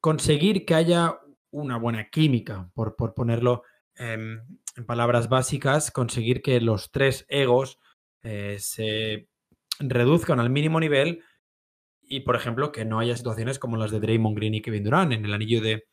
conseguir 0.01 0.65
que 0.65 0.73
haya 0.73 1.19
una 1.51 1.77
buena 1.77 2.09
química, 2.09 2.67
por, 2.73 2.95
por 2.95 3.13
ponerlo 3.13 3.61
en 3.95 4.41
palabras 4.87 5.29
básicas, 5.29 5.91
conseguir 5.91 6.41
que 6.41 6.61
los 6.61 6.89
tres 6.89 7.27
egos 7.29 7.79
eh, 8.23 8.57
se 8.59 9.29
reduzcan 9.77 10.39
al 10.39 10.49
mínimo 10.49 10.79
nivel 10.79 11.21
y, 12.01 12.21
por 12.21 12.35
ejemplo, 12.35 12.71
que 12.71 12.85
no 12.85 12.97
haya 12.97 13.15
situaciones 13.15 13.59
como 13.59 13.77
las 13.77 13.91
de 13.91 13.99
Draymond 13.99 14.35
Green 14.35 14.55
y 14.55 14.61
Kevin 14.63 14.83
Durant 14.83 15.13
en 15.13 15.25
el 15.25 15.33
anillo 15.33 15.61
de 15.61 15.85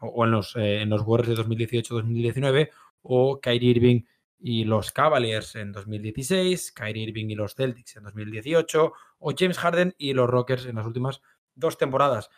o 0.00 0.24
en 0.24 0.32
los, 0.32 0.56
eh, 0.56 0.80
en 0.80 0.90
los 0.90 1.02
Warriors 1.02 1.38
de 1.38 1.44
2018-2019 1.44 2.70
o 3.02 3.40
Kyrie 3.40 3.70
Irving 3.70 4.02
y 4.38 4.64
los 4.64 4.92
Cavaliers 4.92 5.56
en 5.56 5.72
2016, 5.72 6.72
Kyrie 6.72 7.04
Irving 7.04 7.26
y 7.28 7.34
los 7.34 7.54
Celtics 7.54 7.96
en 7.96 8.04
2018, 8.04 8.92
o 9.18 9.32
James 9.36 9.58
Harden 9.58 9.94
y 9.98 10.12
los 10.12 10.28
Rockers 10.30 10.66
en 10.66 10.76
las 10.76 10.86
últimas 10.86 11.20
dos 11.54 11.76
temporadas. 11.76 12.30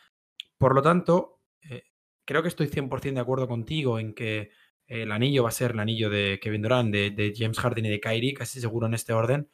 Por 0.57 0.75
lo 0.75 0.83
tanto, 0.83 1.41
eh, 1.63 1.85
creo 2.25 2.43
que 2.43 2.49
estoy 2.49 2.69
100% 2.69 3.15
de 3.15 3.21
acuerdo 3.21 3.49
contigo 3.49 3.99
en 3.99 4.15
que 4.15 4.51
el 4.87 5.13
anillo 5.13 5.45
va 5.45 5.51
a 5.51 5.53
ser 5.53 5.71
el 5.73 5.81
anillo 5.81 6.11
de 6.11 6.41
Kevin 6.43 6.63
Durant, 6.63 6.93
de, 6.93 7.33
James 7.37 7.59
Harden 7.61 7.87
y 7.87 7.91
de 7.91 8.01
Kyrie, 8.01 8.35
casi 8.35 8.61
seguro 8.61 8.87
en 8.87 8.95
este 8.95 9.13
orden, 9.13 9.49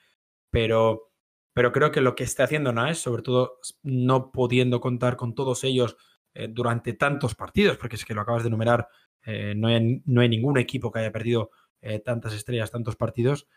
pero, 0.51 1.13
pero 1.53 1.73
creo 1.73 1.91
que 1.91 2.01
lo 2.01 2.15
que 2.15 2.25
está 2.25 2.45
haciendo 2.45 2.73
Nash, 2.73 2.97
sobre 2.97 3.23
todo 3.23 3.59
no 3.83 4.33
pudiendo 4.33 4.81
contar 4.81 5.17
con 5.17 5.35
todos 5.35 5.63
ellos 5.65 5.97
eh, 6.33 6.49
durante 6.51 6.95
tantos 6.95 7.35
partidos, 7.35 7.77
porque 7.77 7.97
es 7.97 8.05
que 8.05 8.15
lo 8.15 8.23
acabas 8.23 8.45
de 8.45 8.49
enumerar 8.49 8.89
eh, 9.27 9.55
no, 9.57 9.69
hay, 9.69 10.29
ningún 10.29 10.57
equipo 10.57 10.91
que 10.91 11.01
haya 11.01 11.13
perdido 11.13 11.51
eh, 11.83 11.99
tantas 11.99 12.33
estrellas, 12.33 12.71
tantos 12.71 12.97
partidos. 12.97 13.49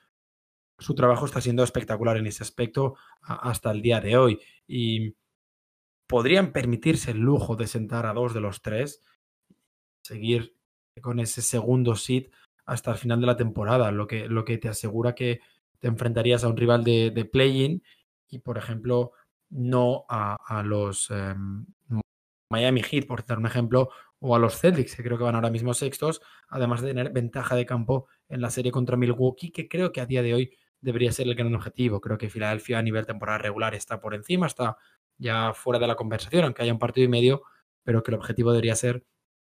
Su 0.77 0.95
trabajo 0.95 1.25
está 1.25 1.41
siendo 1.41 1.63
espectacular 1.63 2.17
en 2.17 2.27
ese 2.27 2.43
aspecto 2.43 2.95
hasta 3.21 3.71
el 3.71 3.81
día 3.81 4.01
de 4.01 4.17
hoy. 4.17 4.39
Y 4.67 5.15
podrían 6.07 6.51
permitirse 6.51 7.11
el 7.11 7.19
lujo 7.19 7.55
de 7.55 7.67
sentar 7.67 8.05
a 8.05 8.13
dos 8.13 8.33
de 8.33 8.41
los 8.41 8.61
tres, 8.61 9.03
seguir 10.01 10.55
con 11.01 11.19
ese 11.19 11.41
segundo 11.41 11.95
sit 11.95 12.33
hasta 12.65 12.91
el 12.91 12.97
final 12.97 13.21
de 13.21 13.27
la 13.27 13.37
temporada, 13.37 13.91
lo 13.91 14.07
que, 14.07 14.27
lo 14.27 14.43
que 14.45 14.57
te 14.57 14.69
asegura 14.69 15.15
que 15.15 15.39
te 15.79 15.87
enfrentarías 15.87 16.43
a 16.43 16.49
un 16.49 16.57
rival 16.57 16.83
de, 16.83 17.11
de 17.11 17.25
play-in 17.25 17.83
y, 18.27 18.39
por 18.39 18.57
ejemplo, 18.57 19.11
no 19.49 20.05
a, 20.09 20.63
los 20.63 21.09
em, 21.09 21.65
Miami 22.49 22.81
Heat, 22.83 23.07
por 23.07 23.25
dar 23.25 23.39
un 23.39 23.45
ejemplo, 23.45 23.89
o 24.19 24.35
a 24.35 24.39
los 24.39 24.59
Celtics, 24.59 24.95
que 24.95 25.03
creo 25.03 25.17
que 25.17 25.23
van 25.23 25.35
ahora 25.35 25.49
mismo 25.49 25.73
sextos, 25.73 26.21
además 26.49 26.81
de 26.81 26.89
tener 26.89 27.11
ventaja 27.11 27.55
de 27.55 27.65
campo 27.65 28.07
en 28.27 28.41
la 28.41 28.49
serie 28.49 28.71
contra 28.71 28.97
Milwaukee, 28.97 29.51
que 29.51 29.67
creo 29.67 29.91
que 29.91 30.01
a 30.01 30.05
día 30.05 30.21
de 30.21 30.33
hoy 30.33 30.57
debería 30.81 31.11
ser 31.11 31.27
el 31.27 31.35
gran 31.35 31.53
objetivo. 31.55 32.01
Creo 32.01 32.17
que 32.17 32.29
Filadelfia 32.29 32.79
a 32.79 32.81
nivel 32.81 33.05
temporada 33.05 33.37
regular 33.39 33.75
está 33.75 33.99
por 33.99 34.13
encima, 34.13 34.47
está 34.47 34.77
ya 35.17 35.53
fuera 35.53 35.79
de 35.79 35.87
la 35.87 35.95
conversación, 35.95 36.45
aunque 36.45 36.63
haya 36.63 36.73
un 36.73 36.79
partido 36.79 37.05
y 37.05 37.09
medio, 37.09 37.43
pero 37.83 38.03
que 38.03 38.11
el 38.11 38.15
objetivo 38.15 38.51
debería 38.51 38.75
ser 38.75 39.03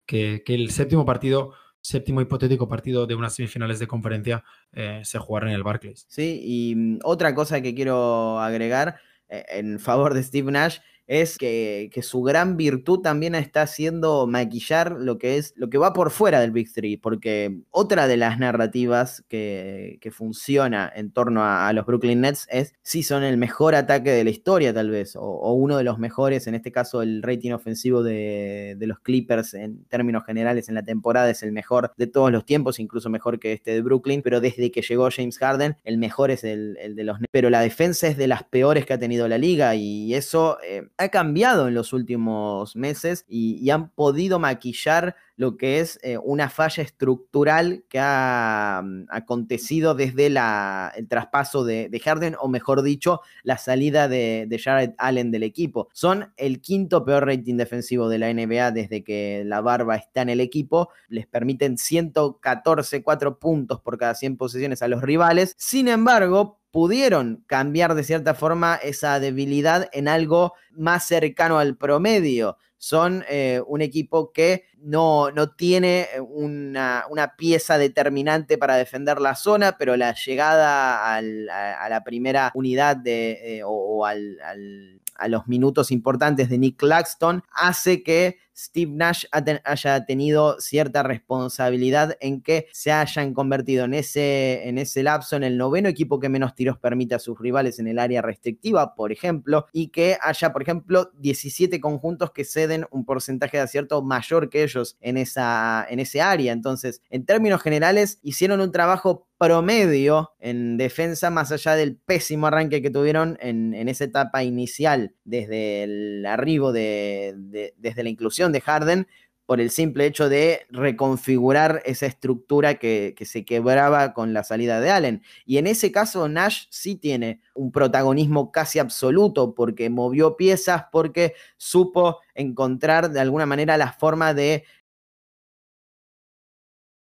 que, 0.07 0.43
el 0.47 0.71
séptimo 0.71 1.05
partido, 1.07 1.55
séptimo 1.81 2.21
hipotético 2.21 2.69
partido 2.69 3.07
de 3.07 3.15
unas 3.15 3.35
semifinales 3.35 3.79
de 3.79 3.87
conferencia 3.87 4.45
eh, 4.73 5.01
se 5.05 5.19
jugara 5.19 5.49
en 5.49 5.55
el 5.55 5.63
Barclays. 5.63 6.07
Sí, 6.09 6.41
y 6.43 6.75
mm, 6.75 6.99
otra 7.05 7.35
cosa 7.35 7.61
que 7.61 7.75
quiero 7.75 8.41
agregar 8.41 9.01
eh, 9.29 9.45
en 9.51 9.79
favor 9.79 10.15
de 10.15 10.23
Steve 10.23 10.51
Nash 10.51 10.79
es 11.07 11.37
que, 11.39 11.91
su 12.03 12.23
gran 12.23 12.57
virtud 12.57 13.01
también 13.01 13.35
está 13.35 13.63
haciendo 13.63 14.27
maquillar 14.27 14.97
lo 14.99 15.19
que 15.19 15.37
es 15.37 15.53
lo 15.57 15.71
que 15.71 15.79
va 15.79 15.93
por 15.93 16.11
fuera 16.11 16.41
del 16.41 16.51
Big 16.51 16.73
Three, 16.73 16.97
porque 16.97 17.61
otra 17.71 18.07
de 18.09 18.17
las 18.17 18.39
narrativas 18.39 19.25
que, 19.29 19.99
funciona 20.13 20.93
en 20.95 21.11
torno 21.11 21.43
a, 21.45 21.73
los 21.73 21.87
Brooklyn 21.87 22.21
Nets 22.21 22.47
es 22.51 22.75
si 22.83 23.03
son 23.03 23.23
el 23.23 23.39
mejor 23.39 23.75
ataque 23.75 24.11
de 24.11 24.25
la 24.25 24.31
historia, 24.31 24.75
tal 24.75 24.91
vez, 24.91 25.17
o, 25.17 25.53
uno 25.53 25.77
de 25.77 25.85
los 25.85 25.99
mejores, 25.99 26.47
en 26.47 26.55
este 26.55 26.73
caso 26.73 27.03
el 27.03 27.23
rating 27.23 27.53
ofensivo 27.53 28.03
de, 28.03 28.77
los 28.81 28.99
Clippers 29.01 29.55
en 29.55 29.85
términos 29.85 30.25
generales 30.25 30.69
en 30.69 30.75
la 30.75 30.83
temporada 30.83 31.31
es 31.31 31.43
el 31.43 31.53
mejor 31.53 31.93
de 31.97 32.07
todos 32.07 32.33
los 32.33 32.45
tiempos, 32.45 32.79
incluso 32.79 33.09
mejor 33.11 33.39
que 33.39 33.53
este 33.53 33.73
de 33.73 33.83
Brooklyn, 33.83 34.23
pero 34.23 34.41
desde 34.41 34.71
que 34.71 34.83
llegó 34.83 35.09
James 35.11 35.39
Harden, 35.39 35.77
el 35.85 35.99
mejor 35.99 36.31
es 36.31 36.45
el, 36.45 36.75
de 36.75 37.05
los 37.05 37.21
Nets. 37.21 37.29
Pero 37.31 37.49
la 37.49 37.61
defensa 37.61 38.09
es 38.09 38.17
de 38.17 38.27
las 38.27 38.45
peores 38.45 38.87
que 38.87 38.93
ha 38.93 38.99
tenido 38.99 39.29
la 39.29 39.39
liga 39.39 39.75
y 39.75 40.15
eso... 40.15 40.59
Eh, 40.63 40.89
ha 40.99 41.09
cambiado 41.09 41.69
en 41.69 41.75
los 41.75 41.93
últimos 41.93 42.77
meses 42.77 43.25
y, 43.29 43.71
han 43.71 43.89
podido 43.91 44.39
maquillar 44.39 45.17
lo 45.43 45.57
que 45.57 45.81
es 45.81 45.99
eh, 46.05 46.19
una 46.19 46.49
falla 46.49 46.85
estructural 46.85 47.85
que 47.89 47.99
ha 48.01 48.81
mm, 48.83 49.07
acontecido 49.11 49.97
desde 49.97 50.27
el 50.27 51.09
traspaso 51.09 51.65
de, 51.65 52.01
Harden, 52.03 52.37
o 52.39 52.47
mejor 52.47 52.83
dicho, 52.83 53.23
la 53.43 53.59
salida 53.59 54.07
de, 54.07 54.61
Jared 54.63 54.93
Allen 54.99 55.33
del 55.33 55.43
equipo. 55.43 55.89
Son 55.93 56.33
el 56.37 56.61
quinto 56.61 57.05
peor 57.05 57.27
rating 57.27 57.57
defensivo 57.57 58.09
de 58.09 58.19
la 58.19 58.33
NBA 58.33 58.71
desde 58.71 59.03
que 59.03 59.43
la 59.45 59.61
barba 59.61 59.97
está 59.97 60.23
en 60.23 60.29
el 60.29 60.39
equipo. 60.39 60.91
Les 61.09 61.27
permiten 61.27 61.77
114, 61.77 63.03
4 63.03 63.41
puntos 63.41 63.81
por 63.81 63.99
cada 63.99 64.15
100 64.15 64.37
posesiones 64.37 64.81
a 64.81 64.87
los 64.87 65.03
rivales. 65.03 65.57
Sin 65.59 65.89
embargo, 65.89 66.61
pudieron 66.71 67.43
cambiar 67.49 67.97
de 67.97 68.05
cierta 68.05 68.35
forma 68.35 68.77
esa 68.77 69.19
debilidad 69.19 69.89
en 69.93 70.07
algo 70.07 70.55
más 70.71 71.05
cercano 71.05 71.59
al 71.59 71.77
promedio. 71.77 72.57
Son 72.83 73.25
eh, 73.29 73.63
un 73.69 73.81
equipo 73.81 74.33
que 74.33 74.65
no, 74.79 75.31
no 75.31 75.51
tiene 75.51 76.09
una, 76.19 77.07
pieza 77.39 77.79
determinante 77.79 78.59
para 78.59 78.75
defender 78.75 79.21
la 79.21 79.37
zona, 79.37 79.79
pero 79.79 79.97
la 79.97 80.13
llegada 80.15 81.15
a, 81.15 81.23
la 81.23 82.03
primera 82.05 82.51
unidad 82.57 82.97
de, 82.97 83.59
eh, 83.59 83.63
o, 83.65 84.05
al 84.05 85.01
a 85.23 85.29
los 85.29 85.47
minutos 85.47 85.93
importantes 85.93 86.49
de 86.49 86.59
Nick 86.59 86.77
Claxton, 86.77 87.43
hace 87.53 88.03
que 88.03 88.39
Steve 88.57 88.93
Nash 88.93 89.25
haya 89.65 90.05
tenido 90.05 90.61
cierta 90.61 91.03
responsabilidad 91.03 92.17
en 92.21 92.43
que 92.43 92.67
se 92.73 92.93
hayan 92.93 93.33
convertido 93.35 93.85
en 93.85 93.95
ese, 93.95 94.69
en 94.69 94.79
ese 94.79 95.03
lapso 95.03 95.37
en 95.37 95.45
el 95.45 95.57
noveno 95.57 95.89
equipo 95.89 96.21
que 96.21 96.29
menos 96.29 96.55
tiros 96.55 96.79
permite 96.79 97.15
a 97.15 97.19
sus 97.19 97.39
rivales 97.39 97.79
en 97.79 97.87
el 97.87 97.99
área 97.99 98.21
restrictiva, 98.21 98.95
por 98.95 99.13
ejemplo, 99.13 99.67
y 99.73 99.89
que 99.89 100.19
haya, 100.21 100.53
por 100.53 100.63
ejemplo, 100.63 101.11
17 101.19 101.81
conjuntos 101.81 102.33
que 102.33 102.45
ceden 102.45 102.87
un 102.91 103.05
porcentaje 103.05 103.57
de 103.57 103.63
acierto 103.63 104.03
mayor 104.03 104.51
que 104.51 104.63
ellos 104.63 104.97
en, 105.01 105.17
esa, 105.17 105.87
en 105.89 106.01
ese 106.01 106.21
área. 106.21 106.53
Entonces, 106.53 107.01
en 107.11 107.25
términos 107.25 107.63
generales, 107.63 108.19
hicieron 108.23 108.61
un 108.61 108.73
trabajo 108.73 109.29
promedio 109.43 110.35
en 110.39 110.77
defensa, 110.77 111.29
más 111.29 111.51
allá 111.51 111.75
del 111.75 111.97
pésimo 111.97 112.47
arranque 112.47 112.81
que 112.81 112.91
tuvieron 112.91 113.37
en, 113.41 113.75
esa 113.89 114.05
etapa 114.05 114.45
inicial, 114.45 115.17
desde 115.25 115.83
el 115.83 116.25
arribo 116.27 116.73
de, 116.73 117.73
desde 117.77 118.05
la 118.05 118.09
inclusión 118.09 118.53
de 118.53 118.61
Harden, 118.61 119.09
por 119.45 119.61
el 119.61 119.71
simple 119.71 120.07
hecho 120.07 120.29
de 120.29 120.61
reconfigurar 120.71 121.83
esa 121.85 122.07
estructura 122.07 122.77
que, 122.77 123.15
que, 123.17 123.25
se 123.25 123.45
quebraba 123.45 124.15
con 124.15 124.33
la 124.33 124.45
salida 124.45 124.81
de 124.81 124.91
Allen. 124.93 125.23
Y 125.45 125.59
en 125.59 125.67
ese 125.67 125.91
caso 125.91 126.29
Nash 126.29 126.67
sí 126.71 126.95
tiene 126.95 127.41
un 127.53 127.73
protagonismo 127.73 128.53
casi 128.53 128.79
absoluto 128.79 129.57
porque 129.57 129.91
movió 129.91 130.37
piezas, 130.37 130.85
porque 130.93 131.35
supo 131.57 132.21
encontrar 132.37 133.11
de 133.11 133.19
alguna 133.19 133.47
manera 133.47 133.77
la 133.77 133.93
forma 133.93 134.35
de 134.35 134.63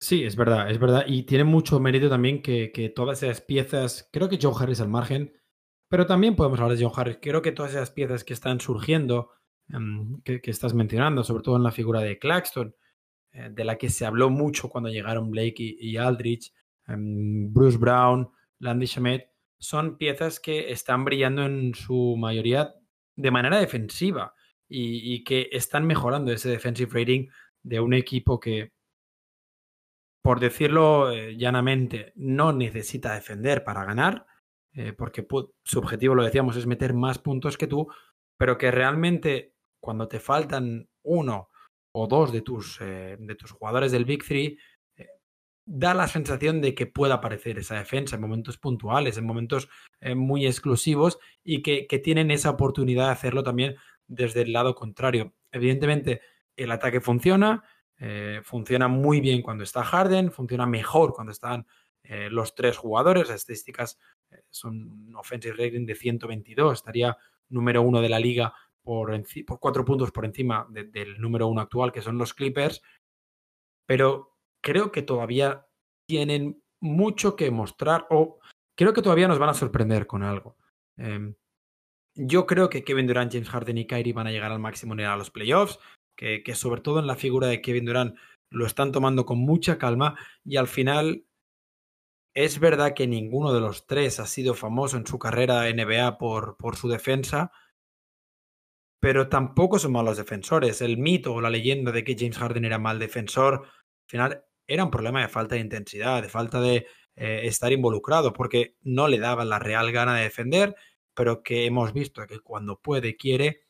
Sí, 0.05 0.23
es 0.23 0.35
verdad, 0.35 0.69
es 0.69 0.77
verdad. 0.77 1.05
Y 1.07 1.23
tiene 1.23 1.45
mucho 1.45 1.79
mérito 1.79 2.09
también 2.09 2.43
que, 2.43 2.93
todas 2.95 3.23
esas 3.23 3.41
piezas, 3.41 4.07
creo 4.13 4.29
que 4.29 4.37
Joe 4.39 4.53
Harris 4.55 4.79
al 4.79 4.87
margen, 4.87 5.33
pero 5.89 6.05
también 6.05 6.35
podemos 6.35 6.59
hablar 6.59 6.77
de 6.77 6.83
Joe 6.85 6.93
Harris. 6.95 7.17
Creo 7.19 7.41
que 7.41 7.51
todas 7.51 7.71
esas 7.71 7.89
piezas 7.89 8.23
que 8.23 8.33
están 8.33 8.59
surgiendo, 8.59 9.31
em, 9.67 10.21
que, 10.21 10.39
estás 10.43 10.75
mencionando, 10.75 11.23
sobre 11.23 11.41
todo 11.41 11.57
en 11.57 11.63
la 11.63 11.71
figura 11.71 12.01
de 12.01 12.19
Claxton, 12.19 12.75
eh, 13.31 13.49
de 13.51 13.65
la 13.65 13.79
que 13.79 13.89
se 13.89 14.05
habló 14.05 14.29
mucho 14.29 14.69
cuando 14.69 14.91
llegaron 14.91 15.31
Blake 15.31 15.55
y, 15.57 15.97
Aldrich, 15.97 16.53
em, 16.87 17.51
Bruce 17.51 17.79
Brown, 17.79 18.29
Landy 18.59 18.85
Schmidt, 18.85 19.23
son 19.57 19.97
piezas 19.97 20.39
que 20.39 20.71
están 20.71 21.03
brillando 21.03 21.45
en 21.45 21.73
su 21.73 22.15
mayoría 22.15 22.75
de 23.15 23.31
manera 23.31 23.57
defensiva 23.57 24.35
y, 24.69 25.23
que 25.23 25.49
están 25.51 25.87
mejorando 25.87 26.31
ese 26.31 26.49
defensive 26.49 26.91
rating 26.93 27.27
de 27.63 27.79
un 27.79 27.95
equipo 27.95 28.39
que, 28.39 28.74
por 30.25 30.39
decirlo 30.39 31.11
eh, 31.11 31.37
llanamente, 31.37 32.11
no 32.15 32.51
necesita 32.51 33.13
defender 33.13 33.63
para 33.63 33.85
ganar, 33.85 34.25
eh, 34.73 34.91
porque 34.91 35.23
su 35.63 35.77
objetivo, 35.77 36.15
lo 36.15 36.23
decíamos, 36.23 36.55
es 36.55 36.65
meter 36.65 36.95
más 36.95 37.19
puntos 37.19 37.59
que 37.59 37.67
tú, 37.67 37.89
pero 38.35 38.57
que 38.57 38.71
realmente 38.71 39.53
cuando 39.79 40.07
te 40.07 40.19
faltan 40.19 40.89
uno 41.03 41.51
o 41.91 42.07
dos 42.07 42.33
de 42.33 42.41
tus, 42.41 42.81
eh, 42.81 43.17
de 43.19 43.35
tus 43.35 43.51
jugadores 43.51 43.91
del 43.91 44.05
Big 44.05 44.25
Three, 44.25 44.57
da 45.63 45.93
la 45.93 46.07
sensación 46.07 46.59
de 46.59 46.73
que 46.73 46.87
pueda 46.87 47.13
aparecer 47.13 47.59
esa 47.59 47.75
defensa 47.75 48.15
en 48.15 48.23
momentos 48.23 48.57
puntuales, 48.57 49.19
en 49.19 49.27
momentos 49.27 49.69
muy 50.15 50.47
exclusivos 50.47 51.19
y 51.43 51.61
que, 51.61 51.85
que, 51.85 51.99
tienen 51.99 52.31
esa 52.31 52.49
oportunidad 52.49 53.05
de 53.05 53.11
hacerlo 53.11 53.43
también 53.43 53.75
desde 54.07 54.41
el 54.41 54.53
lado 54.53 54.73
contrario. 54.73 55.35
Evidentemente, 55.51 56.21
el 56.55 56.71
ataque 56.71 56.99
funciona, 56.99 57.63
eh, 57.97 58.41
funciona 58.43 58.87
muy 58.87 59.21
bien 59.21 59.41
cuando 59.41 59.63
está 59.63 59.83
Harden, 59.83 60.31
funciona 60.31 60.65
mejor 60.65 61.13
cuando 61.13 61.31
están 61.31 61.65
eh, 62.03 62.29
los 62.29 62.55
tres 62.55 62.77
jugadores. 62.77 63.29
Las 63.29 63.37
estadísticas 63.37 63.97
eh, 64.29 64.43
son 64.49 64.91
un 64.91 65.15
offensive 65.15 65.55
rating 65.55 65.85
de 65.85 65.95
122, 65.95 66.73
estaría 66.73 67.17
número 67.49 67.81
uno 67.81 68.01
de 68.01 68.09
la 68.09 68.19
liga 68.19 68.53
por, 68.81 69.11
cuatro 69.59 69.83
puntos 69.85 70.11
por 70.11 70.25
encima 70.25 70.67
del 70.69 71.19
número 71.19 71.47
uno 71.47 71.61
actual, 71.61 71.91
que 71.91 72.01
son 72.01 72.17
los 72.17 72.33
Clippers. 72.33 72.81
Pero 73.87 74.37
creo 74.61 74.91
que 74.91 75.01
todavía 75.01 75.65
tienen 76.07 76.61
mucho 76.79 77.35
que 77.35 77.49
mostrar 77.49 78.05
o 78.09 78.39
creo 78.75 78.93
que 78.93 79.01
todavía 79.01 79.27
nos 79.27 79.39
van 79.39 79.49
a 79.49 79.53
sorprender 79.53 80.05
con 80.05 80.21
algo. 80.21 80.57
Em, 80.97 81.35
yo 82.13 82.45
creo 82.45 82.69
que 82.69 82.83
Kevin 82.83 83.07
Durant, 83.07 83.31
James 83.31 83.49
Harden 83.49 83.77
y 83.77 83.87
Kyrie 83.87 84.13
van 84.13 84.27
a 84.27 84.31
llegar 84.31 84.51
al 84.51 84.59
máximo 84.59 84.95
nivel 84.95 85.11
a 85.11 85.17
los 85.17 85.31
playoffs, 85.31 85.79
que, 86.15 86.43
sobre 86.55 86.81
todo 86.81 86.99
en 86.99 87.07
la 87.07 87.15
figura 87.15 87.47
de 87.47 87.61
Kevin 87.61 87.85
Durant 87.85 88.17
lo 88.49 88.65
están 88.65 88.91
tomando 88.91 89.25
con 89.25 89.39
mucha 89.39 89.77
calma 89.77 90.17
y 90.43 90.57
al 90.57 90.67
final 90.67 91.25
es 92.33 92.59
verdad 92.59 92.93
que 92.93 93.07
ninguno 93.07 93.53
de 93.53 93.61
los 93.61 93.87
tres 93.87 94.19
ha 94.19 94.27
sido 94.27 94.53
famoso 94.53 94.97
en 94.97 95.07
su 95.07 95.17
carrera 95.19 95.69
NBA 95.69 96.17
por, 96.17 96.57
por 96.57 96.75
su 96.75 96.89
defensa, 96.89 97.51
pero 98.99 99.29
tampoco 99.29 99.79
son 99.79 99.93
malos 99.93 100.17
defensores. 100.17 100.81
El 100.81 100.97
mito 100.97 101.33
o 101.33 101.41
la 101.41 101.49
leyenda 101.49 101.91
de 101.91 102.03
que 102.03 102.15
James 102.17 102.37
Harden 102.37 102.65
era 102.65 102.77
mal 102.77 102.99
defensor, 102.99 103.63
al 103.63 104.09
final 104.09 104.45
era 104.67 104.83
un 104.83 104.91
problema 104.91 105.21
de 105.21 105.29
falta 105.29 105.55
de 105.55 105.61
intensidad, 105.61 106.21
de 106.21 106.29
falta 106.29 106.59
de 106.59 106.87
eh, 107.15 107.41
estar 107.43 107.71
involucrado, 107.71 108.33
porque 108.33 108.75
no 108.81 109.07
le 109.07 109.19
daba 109.19 109.45
la 109.45 109.59
real 109.59 109.91
gana 109.91 110.17
de 110.17 110.23
defender 110.23 110.75
pero 111.15 111.41
que 111.41 111.65
hemos 111.65 111.93
visto 111.93 112.27
que 112.27 112.39
cuando 112.39 112.79
puede, 112.79 113.15
quiere, 113.15 113.64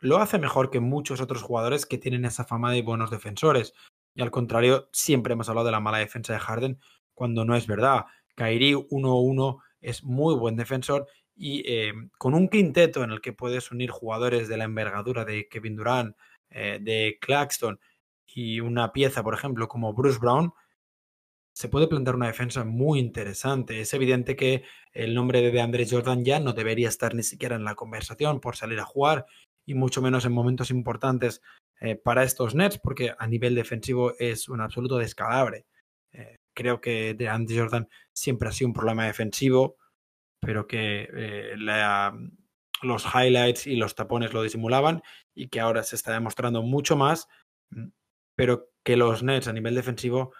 lo 0.00 0.18
hace 0.18 0.38
mejor 0.38 0.70
que 0.70 0.80
muchos 0.80 1.20
otros 1.20 1.42
jugadores 1.42 1.86
que 1.86 1.98
tienen 1.98 2.24
esa 2.24 2.44
fama 2.44 2.72
de 2.72 2.82
buenos 2.82 3.10
defensores. 3.10 3.74
Y 4.14 4.22
al 4.22 4.30
contrario, 4.30 4.88
siempre 4.92 5.34
hemos 5.34 5.48
hablado 5.48 5.66
de 5.66 5.72
la 5.72 5.80
mala 5.80 5.98
defensa 5.98 6.32
de 6.32 6.40
Harden 6.40 6.80
cuando 7.14 7.44
no 7.44 7.54
es 7.54 7.66
verdad. 7.66 8.06
Kairi 8.34 8.74
1-1 8.74 9.58
es 9.80 10.02
muy 10.02 10.34
buen 10.34 10.56
defensor 10.56 11.06
y 11.36 11.62
eh, 11.66 11.92
con 12.18 12.34
un 12.34 12.48
quinteto 12.48 13.02
en 13.04 13.10
el 13.10 13.20
que 13.20 13.32
puedes 13.32 13.70
unir 13.70 13.90
jugadores 13.90 14.48
de 14.48 14.56
la 14.56 14.64
envergadura 14.64 15.24
de 15.24 15.48
Kevin 15.48 15.76
Durant, 15.76 16.16
eh, 16.50 16.78
de 16.80 17.18
Claxton 17.20 17.78
y 18.26 18.60
una 18.60 18.92
pieza, 18.92 19.22
por 19.22 19.34
ejemplo, 19.34 19.68
como 19.68 19.92
Bruce 19.92 20.18
Brown, 20.18 20.52
se 21.52 21.68
puede 21.68 21.88
plantear 21.88 22.16
una 22.16 22.28
defensa 22.28 22.64
muy 22.64 22.98
interesante. 22.98 23.80
Es 23.80 23.92
evidente 23.92 24.36
que 24.36 24.64
el 24.92 25.14
nombre 25.14 25.42
de 25.42 25.50
DeAndre 25.50 25.86
Jordan 25.88 26.24
ya 26.24 26.40
no 26.40 26.52
debería 26.52 26.88
estar 26.88 27.14
ni 27.14 27.22
siquiera 27.22 27.56
en 27.56 27.64
la 27.64 27.74
conversación 27.74 28.40
por 28.40 28.56
salir 28.56 28.80
a 28.80 28.84
jugar 28.84 29.26
y 29.66 29.74
mucho 29.74 30.02
menos 30.02 30.24
en 30.24 30.32
momentos 30.32 30.70
importantes 30.70 31.42
eh, 31.80 31.96
para 31.96 32.24
estos 32.24 32.54
Nets, 32.54 32.78
porque 32.78 33.14
a 33.18 33.26
nivel 33.26 33.54
defensivo 33.54 34.12
es 34.18 34.48
un 34.48 34.60
absoluto 34.60 34.98
descalabre. 34.98 35.66
Eh, 36.12 36.36
creo 36.54 36.80
que 36.80 37.14
DeAndre 37.14 37.58
Jordan 37.58 37.88
siempre 38.12 38.48
ha 38.48 38.52
sido 38.52 38.68
un 38.68 38.74
problema 38.74 39.06
defensivo, 39.06 39.76
pero 40.40 40.66
que 40.66 41.08
eh, 41.12 41.54
los 42.82 43.04
highlights 43.06 43.66
y 43.66 43.76
los 43.76 43.94
tapones 43.94 44.32
lo 44.32 44.42
disimulaban 44.42 45.02
y 45.34 45.48
que 45.48 45.60
ahora 45.60 45.82
se 45.82 45.96
está 45.96 46.12
demostrando 46.12 46.62
mucho 46.62 46.96
más, 46.96 47.28
mm, 47.70 47.88
pero 48.36 48.70
que 48.84 48.96
los 48.96 49.22
Nets 49.22 49.48
a 49.48 49.52
nivel 49.52 49.74
defensivo 49.74 50.32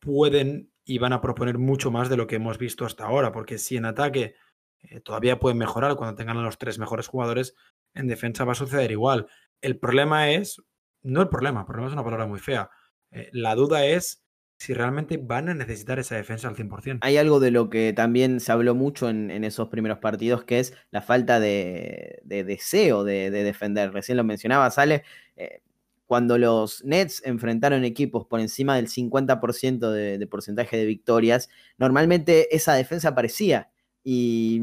pueden 0.00 0.72
y 0.84 0.98
van 0.98 1.12
a 1.12 1.20
proponer 1.20 1.58
mucho 1.58 1.90
más 1.90 2.08
de 2.08 2.16
lo 2.16 2.26
que 2.26 2.36
hemos 2.36 2.58
visto 2.58 2.84
hasta 2.84 3.04
ahora, 3.04 3.30
porque 3.30 3.58
si 3.58 3.76
en 3.76 3.84
ataque 3.84 4.34
eh, 4.82 5.00
todavía 5.00 5.38
pueden 5.38 5.58
mejorar 5.58 5.96
cuando 5.96 6.16
tengan 6.16 6.36
a 6.36 6.42
los 6.42 6.58
tres 6.58 6.78
mejores 6.78 7.06
jugadores, 7.06 7.54
en 7.94 8.06
defensa 8.06 8.44
va 8.44 8.52
a 8.52 8.56
suceder 8.56 8.90
igual. 8.90 9.26
El 9.60 9.78
problema 9.78 10.30
es, 10.30 10.62
no 11.02 11.22
el 11.22 11.28
problema, 11.28 11.60
el 11.60 11.66
problema 11.66 11.88
es 11.88 11.92
una 11.92 12.04
palabra 12.04 12.26
muy 12.26 12.38
fea, 12.38 12.70
eh, 13.10 13.28
la 13.32 13.54
duda 13.54 13.84
es 13.84 14.24
si 14.58 14.74
realmente 14.74 15.18
van 15.18 15.48
a 15.48 15.54
necesitar 15.54 15.98
esa 16.00 16.16
defensa 16.16 16.48
al 16.48 16.56
100%. 16.56 16.98
Hay 17.02 17.16
algo 17.16 17.38
de 17.38 17.52
lo 17.52 17.70
que 17.70 17.92
también 17.92 18.40
se 18.40 18.50
habló 18.50 18.74
mucho 18.74 19.08
en, 19.08 19.44
esos 19.44 19.68
primeros 19.68 19.98
partidos, 19.98 20.42
que 20.42 20.58
es 20.58 20.74
la 20.90 21.00
falta 21.00 21.38
de, 21.38 22.20
deseo 22.24 23.04
de, 23.04 23.30
defender. 23.30 23.92
Recién 23.92 24.16
lo 24.16 24.24
mencionaba, 24.24 24.68
Sale. 24.70 25.04
Eh, 25.36 25.62
cuando 26.06 26.38
los 26.38 26.82
Nets 26.84 27.22
enfrentaron 27.24 27.84
equipos 27.84 28.26
por 28.26 28.40
encima 28.40 28.76
del 28.76 28.88
50% 28.88 29.90
de, 29.90 30.26
porcentaje 30.26 30.76
de 30.76 30.86
victorias, 30.86 31.50
normalmente 31.76 32.54
esa 32.56 32.74
defensa 32.74 33.10
aparecía. 33.10 33.70
Y, 34.10 34.62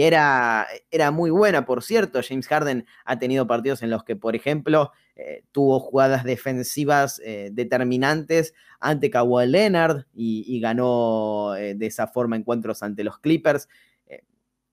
era, 0.00 0.68
era, 0.88 1.10
muy 1.10 1.28
buena, 1.30 1.64
por 1.66 1.82
cierto. 1.82 2.20
James 2.22 2.46
Harden 2.46 2.86
ha 3.04 3.18
tenido 3.18 3.44
partidos 3.44 3.82
en 3.82 3.90
los 3.90 4.04
que, 4.04 4.14
por 4.14 4.36
ejemplo, 4.36 4.92
eh, 5.16 5.42
tuvo 5.50 5.80
jugadas 5.80 6.22
defensivas 6.22 7.20
eh, 7.24 7.50
determinantes 7.52 8.54
ante 8.78 9.10
Kawhi 9.10 9.48
Leonard 9.48 10.04
y, 10.14 10.60
ganó 10.60 11.56
eh, 11.56 11.74
de 11.74 11.86
esa 11.86 12.06
forma 12.06 12.36
encuentros 12.36 12.84
ante 12.84 13.02
los 13.02 13.18
Clippers 13.18 13.68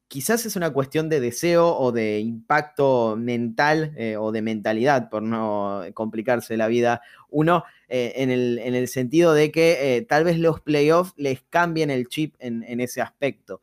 quizás 0.07 0.45
es 0.45 0.57
una 0.57 0.73
cuestión 0.73 1.07
de 1.07 1.21
deseo 1.21 1.73
o 1.77 1.93
de 1.93 2.19
impacto 2.19 3.15
mental 3.17 3.95
o 4.19 4.33
de 4.33 4.41
mentalidad, 4.41 5.09
por 5.09 5.23
no 5.23 5.83
complicarse 5.93 6.57
la 6.57 6.67
vida 6.67 7.01
uno, 7.29 7.63
en, 7.87 8.29
el, 8.29 8.87
sentido 8.89 9.33
de 9.33 9.53
que 9.53 10.05
tal 10.09 10.25
vez 10.25 10.37
los 10.37 10.59
playoffs 10.59 11.13
les 11.15 11.41
cambien 11.43 11.89
el 11.89 12.09
chip 12.09 12.35
en, 12.39 12.81
ese 12.81 12.99
aspecto. 12.99 13.61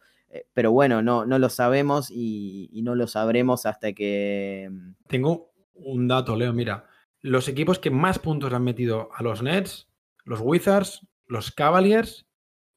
Pero 0.52 0.72
bueno, 0.72 1.02
no, 1.02 1.24
no 1.24 1.38
lo 1.38 1.48
sabemos 1.48 2.10
y, 2.10 2.68
y, 2.72 2.82
no 2.82 2.94
lo 2.94 3.06
sabremos 3.06 3.66
hasta 3.66 3.92
que... 3.92 4.68
Mm, 4.70 4.94
Tengo 5.08 5.52
un 5.74 6.08
dato, 6.08 6.36
Leo, 6.36 6.52
mira. 6.52 6.86
Los 7.20 7.48
equipos 7.48 7.78
que 7.78 7.90
más 7.90 8.18
puntos 8.18 8.52
han 8.52 8.64
metido 8.64 9.08
a 9.14 9.22
los 9.22 9.42
Nets, 9.42 9.88
los 10.24 10.40
Wizards, 10.40 11.06
los 11.26 11.50
Cavaliers 11.50 12.28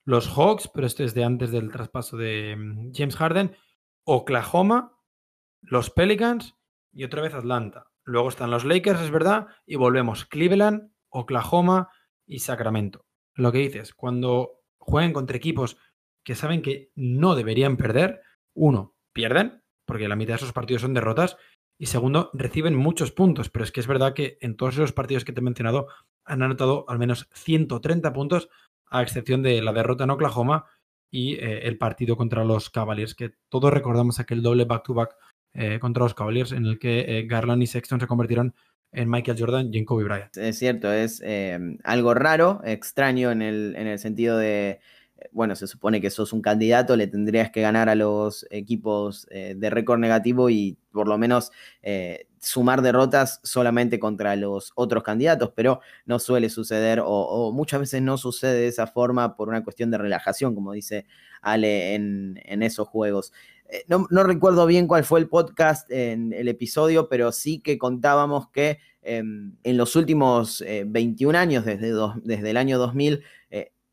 los 0.04 0.28
Hawks, 0.28 0.70
pero 0.74 0.88
este 0.88 1.04
es 1.04 1.14
de 1.14 1.24
antes 1.24 1.52
del 1.52 1.72
traspaso 1.72 2.18
de 2.18 2.56
mm, 2.58 2.92
James 2.94 3.16
Harden, 3.16 3.56
Oklahoma, 4.04 4.98
los 5.62 5.90
Pelicans 5.90 6.56
y 6.92 7.04
otra 7.04 7.22
vez 7.22 7.34
Atlanta. 7.34 7.88
Luego 8.04 8.30
están 8.30 8.52
los 8.52 8.66
Lakers, 8.66 9.02
es 9.02 9.12
verdad, 9.12 9.48
y 9.66 9.76
volvemos 9.76 10.26
Cleveland, 10.26 10.92
Oklahoma 11.10 11.90
y 12.26 12.40
Sacramento. 12.40 13.06
Lo 13.36 13.52
que 13.52 13.60
dices, 13.60 13.94
cuando 13.94 14.64
jueguen 14.78 15.14
contra 15.14 15.38
equipos 15.38 15.78
que 16.24 16.36
saben 16.36 16.62
que 16.62 16.92
no 16.96 17.36
deberían 17.36 17.78
perder, 17.78 18.22
uno, 18.54 18.96
pierden, 19.14 19.64
porque 19.86 20.08
la 20.08 20.16
mitad 20.16 20.34
de 20.34 20.38
esos 20.38 20.54
partidos 20.54 20.82
son 20.84 20.94
derrotas, 20.94 21.38
y 21.82 21.88
segundo, 21.88 22.30
reciben 22.34 22.76
muchos 22.76 23.12
puntos, 23.12 23.50
pero 23.50 23.66
es 23.66 23.72
que 23.72 23.80
es 23.80 23.88
verdad 23.88 24.14
que 24.14 24.38
en 24.42 24.56
todos 24.56 24.76
esos 24.76 24.94
partidos 24.94 25.26
que 25.26 25.34
te 25.34 25.40
he 25.40 25.44
mencionado 25.44 25.88
han 26.24 26.44
anotado 26.44 26.86
al 26.88 27.00
menos 27.00 27.28
130 27.34 28.14
puntos 28.14 28.50
a 28.86 29.02
excepción 29.02 29.42
de 29.42 29.62
la 29.64 29.74
derrota 29.74 30.04
en 30.04 30.12
Oklahoma 30.12 30.66
y 31.10 31.34
eh, 31.36 31.68
el 31.68 31.80
partido 31.80 32.16
contra 32.16 32.46
los 32.46 32.70
Cavaliers, 32.70 33.16
que 33.16 33.32
todos 33.50 33.74
recordamos 33.74 34.20
aquel 34.20 34.44
doble 34.44 34.66
back-to-back 34.66 35.16
eh, 35.54 35.80
contra 35.80 36.04
los 36.04 36.14
Cavaliers 36.14 36.52
en 36.52 36.66
el 36.66 36.78
que 36.78 37.00
eh, 37.00 37.26
Garland 37.26 37.64
y 37.64 37.68
Sexton 37.68 38.00
se 38.00 38.06
convirtieron 38.06 38.54
en 38.94 39.10
Michael 39.10 39.38
Jordan 39.40 39.74
y 39.74 39.80
en 39.80 39.86
Kobe 39.86 40.04
Bryant. 40.04 40.38
Es 40.38 40.60
cierto, 40.60 40.92
es 40.92 41.24
algo 41.84 42.14
raro, 42.14 42.62
extraño 42.64 43.32
en 43.32 43.42
el, 43.42 43.74
en 43.76 43.88
el 43.88 43.98
sentido 44.00 44.38
de 44.38 44.82
bueno, 45.32 45.56
se 45.56 45.68
supone 45.68 46.02
que 46.02 46.10
sos 46.10 46.34
un 46.34 46.42
candidato, 46.42 46.96
le 46.96 47.08
tendrías 47.08 47.52
que 47.52 47.62
ganar 47.62 47.90
a 47.90 47.96
los 47.96 48.46
equipos 48.50 49.28
eh, 49.30 49.56
de 49.58 49.70
récord 49.70 50.00
negativo 50.00 50.50
y 50.50 50.78
por 50.92 51.08
lo 51.08 51.18
menos 51.18 51.52
eh, 51.82 52.28
sumar 52.40 52.82
derrotas 52.82 53.40
solamente 53.44 54.00
contra 54.00 54.36
los 54.36 54.72
otros 54.76 55.04
candidatos, 55.04 55.52
pero 55.56 55.80
no 56.06 56.20
suele 56.20 56.50
suceder 56.50 57.02
o, 57.04 57.52
muchas 57.54 57.80
veces 57.80 58.02
no 58.02 58.18
sucede 58.18 58.62
de 58.62 58.68
esa 58.68 58.88
forma 58.88 59.36
por 59.36 59.50
una 59.50 59.64
cuestión 59.64 59.92
de 59.92 59.98
relajación, 59.98 60.56
como 60.56 60.74
dice 60.74 61.06
Ale 61.42 61.96
en, 61.96 62.64
esos 62.64 62.88
juegos. 62.88 63.32
Eh, 63.70 63.86
no, 63.88 64.08
recuerdo 64.24 64.66
bien 64.66 64.88
cuál 64.88 65.04
fue 65.04 65.20
el 65.20 65.30
podcast 65.30 65.90
en 65.92 66.34
el 66.34 66.48
episodio, 66.48 67.10
pero 67.10 67.32
sí 67.32 67.60
que 67.60 67.78
contábamos 67.78 68.50
que 68.50 68.80
em, 69.02 69.56
en 69.64 69.78
los 69.78 69.96
últimos 69.96 70.64
21 70.86 71.38
años, 71.38 71.66
desde, 71.66 71.94
desde 72.24 72.50
el 72.50 72.58
año 72.58 72.78
2000, 72.78 73.24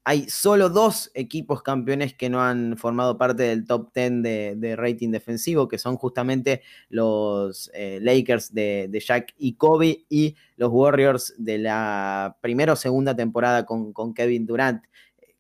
hay 0.09 0.27
solo 0.31 0.71
dos 0.71 1.11
equipos 1.13 1.63
campeones 1.63 2.15
que 2.15 2.31
no 2.31 2.43
han 2.43 2.79
formado 2.79 3.19
parte 3.19 3.43
del 3.43 3.67
top 3.67 3.93
10 3.93 4.23
de, 4.23 4.75
rating 4.75 5.11
defensivo, 5.11 5.69
que 5.69 5.77
son 5.77 5.97
justamente 5.97 6.63
los 6.89 7.71
eh, 7.75 7.99
Lakers 8.01 8.55
de, 8.55 9.03
Jack 9.07 9.35
y 9.37 9.57
Kobe 9.57 10.07
y 10.09 10.35
los 10.57 10.71
Warriors 10.73 11.35
de 11.37 11.59
la 11.59 12.39
primera 12.41 12.73
o 12.73 12.77
segunda 12.77 13.15
temporada 13.15 13.67
con, 13.67 14.15
Kevin 14.15 14.47
Durant. 14.47 14.83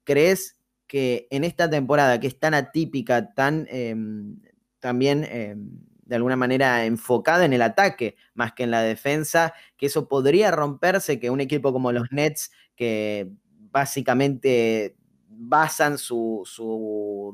¿Crees 0.04 0.58
que 0.86 1.28
en 1.30 1.44
esta 1.44 1.70
temporada 1.70 2.20
que 2.20 2.26
es 2.26 2.38
tan 2.38 2.52
atípica, 2.52 3.32
tan 3.32 3.66
em, 3.70 4.38
también 4.80 5.24
em, 5.30 5.70
de 6.02 6.16
alguna 6.16 6.36
manera 6.36 6.84
enfocada 6.84 7.46
en 7.46 7.54
el 7.54 7.62
ataque 7.62 8.16
más 8.34 8.52
que 8.52 8.64
en 8.64 8.70
la 8.70 8.82
defensa, 8.82 9.54
que 9.78 9.86
eso 9.86 10.08
podría 10.08 10.50
romperse, 10.50 11.18
que 11.18 11.30
un 11.30 11.40
equipo 11.40 11.72
como 11.72 11.90
los 11.90 12.12
Nets, 12.12 12.50
que 12.76 13.32
básicamente 13.78 14.96
basan 15.28 15.98
su, 15.98 16.44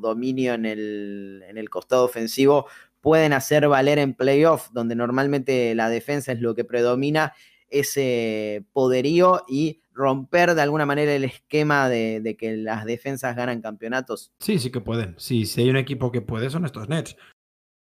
dominio 0.01 0.53
en 0.55 0.67
el, 0.67 1.71
costado 1.71 2.05
ofensivo, 2.05 2.67
pueden 3.01 3.33
hacer 3.33 3.67
valer 3.67 3.99
en 3.99 4.15
playoff, 4.15 4.69
donde 4.73 4.95
normalmente 4.95 5.75
la 5.75 5.89
defensa 5.89 6.33
es 6.33 6.41
lo 6.41 6.55
que 6.55 6.65
predomina, 6.65 7.33
ese 7.69 8.67
poderío 8.73 9.43
y 9.49 9.81
romper 9.93 10.55
de 10.55 10.63
alguna 10.63 10.85
manera 10.85 11.15
el 11.15 11.25
esquema 11.25 11.89
de, 11.89 12.37
que 12.39 12.57
las 12.57 12.85
defensas 12.85 13.35
ganan 13.35 13.63
campeonatos. 13.63 14.33
Sí, 14.39 14.59
sí 14.59 14.71
que 14.71 14.83
pueden. 14.83 15.15
Sí, 15.19 15.47
si 15.47 15.63
hay 15.63 15.71
un 15.71 15.79
equipo 15.79 16.13
que 16.13 16.21
puede, 16.21 16.51
son 16.51 16.67
estos 16.67 16.89
Nets. 16.91 17.17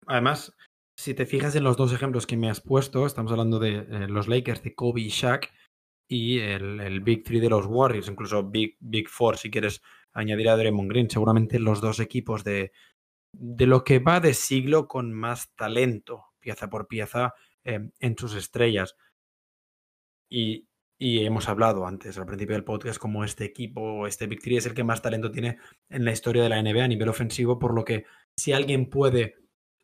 Además, 0.07 0.55
si 0.97 1.13
te 1.13 1.27
fijas 1.27 1.55
en 1.55 1.65
los 1.65 1.77
dos 1.77 1.93
ejemplos 1.93 2.27
que 2.27 2.39
me 2.39 2.49
has 2.49 2.63
puesto, 2.63 3.05
estamos 3.05 3.31
hablando 3.31 3.59
de 3.59 3.77
eh, 3.77 4.09
los 4.09 4.27
Lakers 4.27 4.63
de 4.63 4.75
Kobe 4.75 5.03
y 5.03 5.11
Shaq, 5.11 5.53
y 6.09 6.39
el, 6.39 7.01
Big 7.03 7.23
Three 7.23 7.39
de 7.39 7.51
los 7.51 7.67
Warriors, 7.67 8.09
incluso 8.09 8.43
Big, 8.43 8.77
Big 8.81 9.09
Four, 9.09 9.37
si 9.37 9.51
quieres 9.51 9.83
añadir 10.13 10.49
a 10.49 10.57
Draymond 10.57 10.91
Green. 10.91 11.11
Seguramente 11.11 11.59
los 11.59 11.83
dos 11.83 12.01
equipos 12.01 12.43
de, 12.43 12.73
de 13.33 13.67
lo 13.67 13.85
que 13.85 13.99
va 13.99 14.19
de 14.19 14.33
siglo 14.33 14.89
con 14.89 15.13
más 15.13 15.55
talento, 15.55 16.25
pieza 16.41 16.71
por 16.71 16.89
pieza, 16.89 17.35
em, 17.63 17.93
en 18.01 18.17
sus 18.17 18.35
estrellas. 18.35 18.97
Y, 20.31 20.67
y, 20.99 21.25
hemos 21.25 21.49
hablado 21.49 21.87
antes, 21.87 22.19
al 22.19 22.27
principio 22.27 22.55
del 22.55 22.65
podcast, 22.65 22.99
como 22.99 23.23
este 23.23 23.45
equipo, 23.45 24.07
este 24.07 24.27
Big 24.27 24.41
Three 24.41 24.57
es 24.57 24.67
el 24.67 24.75
que 24.75 24.85
más 24.85 25.03
talento 25.03 25.31
tiene 25.31 25.59
en 25.91 26.05
la 26.05 26.13
historia 26.13 26.43
de 26.43 26.49
la 26.49 26.63
NBA 26.63 26.85
a 26.85 26.89
nivel 26.89 27.09
ofensivo, 27.09 27.59
por 27.59 27.75
lo 27.75 27.85
que 27.85 28.05
si 28.37 28.53
alguien 28.53 28.89
puede 28.89 29.37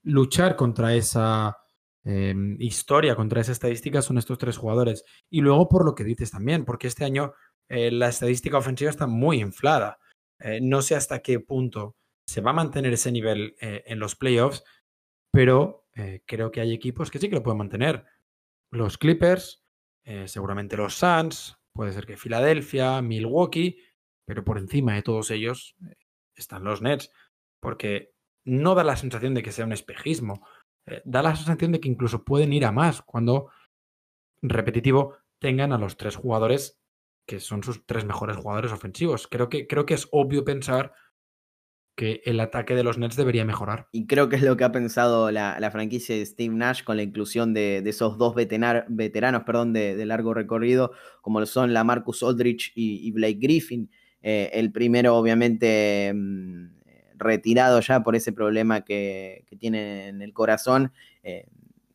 luchar 0.02 0.56
contra 0.56 0.94
esa 0.94 1.63
Em, 2.06 2.56
historia 2.60 3.16
contra 3.16 3.40
esa 3.40 3.52
estadística 3.52 4.02
son 4.02 4.18
estos 4.18 4.38
tres 4.38 4.58
jugadores. 4.58 5.04
Y 5.30 5.40
luego 5.40 5.68
por 5.68 5.84
lo 5.84 5.94
que 5.94 6.04
dices 6.04 6.30
también, 6.30 6.64
porque 6.64 6.86
este 6.86 7.04
año 7.04 7.32
eh, 7.68 7.90
la 7.90 8.08
estadística 8.08 8.58
ofensiva 8.58 8.90
está 8.90 9.06
muy 9.06 9.40
inflada. 9.40 9.98
Eh, 10.38 10.60
no 10.60 10.82
sé 10.82 10.94
hasta 10.96 11.20
qué 11.20 11.40
punto 11.40 11.96
se 12.28 12.40
va 12.40 12.50
a 12.50 12.54
mantener 12.54 12.92
ese 12.92 13.10
nivel 13.10 13.56
eh, 13.60 13.82
en 13.86 13.98
los 13.98 14.16
playoffs, 14.16 14.64
pero 15.32 15.82
creo 16.26 16.50
que 16.50 16.60
hay 16.60 16.74
equipos 16.74 17.08
que 17.08 17.20
sí 17.20 17.28
que 17.28 17.36
lo 17.36 17.42
pueden 17.44 17.58
mantener. 17.58 18.04
Los 18.72 18.98
Clippers, 18.98 19.62
seguramente 20.24 20.76
los 20.76 20.94
Suns, 20.94 21.56
puede 21.72 21.92
ser 21.92 22.04
que 22.04 22.16
Filadelfia, 22.16 23.00
Milwaukee, 23.00 23.78
pero 24.26 24.44
por 24.44 24.58
encima 24.58 24.94
de 24.94 25.02
todos 25.02 25.30
ellos 25.30 25.76
están 26.34 26.64
los 26.64 26.82
Nets, 26.82 27.12
porque 27.60 28.12
no 28.44 28.74
da 28.74 28.82
la 28.82 28.96
sensación 28.96 29.34
de 29.34 29.44
que 29.44 29.52
sea 29.52 29.66
un 29.66 29.72
espejismo. 29.72 30.44
Eh, 30.86 31.02
da 31.04 31.22
la 31.22 31.36
sensación 31.36 31.72
de 31.72 31.80
que 31.80 31.88
incluso 31.88 32.24
pueden 32.24 32.52
ir 32.52 32.64
a 32.64 32.72
más 32.72 33.02
cuando, 33.02 33.50
repetitivo, 34.42 35.16
tengan 35.38 35.72
a 35.72 35.78
los 35.78 35.96
tres 35.96 36.16
jugadores 36.16 36.80
que 37.26 37.40
son 37.40 37.62
sus 37.62 37.86
tres 37.86 38.04
mejores 38.04 38.36
jugadores 38.36 38.72
ofensivos. 38.72 39.26
Creo 39.28 39.48
que, 39.48 39.66
creo 39.66 39.86
que 39.86 39.94
es 39.94 40.08
obvio 40.12 40.44
pensar 40.44 40.92
que 41.96 42.22
el 42.24 42.40
ataque 42.40 42.74
de 42.74 42.82
los 42.82 42.98
Nets 42.98 43.16
debería 43.16 43.44
mejorar. 43.44 43.88
Y 43.92 44.06
creo 44.06 44.28
que 44.28 44.36
es 44.36 44.42
lo 44.42 44.56
que 44.56 44.64
ha 44.64 44.72
pensado 44.72 45.30
la, 45.30 45.70
franquicia 45.70 46.16
de 46.16 46.26
Steve 46.26 46.54
Nash 46.54 46.82
con 46.82 46.96
la 46.96 47.02
inclusión 47.02 47.54
de, 47.54 47.78
esos 47.86 48.18
dos 48.18 48.34
veteranos 48.34 49.42
perdón, 49.44 49.72
de, 49.72 50.04
largo 50.04 50.34
recorrido, 50.34 50.92
como 51.22 51.44
son 51.46 51.72
la 51.72 51.84
Marcus 51.84 52.22
Aldrich 52.22 52.72
y, 52.74 53.10
Blake 53.12 53.38
Griffin. 53.40 53.90
Eh, 54.22 54.50
el 54.54 54.72
primero, 54.72 55.16
obviamente, 55.16 56.12
mm, 56.14 56.83
retirado 57.24 57.80
ya 57.80 58.02
por 58.02 58.14
ese 58.14 58.32
problema 58.32 58.84
que, 58.84 59.44
tiene 59.58 60.08
en 60.08 60.22
el 60.22 60.32
corazón. 60.32 60.92
Eh, 61.22 61.46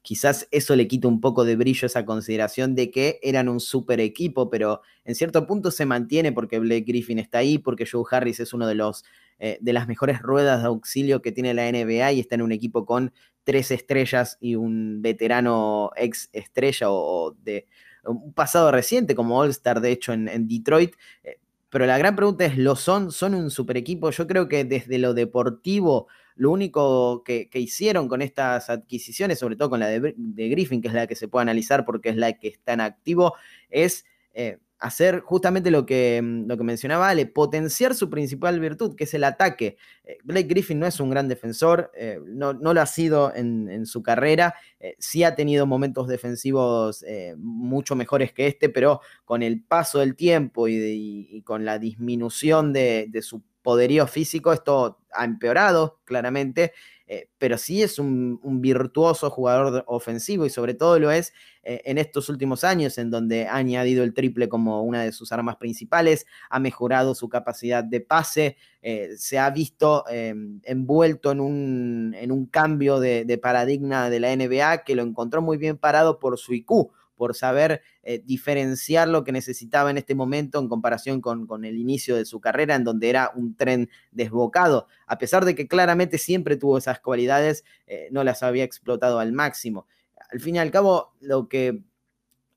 quizás 0.01 0.47
eso 0.51 0.75
le 0.75 0.87
quita 0.87 1.07
un 1.07 1.21
poco 1.21 1.45
de 1.45 1.55
brillo 1.55 1.85
esa 1.85 2.05
consideración 2.05 2.75
de 2.75 2.91
que 2.91 3.19
eran 3.21 3.47
un 3.47 3.59
super 3.59 3.99
equipo, 3.99 4.49
pero 4.49 4.81
en 5.05 5.15
cierto 5.15 5.45
punto 5.47 5.71
se 5.71 5.85
mantiene 5.85 6.31
porque 6.31 6.59
Blake 6.59 6.85
Griffin 6.87 7.19
está 7.19 7.37
ahí, 7.39 7.57
porque 7.57 7.85
Joe 7.85 8.03
Harris 8.09 8.39
es 8.39 8.53
uno 8.53 8.67
de 8.67 8.75
los 8.75 9.05
eh, 9.41 9.57
de 9.61 9.71
las 9.71 9.87
mejores 9.87 10.21
ruedas 10.21 10.61
de 10.61 10.67
auxilio 10.67 11.21
que 11.21 11.31
tiene 11.31 11.53
la 11.53 11.71
NBA 11.71 12.11
y 12.11 12.19
está 12.19 12.35
en 12.35 12.41
un 12.41 12.51
equipo 12.51 12.85
con 12.85 13.13
tres 13.45 13.71
estrellas 13.71 14.37
y 14.41 14.55
un 14.55 15.01
veterano 15.01 15.91
ex 15.95 16.29
estrella 16.33 16.87
o, 16.89 17.37
de 17.41 17.65
un 18.03 18.33
pasado 18.33 18.69
reciente 18.71 19.15
como 19.15 19.39
All 19.39 19.51
Star, 19.51 19.79
de 19.79 19.91
hecho, 19.91 20.11
en, 20.11 20.47
Detroit. 20.47 20.93
Eh, 21.23 21.39
pero 21.69 21.85
la 21.85 21.97
gran 21.97 22.15
pregunta 22.15 22.45
es, 22.45 22.57
¿lo 22.57 22.75
son? 22.75 23.11
¿Son 23.11 23.35
un 23.35 23.51
super 23.51 23.77
equipo? 23.77 24.09
Yo 24.09 24.25
creo 24.27 24.47
que 24.47 24.63
desde 24.65 24.97
lo 24.97 25.13
deportivo, 25.13 26.07
lo 26.35 26.51
único 26.51 27.23
que, 27.23 27.49
hicieron 27.53 28.07
con 28.07 28.21
estas 28.21 28.69
adquisiciones, 28.69 29.39
sobre 29.39 29.55
todo 29.55 29.69
con 29.69 29.79
la 29.79 29.87
de, 29.87 30.13
Griffin, 30.49 30.81
que 30.81 30.87
es 30.87 30.93
la 30.93 31.05
que 31.05 31.15
se 31.15 31.27
puede 31.27 31.43
analizar 31.43 31.85
porque 31.85 32.09
es 32.09 32.15
la 32.15 32.33
que 32.33 32.47
está 32.47 32.73
en 32.73 32.81
activo, 32.81 33.35
es 33.69 34.05
eh, 34.33 34.57
hacer 34.79 35.19
justamente 35.19 35.71
lo 35.71 35.85
que, 35.85 36.21
mm, 36.21 36.47
lo 36.47 36.57
que 36.57 36.63
mencionaba 36.63 37.09
Ale, 37.09 37.25
potenciar 37.25 37.93
su 37.95 38.09
principal 38.09 38.59
virtud, 38.59 38.95
que 38.95 39.03
es 39.03 39.13
el 39.13 39.25
ataque. 39.25 39.77
Eh, 40.05 40.17
Blake 40.23 40.47
Griffin 40.47 40.79
no 40.79 40.87
es 40.87 40.99
un 40.99 41.09
gran 41.09 41.27
defensor, 41.27 41.91
eh, 41.95 42.19
no, 42.25 42.53
lo 42.53 42.81
ha 42.81 42.85
sido 42.85 43.33
en, 43.35 43.85
su 43.85 44.01
carrera, 44.01 44.55
eh, 44.79 44.95
sí 44.99 45.23
ha 45.23 45.35
tenido 45.35 45.65
momentos 45.65 46.07
defensivos 46.07 47.05
mucho 47.37 47.95
mejores 47.95 48.33
que 48.33 48.47
este, 48.47 48.69
pero 48.69 49.01
con 49.25 49.43
el 49.43 49.61
paso 49.63 49.99
del 49.99 50.15
tiempo 50.15 50.67
y, 50.67 51.41
con 51.45 51.65
la 51.65 51.79
disminución 51.79 52.73
de 52.73 53.21
su 53.21 53.43
poderío 53.61 54.07
físico, 54.07 54.53
esto 54.53 54.99
ha 55.11 55.25
empeorado 55.25 55.99
claramente 56.05 56.73
eh, 57.11 57.27
pero 57.39 57.57
sí 57.57 57.81
es 57.81 57.97
un, 57.97 58.39
virtuoso 58.61 59.31
jugador 59.31 59.83
ofensivo 59.87 60.45
y 60.45 60.51
sobre 60.51 60.75
todo 60.75 60.99
lo 60.99 61.09
es 61.09 61.33
eh, 61.63 61.81
en 61.85 61.97
estos 61.97 62.29
últimos 62.29 62.63
años 62.63 62.99
en 62.99 63.09
donde 63.09 63.47
ha 63.47 63.55
añadido 63.55 64.03
el 64.03 64.13
triple 64.13 64.47
como 64.47 64.83
una 64.83 65.01
de 65.01 65.11
sus 65.11 65.31
armas 65.31 65.55
principales, 65.55 66.27
ha 66.51 66.59
mejorado 66.59 67.15
su 67.15 67.27
capacidad 67.27 67.83
de 67.83 68.01
pase, 68.01 68.57
eh, 68.83 69.09
se 69.17 69.39
ha 69.39 69.49
visto 69.49 70.03
envuelto 70.07 71.31
en 71.31 71.39
un, 71.39 72.15
en 72.15 72.31
un 72.31 72.45
cambio 72.45 72.99
de, 72.99 73.25
de 73.25 73.37
paradigma 73.39 74.11
de 74.11 74.19
la 74.19 74.35
NBA 74.35 74.83
que 74.83 74.93
lo 74.93 75.01
encontró 75.01 75.41
muy 75.41 75.57
bien 75.57 75.79
parado 75.79 76.19
por 76.19 76.37
su 76.37 76.53
IQ 76.53 76.91
por 77.19 77.35
saber 77.35 77.81
eh, 78.01 78.23
diferenciar 78.23 79.09
lo 79.09 79.25
que 79.25 79.33
necesitaba 79.33 79.91
en 79.91 79.97
este 79.97 80.15
momento 80.15 80.57
en 80.57 80.69
comparación 80.69 81.19
con, 81.19 81.65
el 81.65 81.77
inicio 81.77 82.15
de 82.15 82.23
su 82.23 82.39
carrera, 82.39 82.75
en 82.75 82.85
donde 82.85 83.09
era 83.09 83.33
un 83.35 83.57
tren 83.57 83.89
desbocado. 84.11 84.87
A 85.05 85.17
pesar 85.17 85.43
de 85.43 85.53
que 85.53 85.67
claramente 85.67 86.17
siempre 86.17 86.55
tuvo 86.55 86.77
esas 86.77 87.01
cualidades, 87.01 87.65
eh, 87.87 88.07
no 88.11 88.23
las 88.23 88.41
había 88.41 88.63
explotado 88.63 89.19
al 89.19 89.33
máximo. 89.33 89.85
Al 90.31 90.39
fin 90.39 90.55
y 90.55 90.59
al 90.59 90.71
cabo, 90.71 91.13
lo 91.19 91.49
que 91.49 91.83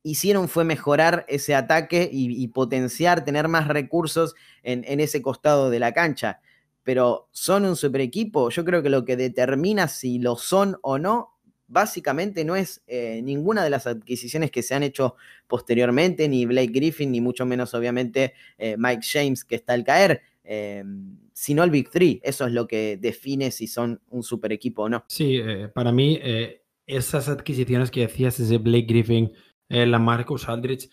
hicieron 0.04 0.48
fue 0.48 0.62
mejorar 0.62 1.24
ese 1.26 1.56
ataque 1.56 2.08
y, 2.12 2.46
potenciar, 2.48 3.24
tener 3.24 3.48
más 3.48 3.66
recursos 3.66 4.36
en, 4.62 4.84
en, 4.86 5.00
ese 5.00 5.22
costado 5.22 5.70
de 5.70 5.80
la 5.80 5.92
cancha. 5.92 6.40
Pero 6.84 7.28
son 7.32 7.64
un 7.64 7.74
super 7.74 8.00
equipo. 8.00 8.48
Yo 8.50 8.64
creo 8.64 8.80
que 8.80 8.90
lo 8.90 9.04
que 9.04 9.16
determina 9.16 9.88
si 9.88 10.20
lo 10.20 10.36
son 10.36 10.78
o 10.82 10.98
no 10.98 11.31
básicamente 11.72 12.44
no 12.44 12.54
es 12.54 12.82
eh, 12.86 13.22
ninguna 13.22 13.64
de 13.64 13.70
las 13.70 13.86
adquisiciones 13.86 14.50
que 14.50 14.62
se 14.62 14.74
han 14.74 14.82
hecho 14.82 15.16
posteriormente, 15.46 16.28
ni 16.28 16.44
Blake 16.44 16.70
Griffin, 16.70 17.10
ni 17.10 17.20
mucho 17.20 17.46
menos 17.46 17.72
obviamente 17.72 18.34
eh, 18.58 18.76
Mike 18.78 19.02
James 19.02 19.44
que 19.44 19.54
está 19.56 19.72
al 19.72 19.82
caer, 19.82 20.20
em, 20.44 21.16
sino 21.32 21.64
el 21.64 21.70
Big 21.70 21.90
Three. 21.90 22.20
Eso 22.22 22.46
es 22.46 22.52
lo 22.52 22.68
que 22.68 22.98
define 22.98 23.50
si 23.50 23.66
son 23.66 24.00
un 24.10 24.22
super 24.22 24.52
equipo 24.52 24.82
o 24.82 24.88
no. 24.88 25.04
Sí, 25.08 25.36
eh, 25.36 25.68
para 25.74 25.92
mí 25.92 26.20
esas 26.86 27.28
adquisiciones 27.28 27.90
que 27.90 28.00
decías, 28.00 28.38
ese 28.38 28.58
Blake 28.58 28.86
Griffin, 28.86 29.32
la 29.68 29.98
Marcus 29.98 30.48
Aldrich, 30.48 30.90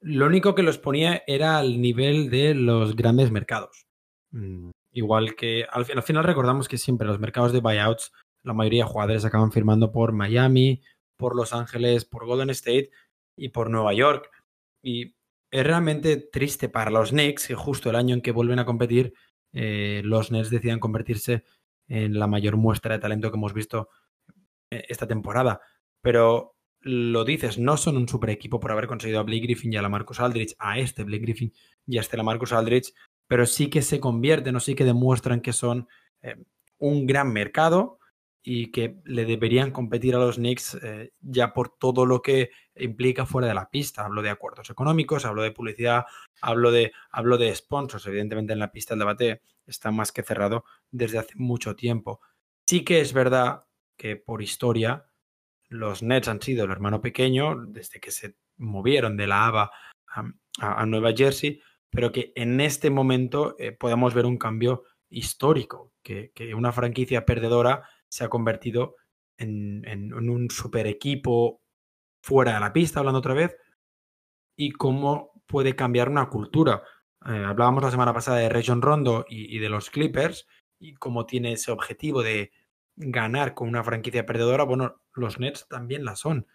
lo 0.00 0.26
único 0.26 0.54
que 0.54 0.62
los 0.62 0.78
ponía 0.78 1.22
era 1.26 1.58
al 1.58 1.80
nivel 1.80 2.30
de 2.30 2.54
los 2.54 2.96
grandes 2.96 3.30
mercados. 3.30 3.86
Mm, 4.30 4.70
igual 4.92 5.36
que 5.36 5.66
al 5.70 5.84
final 6.02 6.24
recordamos 6.24 6.68
que 6.68 6.78
siempre 6.78 7.06
los 7.06 7.20
mercados 7.20 7.52
de 7.52 7.60
buyouts 7.60 8.12
la 8.42 8.52
mayoría 8.52 8.84
de 8.84 8.90
jugadores 8.90 9.24
acaban 9.24 9.52
firmando 9.52 9.92
por 9.92 10.12
Miami, 10.12 10.82
por 11.16 11.36
Los 11.36 11.52
Ángeles, 11.52 12.04
por 12.04 12.26
Golden 12.26 12.50
State 12.50 12.90
y 13.36 13.50
por 13.50 13.70
Nueva 13.70 13.94
York. 13.94 14.30
Y 14.82 15.14
es 15.50 15.64
realmente 15.64 16.16
triste 16.16 16.68
para 16.68 16.90
los 16.90 17.10
Knicks 17.10 17.46
que 17.46 17.54
justo 17.54 17.90
el 17.90 17.96
año 17.96 18.14
en 18.14 18.22
que 18.22 18.32
vuelven 18.32 18.58
a 18.58 18.64
competir, 18.64 19.14
eh, 19.52 20.00
los 20.04 20.32
Nets 20.32 20.50
decidan 20.50 20.80
convertirse 20.80 21.44
en 21.88 22.18
la 22.18 22.26
mayor 22.26 22.56
muestra 22.56 22.94
de 22.94 23.00
talento 23.00 23.30
que 23.30 23.36
hemos 23.36 23.52
visto 23.52 23.90
eh, 24.70 24.84
esta 24.88 25.06
temporada. 25.06 25.60
Pero 26.00 26.56
lo 26.80 27.24
dices, 27.24 27.58
no 27.58 27.76
son 27.76 27.96
un 27.96 28.08
super 28.08 28.30
equipo 28.30 28.58
por 28.58 28.72
haber 28.72 28.86
conseguido 28.86 29.20
a 29.20 29.24
Blake 29.24 29.42
Griffin 29.42 29.72
y 29.72 29.76
a 29.76 29.82
la 29.82 29.88
Marcus 29.88 30.20
Aldridge, 30.20 30.56
a 30.58 30.78
este 30.78 31.04
Blake 31.04 31.22
Griffin 31.22 31.52
y 31.86 31.98
a 31.98 32.00
este 32.00 32.16
la 32.16 32.22
Marcus 32.24 32.52
Aldridge, 32.52 32.92
pero 33.28 33.46
sí 33.46 33.68
que 33.68 33.82
se 33.82 34.00
convierten 34.00 34.56
o 34.56 34.60
sí 34.60 34.74
que 34.74 34.84
demuestran 34.84 35.40
que 35.40 35.52
son 35.52 35.86
eh, 36.22 36.36
un 36.78 37.06
gran 37.06 37.32
mercado 37.32 37.98
y 38.42 38.72
que 38.72 39.00
le 39.04 39.24
deberían 39.24 39.70
competir 39.70 40.14
a 40.16 40.18
los 40.18 40.36
Knicks 40.36 40.78
eh, 40.82 41.12
ya 41.20 41.52
por 41.52 41.76
todo 41.78 42.06
lo 42.06 42.22
que 42.22 42.50
implica 42.74 43.24
fuera 43.24 43.48
de 43.48 43.54
la 43.54 43.70
pista. 43.70 44.04
Hablo 44.04 44.22
de 44.22 44.30
acuerdos 44.30 44.68
económicos, 44.70 45.24
hablo 45.24 45.42
de 45.42 45.52
publicidad, 45.52 46.04
hablo 46.40 46.72
de, 46.72 46.92
hablo 47.10 47.38
de 47.38 47.54
sponsors. 47.54 48.06
Evidentemente 48.06 48.52
en 48.52 48.58
la 48.58 48.72
pista 48.72 48.94
el 48.94 49.00
debate 49.00 49.42
está 49.66 49.90
más 49.90 50.10
que 50.10 50.22
cerrado 50.22 50.64
desde 50.90 51.18
hace 51.18 51.34
mucho 51.36 51.76
tiempo. 51.76 52.20
Sí 52.66 52.84
que 52.84 53.00
es 53.00 53.12
verdad 53.12 53.64
que 53.96 54.16
por 54.16 54.42
historia 54.42 55.06
los 55.68 56.02
Nets 56.02 56.28
han 56.28 56.42
sido 56.42 56.64
el 56.64 56.70
hermano 56.70 57.00
pequeño 57.00 57.56
desde 57.66 58.00
que 58.00 58.10
se 58.10 58.36
movieron 58.56 59.16
de 59.16 59.26
la 59.26 59.46
ABA 59.46 59.70
a, 60.58 60.86
Nueva 60.86 61.12
Jersey, 61.16 61.60
pero 61.90 62.12
que 62.12 62.32
en 62.36 62.60
este 62.60 62.90
momento 62.90 63.56
eh, 63.58 63.72
podemos 63.72 64.12
ver 64.12 64.26
un 64.26 64.36
cambio 64.36 64.84
histórico, 65.08 65.92
que, 66.02 66.32
una 66.54 66.72
franquicia 66.72 67.24
perdedora 67.24 67.88
se 68.12 68.24
ha 68.24 68.28
convertido 68.28 68.96
en, 69.38 70.12
un 70.12 70.50
super 70.50 70.86
equipo 70.86 71.62
fuera 72.22 72.54
de 72.54 72.60
la 72.60 72.72
pista, 72.72 73.00
hablando 73.00 73.20
otra 73.20 73.34
vez, 73.34 73.56
y 74.54 74.72
cómo 74.72 75.42
puede 75.46 75.74
cambiar 75.74 76.10
una 76.10 76.28
cultura. 76.28 76.82
Eh, 77.26 77.42
hablábamos 77.44 77.82
la 77.82 77.90
semana 77.90 78.12
pasada 78.12 78.36
de 78.36 78.50
Region 78.50 78.82
Rondo 78.82 79.24
y 79.28 79.58
de 79.58 79.68
los 79.68 79.88
Clippers, 79.88 80.46
y 80.78 80.94
cómo 80.94 81.24
tiene 81.24 81.52
ese 81.52 81.70
objetivo 81.72 82.22
de 82.22 82.52
ganar 82.96 83.54
con 83.54 83.68
una 83.68 83.82
franquicia 83.82 84.26
perdedora, 84.26 84.64
bueno, 84.64 85.00
los 85.14 85.40
Nets 85.40 85.66
también 85.68 86.04
la 86.04 86.14
son. 86.14 86.46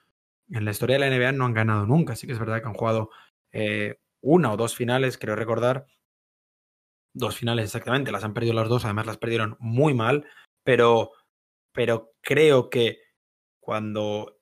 En 0.50 0.64
la 0.64 0.72
historia 0.72 1.00
de 1.00 1.10
la 1.10 1.18
NBA 1.18 1.32
no 1.32 1.46
han 1.46 1.54
ganado 1.54 1.88
nunca, 1.88 2.14
así 2.14 2.28
que 2.28 2.34
es 2.34 2.40
verdad 2.40 2.62
que 2.62 2.68
han 2.68 2.76
jugado 2.76 3.10
eh, 3.52 4.00
una 4.22 4.52
o 4.52 4.58
dos 4.58 4.76
finales, 4.76 5.18
creo 5.18 5.36
recordar. 5.36 5.88
Dos 7.14 7.36
finales 7.38 7.66
exactamente, 7.66 8.12
las 8.12 8.24
han 8.24 8.34
perdido 8.36 8.54
las 8.54 8.70
dos, 8.70 8.86
además 8.86 9.08
las 9.08 9.18
perdieron 9.18 9.58
muy 9.60 9.96
mal, 9.96 10.26
pero, 10.64 11.12
pero 11.78 12.16
creo 12.22 12.72
que 12.72 13.02
cuando 13.60 14.40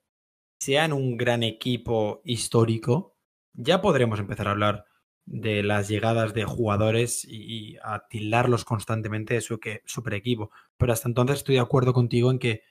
sean 0.57 0.93
un 0.93 1.17
gran 1.17 1.43
equipo 1.43 2.21
histórico, 2.23 3.17
ya 3.51 3.81
podremos 3.81 4.19
empezar 4.19 4.47
a 4.47 4.51
hablar 4.51 4.85
de 5.25 5.61
las 5.61 5.89
llegadas 5.89 6.33
de 6.33 6.45
jugadores 6.45 7.25
y, 7.27 7.75
a 7.83 8.07
tildarlos 8.07 8.63
constantemente 8.63 9.33
de 9.33 9.41
su 9.41 9.59
que, 9.59 9.81
super 9.85 10.13
equipo. 10.13 10.49
Pero 10.77 10.93
hasta 10.93 11.09
entonces 11.09 11.39
estoy 11.39 11.55
de 11.55 11.61
acuerdo 11.61 11.91
contigo 11.91 12.31
en 12.31 12.39
que 12.39 12.61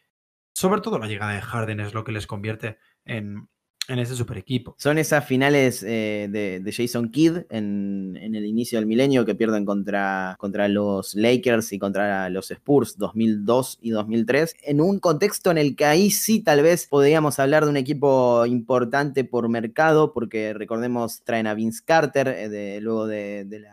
sobre 0.55 0.81
todo 0.81 0.99
la 0.99 1.09
llegada 1.09 1.35
de 1.35 1.43
Harden 1.43 1.81
es 1.81 1.93
lo 1.93 2.03
que 2.03 2.13
les 2.13 2.27
convierte 2.27 2.79
en, 3.05 3.51
en 3.89 3.99
ese 3.99 4.15
super 4.17 4.39
equipo. 4.39 4.75
Son 4.79 4.97
esas 4.99 5.27
finales 5.27 5.83
eh, 5.83 6.29
de, 6.31 6.73
Jason 6.73 7.11
Kidd 7.11 7.43
en, 7.51 8.17
el 8.17 8.45
inicio 8.47 8.79
del 8.79 8.87
milenio 8.87 9.25
que 9.27 9.35
pierden 9.35 9.65
contra, 9.65 10.37
contra 10.39 10.69
los 10.69 11.15
Lakers 11.15 11.73
y 11.73 11.79
contra 11.79 12.31
los 12.31 12.51
Spurs 12.51 12.97
2002 12.97 13.79
y 13.83 13.91
2003, 13.91 14.57
en 14.63 14.81
un 14.81 14.99
contexto 15.01 15.51
en 15.51 15.59
el 15.59 15.77
que 15.77 15.85
ahí 15.85 16.11
sí 16.11 16.41
tal 16.41 16.63
vez 16.63 16.87
podríamos 16.87 17.39
hablar 17.39 17.65
de 17.65 17.71
un 17.71 17.77
equipo 17.77 18.47
importante 18.47 19.25
por 19.25 19.49
mercado, 19.49 20.13
porque 20.13 20.55
recordemos 20.55 21.23
traen 21.23 21.47
a 21.47 21.55
Vince 21.55 21.83
Carter 21.85 22.29
eh, 22.29 22.81
luego 22.81 23.07
de, 23.07 23.45
de, 23.45 23.65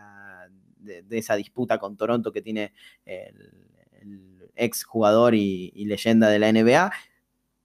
esa 1.12 1.36
disputa 1.36 1.78
con 1.78 1.96
Toronto 1.96 2.32
que 2.32 2.42
tiene 2.42 2.74
el, 3.06 3.52
ex 4.56 4.84
jugador 4.84 5.34
y, 5.34 5.72
y 5.76 5.86
leyenda 5.86 6.30
de 6.30 6.40
la 6.40 6.52
NBA, 6.52 6.92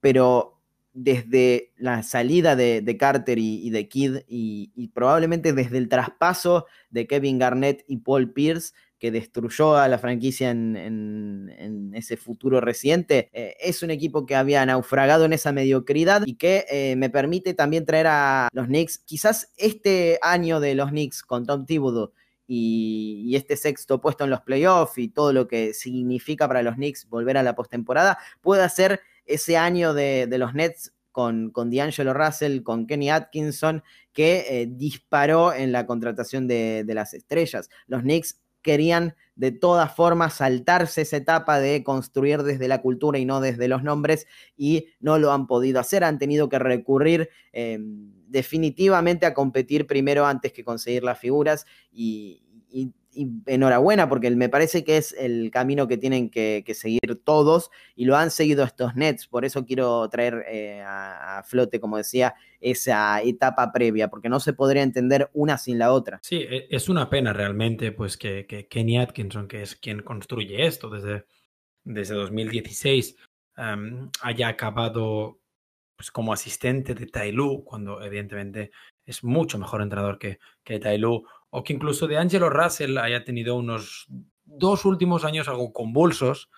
pero 0.00 0.55
desde 0.96 1.72
la 1.76 2.02
salida 2.02 2.56
de, 2.56 2.96
Carter 2.98 3.38
y, 3.38 3.68
de 3.68 3.86
Kidd 3.86 4.20
y, 4.26 4.88
probablemente 4.94 5.52
desde 5.52 5.76
el 5.76 5.90
traspaso 5.90 6.66
de 6.90 7.06
Kevin 7.06 7.38
Garnett 7.38 7.84
y 7.86 7.98
Paul 7.98 8.32
Pierce 8.32 8.72
que 8.98 9.10
destruyó 9.10 9.76
a 9.76 9.88
la 9.88 9.98
franquicia 9.98 10.50
en, 10.50 11.92
ese 11.94 12.16
futuro 12.16 12.60
reciente, 12.60 13.30
eh, 13.32 13.54
es 13.60 13.82
un 13.82 13.90
equipo 13.90 14.26
que 14.26 14.34
había 14.34 14.64
naufragado 14.64 15.24
en 15.26 15.32
esa 15.32 15.52
mediocridad 15.52 16.22
y 16.26 16.34
que 16.34 16.64
eh, 16.70 16.94
me 16.96 17.10
permite 17.10 17.52
también 17.52 17.84
traer 17.84 18.06
a 18.06 18.48
los 18.52 18.66
Knicks, 18.66 18.98
quizás 18.98 19.52
este 19.56 20.18
año 20.22 20.60
de 20.60 20.74
los 20.74 20.90
Knicks 20.90 21.22
con 21.22 21.46
Tom 21.46 21.64
Thibodeau 21.66 22.12
y, 22.46 23.34
este 23.34 23.56
sexto 23.56 24.00
puesto 24.00 24.24
en 24.24 24.30
los 24.30 24.40
playoffs 24.40 24.96
y 24.98 25.08
todo 25.08 25.32
lo 25.32 25.46
que 25.46 25.74
significa 25.74 26.48
para 26.48 26.62
los 26.62 26.76
Knicks 26.76 27.08
volver 27.08 27.36
a 27.36 27.42
la 27.42 27.54
postemporada, 27.54 28.18
pueda 28.40 28.68
ser 28.68 29.00
ese 29.26 29.56
año 29.56 29.94
de, 29.94 30.26
los 30.38 30.54
Nets 30.54 30.92
con, 31.12 31.50
con 31.50 31.70
D'Angelo 31.70 32.14
Russell, 32.14 32.62
con 32.62 32.86
Kenny 32.86 33.10
Atkinson, 33.10 33.82
que 34.12 34.46
eh, 34.48 34.66
disparó 34.68 35.52
en 35.52 35.72
la 35.72 35.86
contratación 35.86 36.46
de, 36.46 36.84
las 36.88 37.14
estrellas. 37.14 37.68
Los 37.86 38.02
Knicks 38.02 38.40
querían 38.62 39.14
de 39.34 39.52
todas 39.52 39.94
formas 39.94 40.34
saltarse 40.34 41.02
esa 41.02 41.18
etapa 41.18 41.60
de 41.60 41.84
construir 41.84 42.42
desde 42.42 42.68
la 42.68 42.80
cultura 42.80 43.18
y 43.18 43.24
no 43.24 43.40
desde 43.40 43.68
los 43.68 43.82
nombres 43.82 44.26
y 44.56 44.86
no 44.98 45.18
lo 45.18 45.32
han 45.32 45.46
podido 45.46 45.78
hacer, 45.78 46.02
han 46.02 46.18
tenido 46.18 46.48
que 46.48 46.58
recurrir 46.58 47.28
em, 47.52 48.12
definitivamente 48.26 49.26
a 49.26 49.34
competir 49.34 49.86
primero 49.86 50.26
antes 50.26 50.52
que 50.52 50.64
conseguir 50.64 51.04
las 51.04 51.18
figuras 51.18 51.66
y 51.92 52.42
enhorabuena 53.46 54.08
porque 54.08 54.30
me 54.30 54.48
parece 54.48 54.84
que 54.84 54.96
es 54.96 55.14
el 55.18 55.50
camino 55.50 55.88
que 55.88 55.96
tienen 55.96 56.30
que, 56.30 56.64
seguir 56.74 57.22
todos 57.24 57.70
y 57.94 58.04
lo 58.04 58.16
han 58.16 58.30
seguido 58.30 58.64
estos 58.64 58.94
Nets. 58.96 59.26
Por 59.26 59.44
eso 59.44 59.64
quiero 59.64 60.08
traer 60.08 60.44
eh, 60.48 60.82
a, 60.84 61.42
flote, 61.46 61.80
como 61.80 61.96
decía, 61.96 62.34
esa 62.60 63.22
etapa 63.22 63.72
previa, 63.72 64.08
porque 64.08 64.28
no 64.28 64.40
se 64.40 64.52
podría 64.52 64.82
entender 64.82 65.30
una 65.32 65.58
sin 65.58 65.78
la 65.78 65.92
otra. 65.92 66.18
Sí, 66.22 66.46
e, 66.48 66.66
es 66.70 66.88
una 66.88 67.08
pena 67.08 67.32
realmente 67.32 67.92
pues 67.92 68.16
que, 68.16 68.46
Kenny 68.70 68.98
Atkinson, 68.98 69.48
que 69.48 69.62
es 69.62 69.76
quien 69.76 70.02
construye 70.02 70.66
esto 70.66 70.90
desde, 70.90 71.24
desde 71.84 72.14
2016, 72.14 73.16
haya 74.20 74.48
acabado 74.48 75.40
pues, 75.96 76.10
como 76.10 76.32
asistente 76.32 76.94
de 76.94 77.06
Tailu, 77.06 77.64
cuando 77.64 78.02
evidentemente 78.02 78.70
es 79.04 79.24
mucho 79.24 79.58
mejor 79.58 79.82
entrenador 79.82 80.18
que, 80.18 80.38
que 80.62 80.78
Tailu 80.78 81.24
o 81.56 81.64
que 81.64 81.72
incluso 81.72 82.06
de 82.06 82.18
Angelo 82.18 82.50
Russell 82.50 82.98
haya 82.98 83.24
tenido 83.24 83.56
unos 83.56 84.06
dos 84.44 84.84
últimos 84.84 85.24
años 85.24 85.48
algo 85.48 85.72
convulsos, 85.72 86.50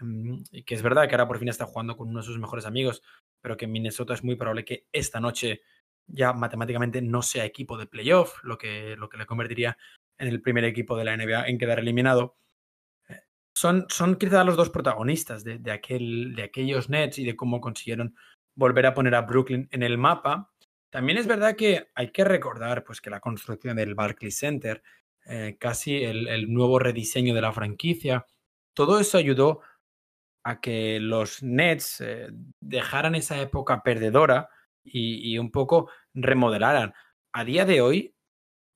mm, 0.00 0.42
y 0.50 0.64
que 0.64 0.74
es 0.74 0.82
verdad 0.82 1.08
que 1.08 1.14
ahora 1.14 1.28
por 1.28 1.38
fin 1.38 1.48
está 1.48 1.66
jugando 1.66 1.96
con 1.96 2.08
uno 2.08 2.18
de 2.18 2.26
sus 2.26 2.36
mejores 2.36 2.66
amigos, 2.66 3.00
pero 3.40 3.56
que 3.56 3.66
en 3.66 3.70
Minnesota 3.70 4.12
es 4.12 4.24
muy 4.24 4.34
probable 4.34 4.64
que 4.64 4.88
esta 4.90 5.20
noche 5.20 5.62
ya 6.08 6.32
matemáticamente 6.32 7.00
no 7.00 7.22
sea 7.22 7.44
equipo 7.44 7.78
de 7.78 7.86
playoff, 7.86 8.42
lo 8.42 8.58
que, 8.58 8.96
lo 8.96 9.08
que 9.08 9.18
le 9.18 9.26
convertiría 9.26 9.78
en 10.18 10.26
el 10.26 10.42
primer 10.42 10.64
equipo 10.64 10.96
de 10.96 11.04
la 11.04 11.16
NBA 11.16 11.46
en 11.46 11.56
quedar 11.56 11.78
eliminado. 11.78 12.34
Eh, 13.08 13.20
son, 13.54 13.86
son 13.88 14.16
quizás 14.16 14.44
los 14.44 14.56
dos 14.56 14.70
protagonistas 14.70 15.44
de, 15.44 15.70
aquel, 15.70 16.34
de 16.34 16.42
aquellos 16.42 16.90
Nets 16.90 17.20
y 17.20 17.24
de 17.24 17.36
cómo 17.36 17.60
consiguieron 17.60 18.16
volver 18.56 18.86
a 18.86 18.94
poner 18.94 19.14
a 19.14 19.22
Brooklyn 19.22 19.68
en 19.70 19.84
el 19.84 19.96
mapa 19.96 20.50
también 20.90 21.18
es 21.18 21.26
verdad 21.26 21.56
que 21.56 21.88
hay 21.94 22.10
que 22.10 22.24
recordar 22.24 22.84
pues, 22.84 23.00
que 23.00 23.10
la 23.10 23.20
construcción 23.20 23.76
del 23.76 23.94
Barclays 23.94 24.36
Center, 24.36 24.82
eh, 25.26 25.56
casi 25.58 26.02
el, 26.02 26.52
nuevo 26.52 26.78
rediseño 26.78 27.34
de 27.34 27.40
la 27.40 27.52
franquicia, 27.52 28.26
todo 28.74 28.98
eso 28.98 29.16
ayudó 29.16 29.60
a 30.42 30.60
que 30.60 30.98
los 31.00 31.42
Nets 31.42 32.00
eh, 32.00 32.28
dejaran 32.60 33.14
esa 33.14 33.40
época 33.40 33.82
perdedora 33.82 34.48
y, 34.82 35.38
un 35.38 35.50
poco 35.50 35.90
remodelaran. 36.14 36.94
A 37.32 37.44
día 37.44 37.64
de 37.64 37.80
hoy, 37.80 38.14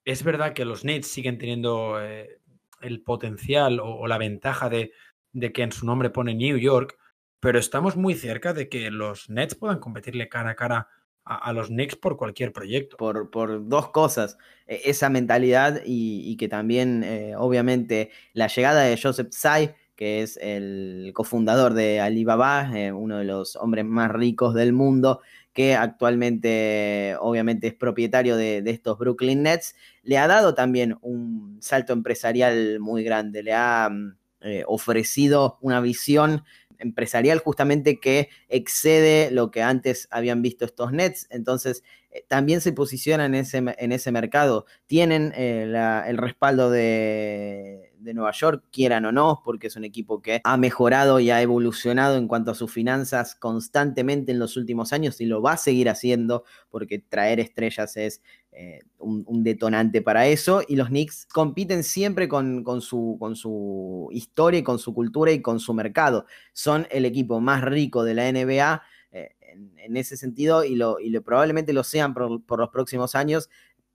es 0.04 0.22
verdad 0.22 0.52
que 0.52 0.64
los 0.64 0.84
Nets 0.84 1.08
siguen 1.08 1.38
teniendo 1.38 2.00
eh, 2.00 2.40
el 2.82 3.02
potencial 3.02 3.80
o, 3.82 4.06
la 4.06 4.18
ventaja 4.18 4.68
de, 4.68 4.92
de 5.32 5.52
que 5.52 5.62
en 5.62 5.72
su 5.72 5.86
nombre 5.86 6.10
pone 6.10 6.34
New 6.34 6.58
York, 6.58 6.96
pero 7.40 7.58
estamos 7.58 7.96
muy 7.96 8.14
cerca 8.14 8.52
de 8.52 8.68
que 8.68 8.90
los 8.90 9.30
Nets 9.30 9.54
puedan 9.54 9.80
competirle 9.80 10.28
cara 10.28 10.50
a 10.50 10.56
cara 10.56 10.88
a, 11.24 11.52
los 11.52 11.68
Knicks 11.68 11.96
por 11.96 12.16
cualquier 12.16 12.52
proyecto. 12.52 12.96
Por, 12.96 13.30
por 13.30 13.68
dos 13.68 13.90
cosas, 13.90 14.38
e, 14.66 14.82
esa 14.84 15.08
mentalidad 15.08 15.80
y, 15.84 16.36
que 16.36 16.48
también, 16.48 17.02
eh, 17.04 17.34
obviamente, 17.36 18.10
la 18.32 18.48
llegada 18.48 18.82
de 18.82 18.98
Joseph 19.00 19.30
Tsai, 19.30 19.74
que 19.96 20.22
es 20.22 20.36
el 20.38 21.12
cofundador 21.14 21.74
de 21.74 22.00
Alibaba, 22.00 22.70
eh, 22.74 22.92
uno 22.92 23.18
de 23.18 23.24
los 23.24 23.56
hombres 23.56 23.84
más 23.84 24.10
ricos 24.10 24.54
del 24.54 24.72
mundo, 24.72 25.20
que 25.52 25.76
actualmente 25.76 27.16
obviamente 27.20 27.68
es 27.68 27.74
propietario 27.74 28.36
de, 28.36 28.62
estos 28.66 28.98
Brooklyn 28.98 29.44
Nets, 29.44 29.76
le 30.02 30.18
ha 30.18 30.26
dado 30.26 30.54
también 30.54 30.98
un 31.00 31.58
salto 31.60 31.92
empresarial 31.92 32.80
muy 32.80 33.04
grande, 33.04 33.44
le 33.44 33.52
ha 33.54 33.88
mm, 33.88 34.16
eh, 34.40 34.64
ofrecido 34.66 35.58
una 35.60 35.80
visión 35.80 36.44
empresarial 36.78 37.38
justamente 37.38 38.00
que 38.00 38.28
excede 38.48 39.30
lo 39.30 39.50
que 39.50 39.62
antes 39.62 40.08
habían 40.10 40.42
visto 40.42 40.64
estos 40.64 40.92
Nets. 40.92 41.26
Entonces, 41.30 41.82
eh, 42.10 42.24
también 42.28 42.60
se 42.60 42.72
posicionan 42.72 43.34
en 43.34 43.40
ese, 43.40 43.58
en 43.58 43.92
ese 43.92 44.12
mercado. 44.12 44.66
Tienen 44.86 45.32
eh, 45.36 45.62
el 46.06 46.18
respaldo 46.18 46.70
de, 46.70 47.93
de 48.04 48.14
Nueva 48.14 48.32
York, 48.32 48.64
quieran 48.70 49.04
o 49.06 49.12
no, 49.12 49.42
porque 49.44 49.66
es 49.68 49.76
un 49.76 49.84
equipo 49.84 50.22
que 50.22 50.40
ha 50.44 50.56
mejorado 50.56 51.20
y 51.20 51.30
ha 51.30 51.42
evolucionado 51.42 52.16
en 52.16 52.28
cuanto 52.28 52.50
a 52.50 52.54
sus 52.54 52.70
finanzas 52.70 53.34
constantemente 53.34 54.32
en 54.32 54.38
los 54.38 54.56
últimos 54.56 54.92
años 54.92 55.20
y 55.20 55.26
lo 55.26 55.42
va 55.42 55.52
a 55.52 55.56
seguir 55.56 55.88
haciendo 55.88 56.44
porque 56.70 56.98
traer 56.98 57.40
estrellas 57.40 57.96
es 57.96 58.22
eh, 58.52 58.80
un, 58.98 59.42
detonante 59.42 60.00
para 60.00 60.28
eso. 60.28 60.62
Y 60.68 60.76
los 60.76 60.88
Knicks 60.88 61.26
compiten 61.26 61.82
siempre 61.82 62.28
con, 62.28 62.64
su, 62.80 63.16
con 63.18 63.34
su 63.34 64.08
historia 64.12 64.60
y 64.60 64.62
con 64.62 64.78
su 64.78 64.94
cultura 64.94 65.32
y 65.32 65.42
con 65.42 65.58
su 65.58 65.74
mercado. 65.74 66.26
Son 66.52 66.86
el 66.90 67.04
equipo 67.04 67.40
más 67.40 67.62
rico 67.64 68.04
de 68.04 68.14
la 68.14 68.30
NBA 68.30 68.82
eh, 69.10 69.34
en, 69.78 69.96
ese 69.96 70.16
sentido 70.16 70.64
y, 70.64 70.76
lo, 70.76 71.00
y 71.00 71.18
probablemente 71.20 71.72
lo 71.72 71.82
sean 71.82 72.14
por, 72.14 72.58
los 72.58 72.70
próximos 72.70 73.14
años 73.14 73.50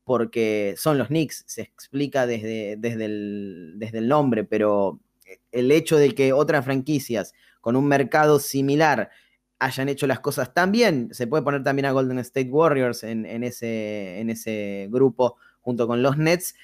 porque 0.09 0.73
son 0.75 0.97
los 0.97 1.09
Knicks, 1.09 1.43
se 1.45 1.61
explica 1.61 2.25
desde, 2.25 2.77
desde, 2.79 3.05
el, 3.05 3.73
desde 3.75 3.99
el 3.99 4.07
nombre, 4.07 4.43
pero 4.43 4.99
el 5.51 5.71
hecho 5.71 5.97
de 5.97 6.15
que 6.15 6.33
otras 6.33 6.65
franquicias 6.65 7.35
con 7.61 7.75
un 7.75 7.85
mercado 7.85 8.39
similar 8.39 9.11
hayan 9.59 9.87
hecho 9.87 10.07
las 10.07 10.19
cosas 10.19 10.51
tan 10.51 10.71
bien, 10.71 11.09
se 11.11 11.27
puede 11.27 11.43
poner 11.43 11.61
también 11.61 11.85
a 11.85 11.91
Golden 11.91 12.17
State 12.17 12.49
Warriors 12.49 13.03
en, 13.03 13.43
ese, 13.43 14.19
en 14.19 14.31
ese 14.31 14.87
grupo 14.89 15.35
junto 15.61 15.85
con 15.85 16.01
los 16.01 16.17
Nets, 16.17 16.55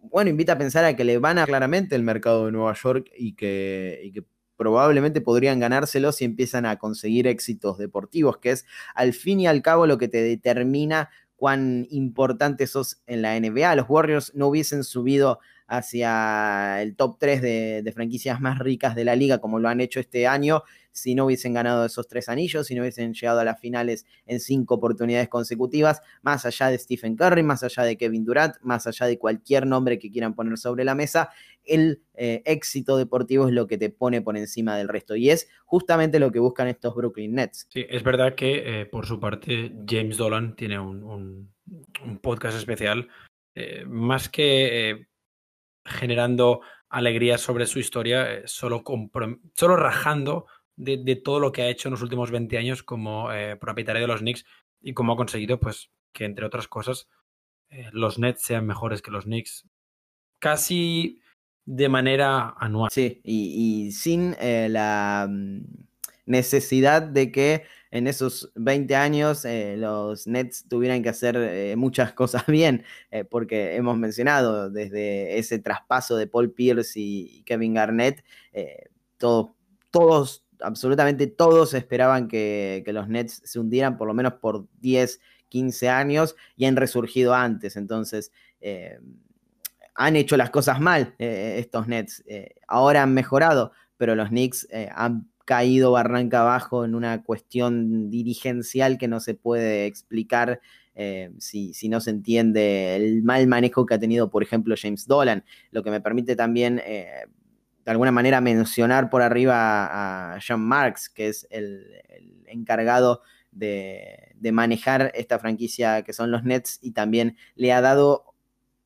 bueno, 0.00 0.30
invita 0.30 0.54
a 0.54 0.58
pensar 0.58 0.86
a 0.86 0.96
que 0.96 1.04
le 1.04 1.18
van 1.18 1.36
a 1.36 1.44
claramente 1.44 1.94
el 1.96 2.02
mercado 2.02 2.46
de 2.46 2.52
Nueva 2.52 2.72
York 2.72 3.10
y 3.14 3.34
que, 3.34 4.00
y 4.04 4.12
que 4.12 4.24
probablemente 4.56 5.20
podrían 5.20 5.60
ganárselo 5.60 6.12
si 6.12 6.24
empiezan 6.24 6.64
a 6.64 6.78
conseguir 6.78 7.26
éxitos 7.26 7.76
deportivos, 7.76 8.38
que 8.38 8.52
es 8.52 8.64
al 8.94 9.12
fin 9.12 9.38
y 9.40 9.46
al 9.46 9.60
cabo 9.60 9.86
lo 9.86 9.98
que 9.98 10.08
te 10.08 10.22
determina 10.22 11.10
cuán 11.40 11.86
importante 11.88 12.66
sos 12.66 13.00
en 13.06 13.22
la 13.22 13.40
NBA. 13.40 13.74
Los 13.74 13.88
Warriors 13.88 14.34
no 14.34 14.48
hubiesen 14.48 14.84
subido 14.84 15.40
hacia 15.66 16.82
el 16.82 16.94
top 16.96 17.16
3 17.18 17.40
de, 17.40 17.92
franquicias 17.94 18.42
más 18.42 18.58
ricas 18.58 18.94
de 18.94 19.06
la 19.06 19.16
liga 19.16 19.38
como 19.38 19.58
lo 19.58 19.70
han 19.70 19.80
hecho 19.80 20.00
este 20.00 20.26
año 20.26 20.64
si 20.92 21.14
no 21.14 21.26
hubiesen 21.26 21.54
ganado 21.54 21.84
esos 21.84 22.08
tres 22.08 22.28
anillos, 22.28 22.66
si 22.66 22.74
no 22.74 22.82
hubiesen 22.82 23.14
llegado 23.14 23.40
a 23.40 23.44
las 23.44 23.60
finales 23.60 24.06
en 24.26 24.40
cinco 24.40 24.74
oportunidades 24.76 25.28
consecutivas, 25.28 26.02
más 26.22 26.44
allá 26.46 26.68
de 26.68 26.78
Stephen 26.78 27.16
Curry, 27.16 27.42
más 27.42 27.62
allá 27.62 27.84
de 27.84 27.96
Kevin 27.96 28.24
Durant, 28.24 28.56
más 28.62 28.86
allá 28.86 29.06
de 29.06 29.18
cualquier 29.18 29.66
nombre 29.66 29.98
que 29.98 30.10
quieran 30.10 30.34
poner 30.34 30.58
sobre 30.58 30.84
la 30.84 30.94
mesa, 30.94 31.30
el 31.64 32.02
eh, 32.14 32.42
éxito 32.44 32.96
deportivo 32.96 33.46
es 33.46 33.54
lo 33.54 33.66
que 33.66 33.78
te 33.78 33.90
pone 33.90 34.22
por 34.22 34.36
encima 34.36 34.76
del 34.76 34.88
resto 34.88 35.16
y 35.16 35.30
es 35.30 35.48
justamente 35.64 36.18
lo 36.18 36.32
que 36.32 36.38
buscan 36.38 36.68
estos 36.68 36.94
Brooklyn 36.94 37.34
Nets. 37.34 37.66
Sí, 37.70 37.86
es 37.88 38.02
verdad 38.02 38.34
que 38.34 38.80
eh, 38.80 38.86
por 38.86 39.06
su 39.06 39.20
parte 39.20 39.72
James 39.88 40.16
Dolan 40.16 40.56
tiene 40.56 40.78
un, 40.78 41.52
podcast 42.22 42.56
especial, 42.56 43.08
eh, 43.54 43.84
más 43.86 44.28
que 44.28 45.06
generando 45.84 46.62
alegría 46.88 47.38
sobre 47.38 47.66
su 47.66 47.78
historia, 47.78 48.42
solo, 48.46 48.82
solo 49.54 49.76
rajando 49.76 50.46
de, 50.80 51.16
todo 51.16 51.40
lo 51.40 51.52
que 51.52 51.62
ha 51.62 51.68
hecho 51.68 51.88
en 51.88 51.92
los 51.92 52.02
últimos 52.02 52.30
20 52.30 52.58
años 52.58 52.82
como 52.82 53.28
propietario 53.60 54.02
de 54.02 54.08
los 54.08 54.20
Knicks 54.20 54.44
y 54.80 54.94
cómo 54.94 55.12
ha 55.12 55.16
conseguido, 55.16 55.60
pues, 55.60 55.90
que 56.12 56.24
entre 56.24 56.46
otras 56.46 56.68
cosas, 56.68 57.08
los 57.92 58.18
Nets 58.18 58.42
sean 58.42 58.66
mejores 58.66 59.02
que 59.02 59.10
los 59.10 59.24
Knicks. 59.24 59.66
Casi 60.38 61.20
de 61.66 61.88
manera 61.88 62.54
anual. 62.58 62.90
Sí, 62.90 63.20
y, 63.24 63.92
sin 63.92 64.34
eh, 64.40 64.68
la 64.68 65.28
mm, 65.30 65.62
necesidad 66.26 67.02
de 67.02 67.30
que 67.30 67.62
en 67.92 68.06
esos 68.06 68.50
20 68.56 68.94
años 68.96 69.44
eh, 69.44 69.76
los 69.76 70.26
Nets 70.26 70.66
tuvieran 70.68 71.02
que 71.02 71.10
hacer 71.10 71.36
eh, 71.36 71.76
muchas 71.76 72.12
cosas 72.14 72.46
bien, 72.46 72.84
porque 73.30 73.76
hemos 73.76 73.96
mencionado 73.98 74.70
desde 74.70 75.38
ese 75.38 75.58
traspaso 75.58 76.16
de 76.16 76.26
Paul 76.26 76.52
Pierce 76.52 76.98
y 76.98 77.42
Kevin 77.44 77.74
Garnett, 77.74 78.24
todos, 79.18 80.44
absolutamente 80.62 81.26
todos 81.26 81.74
esperaban 81.74 82.28
que, 82.28 82.82
los 82.86 83.08
Nets 83.08 83.42
se 83.44 83.58
hundieran 83.58 83.96
por 83.96 84.08
lo 84.08 84.14
menos 84.14 84.34
por 84.34 84.66
10, 84.80 85.20
15 85.48 85.88
años 85.88 86.36
y 86.56 86.66
han 86.66 86.76
resurgido 86.76 87.34
antes, 87.34 87.76
entonces 87.76 88.32
han 90.00 90.16
hecho 90.16 90.38
las 90.38 90.48
cosas 90.48 90.80
mal 90.80 91.14
eh, 91.18 91.56
estos 91.58 91.86
Nets. 91.86 92.24
Eh, 92.26 92.54
ahora 92.66 93.02
han 93.02 93.12
mejorado, 93.12 93.72
pero 93.98 94.14
los 94.14 94.30
Knicks 94.30 94.66
eh, 94.70 94.88
han 94.94 95.28
caído 95.44 95.92
barranca 95.92 96.40
abajo 96.40 96.86
en 96.86 96.94
una 96.94 97.22
cuestión 97.22 98.08
dirigencial 98.08 98.96
que 98.96 99.08
no 99.08 99.20
se 99.20 99.34
puede 99.34 99.86
explicar 99.86 100.60
si, 101.38 101.88
no 101.88 101.98
se 101.98 102.10
entiende 102.10 102.94
el 102.94 103.22
mal 103.22 103.46
manejo 103.46 103.86
que 103.86 103.94
ha 103.94 103.98
tenido, 103.98 104.28
por 104.28 104.42
ejemplo, 104.42 104.74
James 104.78 105.06
Dolan, 105.06 105.44
lo 105.70 105.82
que 105.82 105.90
me 105.90 106.02
permite 106.02 106.36
también 106.36 106.82
de 107.84 107.90
alguna 107.90 108.12
manera 108.12 108.40
mencionar 108.40 109.10
por 109.10 109.22
arriba 109.22 110.34
a 110.34 110.38
John 110.46 110.62
Marks, 110.62 111.08
que 111.08 111.28
es 111.28 111.46
el, 111.50 111.86
encargado 112.46 113.22
de, 113.52 114.32
de, 114.36 114.52
manejar 114.52 115.12
esta 115.14 115.38
franquicia 115.38 116.02
que 116.02 116.12
son 116.12 116.30
los 116.30 116.44
Nets 116.44 116.78
y 116.82 116.92
también 116.92 117.36
le 117.54 117.72
ha 117.72 117.80
dado 117.80 118.34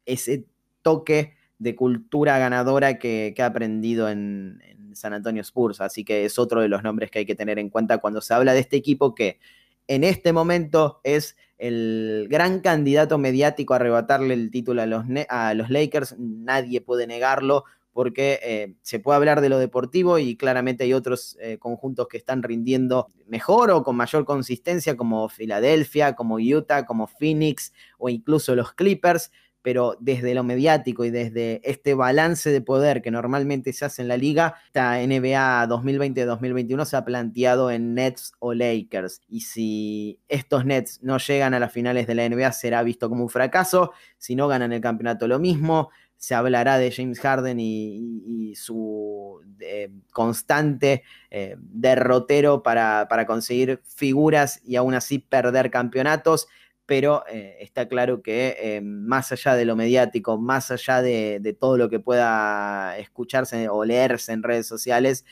ese 0.07 0.47
toque 0.83 1.35
de 1.59 1.75
cultura 1.75 2.39
ganadora 2.39 2.99
que, 2.99 3.35
ha 3.39 3.47
aprendido 3.47 4.09
en, 4.09 4.61
San 4.93 5.13
Antonio 5.13 5.43
Spurs. 5.43 5.81
Así 5.81 6.05
que 6.05 6.25
es 6.25 6.39
otro 6.39 6.61
de 6.61 6.69
los 6.69 6.85
nombres 6.85 7.11
que 7.11 7.19
hay 7.19 7.27
que 7.27 7.35
tener 7.35 7.59
en 7.59 7.69
cuenta 7.69 7.99
cuando 7.99 8.21
se 8.21 8.33
habla 8.33 8.53
de 8.53 8.61
este 8.61 8.77
equipo 8.77 9.13
que 9.13 9.41
en 9.89 10.05
este 10.05 10.33
momento 10.33 11.01
es 11.03 11.37
el 11.59 12.29
gran 12.31 12.61
candidato 12.61 13.19
mediático 13.19 13.73
a 13.73 13.77
arrebatarle 13.77 14.35
el 14.35 14.53
título 14.53 14.83
a 14.83 14.87
los, 14.87 15.05
a 15.29 15.53
los 15.55 15.69
Lakers. 15.69 16.15
Nadie 16.17 16.81
puede 16.81 17.09
negarlo 17.09 17.65
porque 17.95 18.41
eh, 18.43 18.75
se 18.83 18.99
puede 18.99 19.17
hablar 19.17 19.41
de 19.41 19.49
lo 19.49 19.59
deportivo 19.59 20.19
y 20.19 20.37
claramente 20.37 20.85
hay 20.85 20.93
otros 20.93 21.39
eh, 21.41 21.57
conjuntos 21.59 22.09
que 22.09 22.19
están 22.19 22.43
rindiendo 22.43 23.09
mejor 23.27 23.71
o 23.71 23.83
con 23.83 23.97
mayor 23.97 24.27
consistencia 24.27 24.97
como 24.97 25.31
Filadelfia, 25.31 26.15
como 26.15 26.37
Utah, 26.37 26.85
como 26.85 27.07
Phoenix 27.07 27.73
o 27.97 28.11
incluso 28.11 28.55
los 28.55 28.73
Clippers 28.75 29.31
pero 29.65 29.97
desde 29.99 30.35
lo 30.35 30.45
mediático 30.45 31.07
y 31.07 31.11
desde 31.11 31.63
este 31.65 31.95
balance 31.95 32.51
de 32.51 32.61
poder 32.61 33.01
que 33.01 33.11
normalmente 33.11 33.73
se 33.73 33.87
hace 33.87 34.03
en 34.03 34.09
la 34.09 34.19
liga, 34.19 34.57
esta 34.67 34.99
NBA 34.99 35.67
2020-2021 35.69 36.85
se 36.85 36.97
ha 36.99 37.05
planteado 37.07 37.71
en 37.71 37.95
Nets 37.95 38.35
o 38.41 38.53
Lakers. 38.53 39.23
Y 39.27 39.41
si 39.41 40.21
estos 40.29 40.67
Nets 40.67 41.03
no 41.03 41.17
llegan 41.17 41.55
a 41.55 41.61
las 41.61 41.73
finales 41.73 42.07
de 42.07 42.15
la 42.15 42.29
NBA, 42.29 42.53
será 42.53 42.83
visto 42.83 43.09
como 43.09 43.23
un 43.23 43.31
fracaso. 43.31 43.93
Si 44.19 44.37
no 44.37 44.49
ganan 44.49 44.71
el 44.75 44.83
campeonato, 44.83 45.27
lo 45.27 45.39
mismo. 45.39 45.89
Se 46.25 46.35
hablará 46.35 46.79
de 46.79 46.91
James 46.91 47.20
Harden 47.20 47.61
y, 47.61 48.55
su 48.57 49.43
eh, 49.61 49.91
constante 50.11 51.03
eh, 51.31 51.57
derrotero 51.59 52.62
para, 52.62 53.09
para 53.11 53.27
conseguir 53.27 53.83
figuras 53.85 54.62
y 54.64 54.77
aún 54.77 54.95
así 54.95 55.18
perder 55.18 55.70
campeonatos 55.70 56.47
pero 56.87 57.25
eh, 57.29 57.59
está 57.61 57.89
claro 57.89 58.22
que 58.22 58.81
más 58.83 59.33
allá 59.33 59.55
de 59.55 59.66
lo 59.66 59.77
mediático, 59.77 60.39
más 60.39 60.70
allá 60.70 61.03
de, 61.03 61.57
todo 61.59 61.77
lo 61.77 61.91
que 61.91 62.01
pueda 62.01 62.97
escucharse 62.97 63.68
o 63.68 63.85
leerse 63.85 64.33
en 64.33 64.43
redes 64.43 64.66
sociales, 64.66 65.25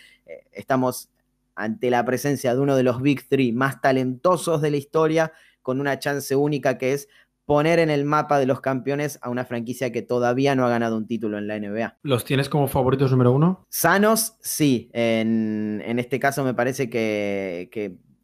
estamos 0.50 1.10
ante 1.54 1.90
la 1.90 2.04
presencia 2.04 2.54
de 2.54 2.60
uno 2.60 2.76
de 2.76 2.82
los 2.82 3.00
Big 3.00 3.28
Three 3.28 3.52
más 3.52 3.80
talentosos 3.80 4.60
de 4.60 4.70
la 4.70 4.78
historia, 4.78 5.32
con 5.60 5.78
una 5.78 5.98
chance 5.98 6.34
única 6.34 6.76
que 6.78 6.94
es 6.94 7.08
poner 7.52 7.80
en 7.80 7.90
el 7.90 8.06
mapa 8.06 8.38
de 8.38 8.46
los 8.46 8.62
campeones 8.62 9.18
a 9.20 9.28
una 9.28 9.44
franquicia 9.44 9.92
que 9.92 10.00
todavía 10.00 10.54
no 10.54 10.64
ha 10.64 10.70
ganado 10.70 10.96
un 10.96 11.06
título 11.06 11.36
en 11.36 11.48
la 11.48 11.58
NBA. 11.58 11.98
¿Los 12.02 12.24
tienes 12.24 12.48
como 12.48 12.66
favoritos 12.66 13.10
número 13.10 13.30
uno? 13.32 13.66
Sanos, 13.68 14.36
sí. 14.40 14.88
En, 14.94 15.98
este 15.98 16.18
caso 16.18 16.44
me 16.44 16.54
parece 16.54 16.88
que 16.88 17.68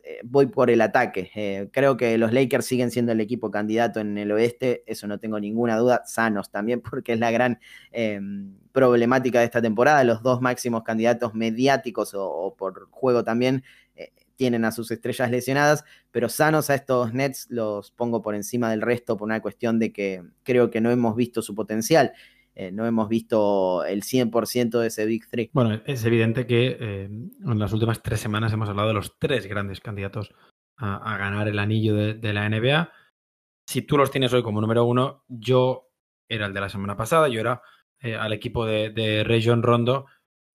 eh, 0.08 0.20
voy 0.24 0.46
por 0.46 0.70
el 0.70 0.80
ataque. 0.80 1.30
Eh, 1.34 1.68
creo 1.70 1.98
que 1.98 2.16
los 2.16 2.32
Lakers 2.32 2.64
siguen 2.64 2.90
siendo 2.90 3.12
el 3.12 3.20
equipo 3.20 3.50
candidato 3.50 4.00
en 4.00 4.16
el 4.16 4.32
oeste, 4.32 4.82
eso 4.86 5.06
no 5.06 5.18
tengo 5.18 5.38
ninguna 5.38 5.76
duda. 5.76 6.00
Sanos 6.06 6.50
también, 6.50 6.80
porque 6.90 7.12
es 7.12 7.18
la 7.18 7.30
gran 7.30 7.60
em, 7.92 8.54
problemática 8.72 9.40
de 9.40 9.44
esta 9.44 9.60
temporada. 9.60 10.04
Los 10.04 10.22
dos 10.22 10.40
máximos 10.40 10.82
candidatos 10.82 11.34
mediáticos 11.34 12.12
o, 12.14 12.54
por 12.56 12.88
juego 12.90 13.22
también 13.22 13.64
eh, 13.96 14.10
tienen 14.38 14.64
a 14.64 14.72
sus 14.72 14.90
estrellas 14.90 15.30
lesionadas, 15.30 15.84
pero 16.10 16.30
sanos 16.30 16.70
a 16.70 16.76
estos 16.76 17.12
Nets 17.12 17.48
los 17.50 17.90
pongo 17.90 18.22
por 18.22 18.34
encima 18.34 18.70
del 18.70 18.80
resto 18.80 19.16
por 19.18 19.26
una 19.26 19.42
cuestión 19.42 19.78
de 19.78 19.92
que 19.92 20.22
creo 20.44 20.70
que 20.70 20.80
no 20.80 20.90
hemos 20.90 21.16
visto 21.16 21.42
su 21.42 21.54
potencial. 21.54 22.12
Eh, 22.54 22.72
no 22.72 22.86
hemos 22.86 23.08
visto 23.08 23.84
el 23.84 24.02
100% 24.02 24.80
de 24.80 24.86
ese 24.86 25.06
Big 25.06 25.28
Three. 25.28 25.50
Bueno, 25.52 25.80
es 25.84 26.04
evidente 26.04 26.46
que 26.46 26.76
eh, 26.80 27.04
en 27.04 27.58
las 27.58 27.72
últimas 27.72 28.02
tres 28.02 28.20
semanas 28.20 28.52
hemos 28.52 28.68
hablado 28.68 28.88
de 28.88 28.94
los 28.94 29.18
tres 29.18 29.46
grandes 29.46 29.80
candidatos 29.80 30.32
a, 30.76 31.16
ganar 31.18 31.48
el 31.48 31.58
anillo 31.58 31.94
de, 31.94 32.32
la 32.32 32.48
NBA. 32.48 32.90
Si 33.68 33.82
tú 33.82 33.98
los 33.98 34.10
tienes 34.10 34.32
hoy 34.32 34.42
como 34.42 34.60
número 34.60 34.84
uno, 34.84 35.24
yo 35.28 35.90
era 36.28 36.46
el 36.46 36.54
de 36.54 36.60
la 36.60 36.68
semana 36.68 36.96
pasada, 36.96 37.28
yo 37.28 37.40
era 37.40 37.60
eh, 38.00 38.14
al 38.14 38.32
equipo 38.32 38.64
de, 38.64 38.90
de 38.90 39.24
Rondo, 39.60 40.06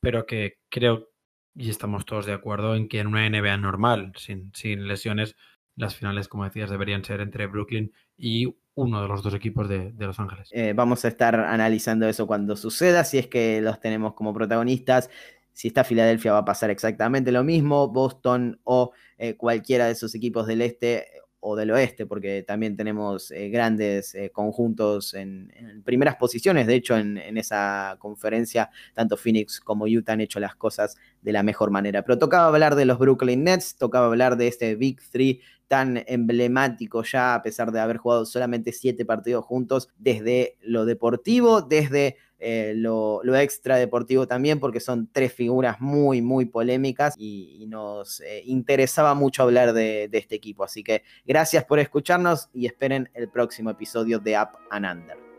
pero 0.02 0.26
que 0.26 0.60
creo 0.70 1.13
y 1.56 1.70
estamos 1.70 2.06
todos 2.06 2.26
de 2.26 2.34
acuerdo 2.34 2.76
en 2.76 2.88
que 2.88 3.00
en 3.00 3.08
una 3.08 3.30
NBA 3.30 3.58
normal, 3.58 4.14
sin, 4.18 4.52
sin 4.54 4.88
lesiones, 4.88 5.36
las 5.76 5.96
finales, 5.96 6.28
como 6.28 6.44
decías, 6.44 6.70
deberían 6.70 7.04
ser 7.04 7.22
entre 7.22 7.48
Brooklyn 7.48 7.92
y 8.18 8.56
uno 8.76 9.02
de 9.02 9.08
los 9.08 9.24
dos 9.24 9.34
equipos 9.34 9.70
de, 9.70 9.92
de 9.92 10.06
Los 10.06 10.20
Ángeles. 10.20 10.50
Eh, 10.52 10.74
vamos 10.76 11.06
a 11.06 11.08
estar 11.08 11.36
analizando 11.36 12.08
eso 12.08 12.26
cuando 12.26 12.56
suceda, 12.56 13.04
si 13.04 13.18
es 13.18 13.28
que 13.28 13.62
los 13.62 13.80
tenemos 13.80 14.14
como 14.14 14.34
protagonistas. 14.34 15.10
Si 15.52 15.68
está 15.68 15.84
Filadelfia 15.84 16.34
va 16.34 16.40
a 16.40 16.46
pasar 16.46 16.72
exactamente 16.72 17.32
lo 17.32 17.44
mismo, 17.44 17.88
Boston 17.90 18.60
o 18.64 18.92
eh, 19.20 19.36
cualquiera 19.36 19.86
de 19.86 19.92
esos 19.92 20.16
equipos 20.16 20.48
del 20.48 20.62
este 20.62 21.06
o 21.46 21.58
del 21.58 21.72
oeste, 21.72 22.06
porque 22.06 22.42
también 22.42 22.78
tenemos 22.78 23.30
eh, 23.32 23.50
grandes 23.50 24.16
eh, 24.16 24.30
conjuntos 24.32 25.14
en, 25.14 25.52
primeras 25.84 26.16
posiciones. 26.16 26.68
De 26.68 26.76
hecho, 26.76 26.98
en, 26.98 27.18
esa 27.38 27.98
conferencia, 28.00 28.70
tanto 28.94 29.18
Phoenix 29.18 29.60
como 29.60 29.86
Utah 29.86 30.14
han 30.14 30.22
hecho 30.22 30.40
las 30.40 30.56
cosas 30.56 30.96
de 31.22 31.34
la 31.34 31.44
mejor 31.44 31.70
manera. 31.70 32.02
Pero 32.04 32.18
tocaba 32.18 32.48
hablar 32.48 32.76
de 32.76 32.86
los 32.86 32.98
Brooklyn 32.98 33.44
Nets, 33.44 33.76
tocaba 33.76 34.06
hablar 34.06 34.38
de 34.38 34.48
este 34.48 34.76
Big 34.76 35.02
Three 35.12 35.42
tan 35.68 36.04
emblemático 36.08 37.04
ya, 37.04 37.36
a 37.36 37.42
pesar 37.42 37.72
de 37.72 37.82
haber 37.82 37.98
jugado 37.98 38.26
solamente 38.26 38.72
siete 38.72 39.04
partidos 39.04 39.44
juntos, 39.44 39.90
desde 39.98 40.58
lo 40.62 40.86
deportivo, 40.86 41.62
desde 41.62 42.16
eh, 42.40 42.74
lo, 42.76 43.22
extra 43.36 43.78
deportivo 43.78 44.28
también, 44.28 44.60
porque 44.60 44.80
son 44.80 45.10
tres 45.12 45.34
figuras 45.34 45.80
muy, 45.80 46.22
muy 46.22 46.46
polémicas 46.46 47.16
y, 47.18 47.66
nos 47.68 48.22
eh, 48.22 48.44
interesaba 48.46 49.16
mucho 49.16 49.44
hablar 49.44 49.74
de, 49.74 50.08
de, 50.08 50.18
este 50.18 50.36
equipo. 50.36 50.64
Así 50.64 50.84
que 50.84 51.04
gracias 51.26 51.64
por 51.66 51.80
escucharnos 51.80 52.50
y 52.54 52.68
esperen 52.68 53.10
el 53.14 53.30
próximo 53.30 53.72
episodio 53.72 54.20
de 54.20 54.38
Up 54.38 54.50
and 54.70 54.86
Under. 54.86 55.34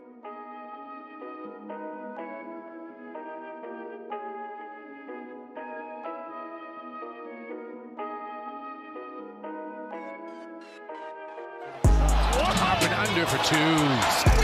for. 13.37 14.34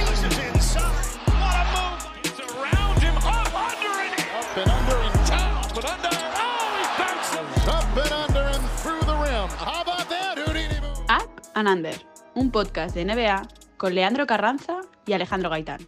Un 12.33 12.49
podcast 12.49 12.95
de 12.95 13.05
NBA 13.05 13.47
con 13.77 13.93
Leandro 13.93 14.25
Carranza 14.25 14.81
y 15.05 15.13
Alejandro 15.13 15.49
Gaitán. 15.49 15.87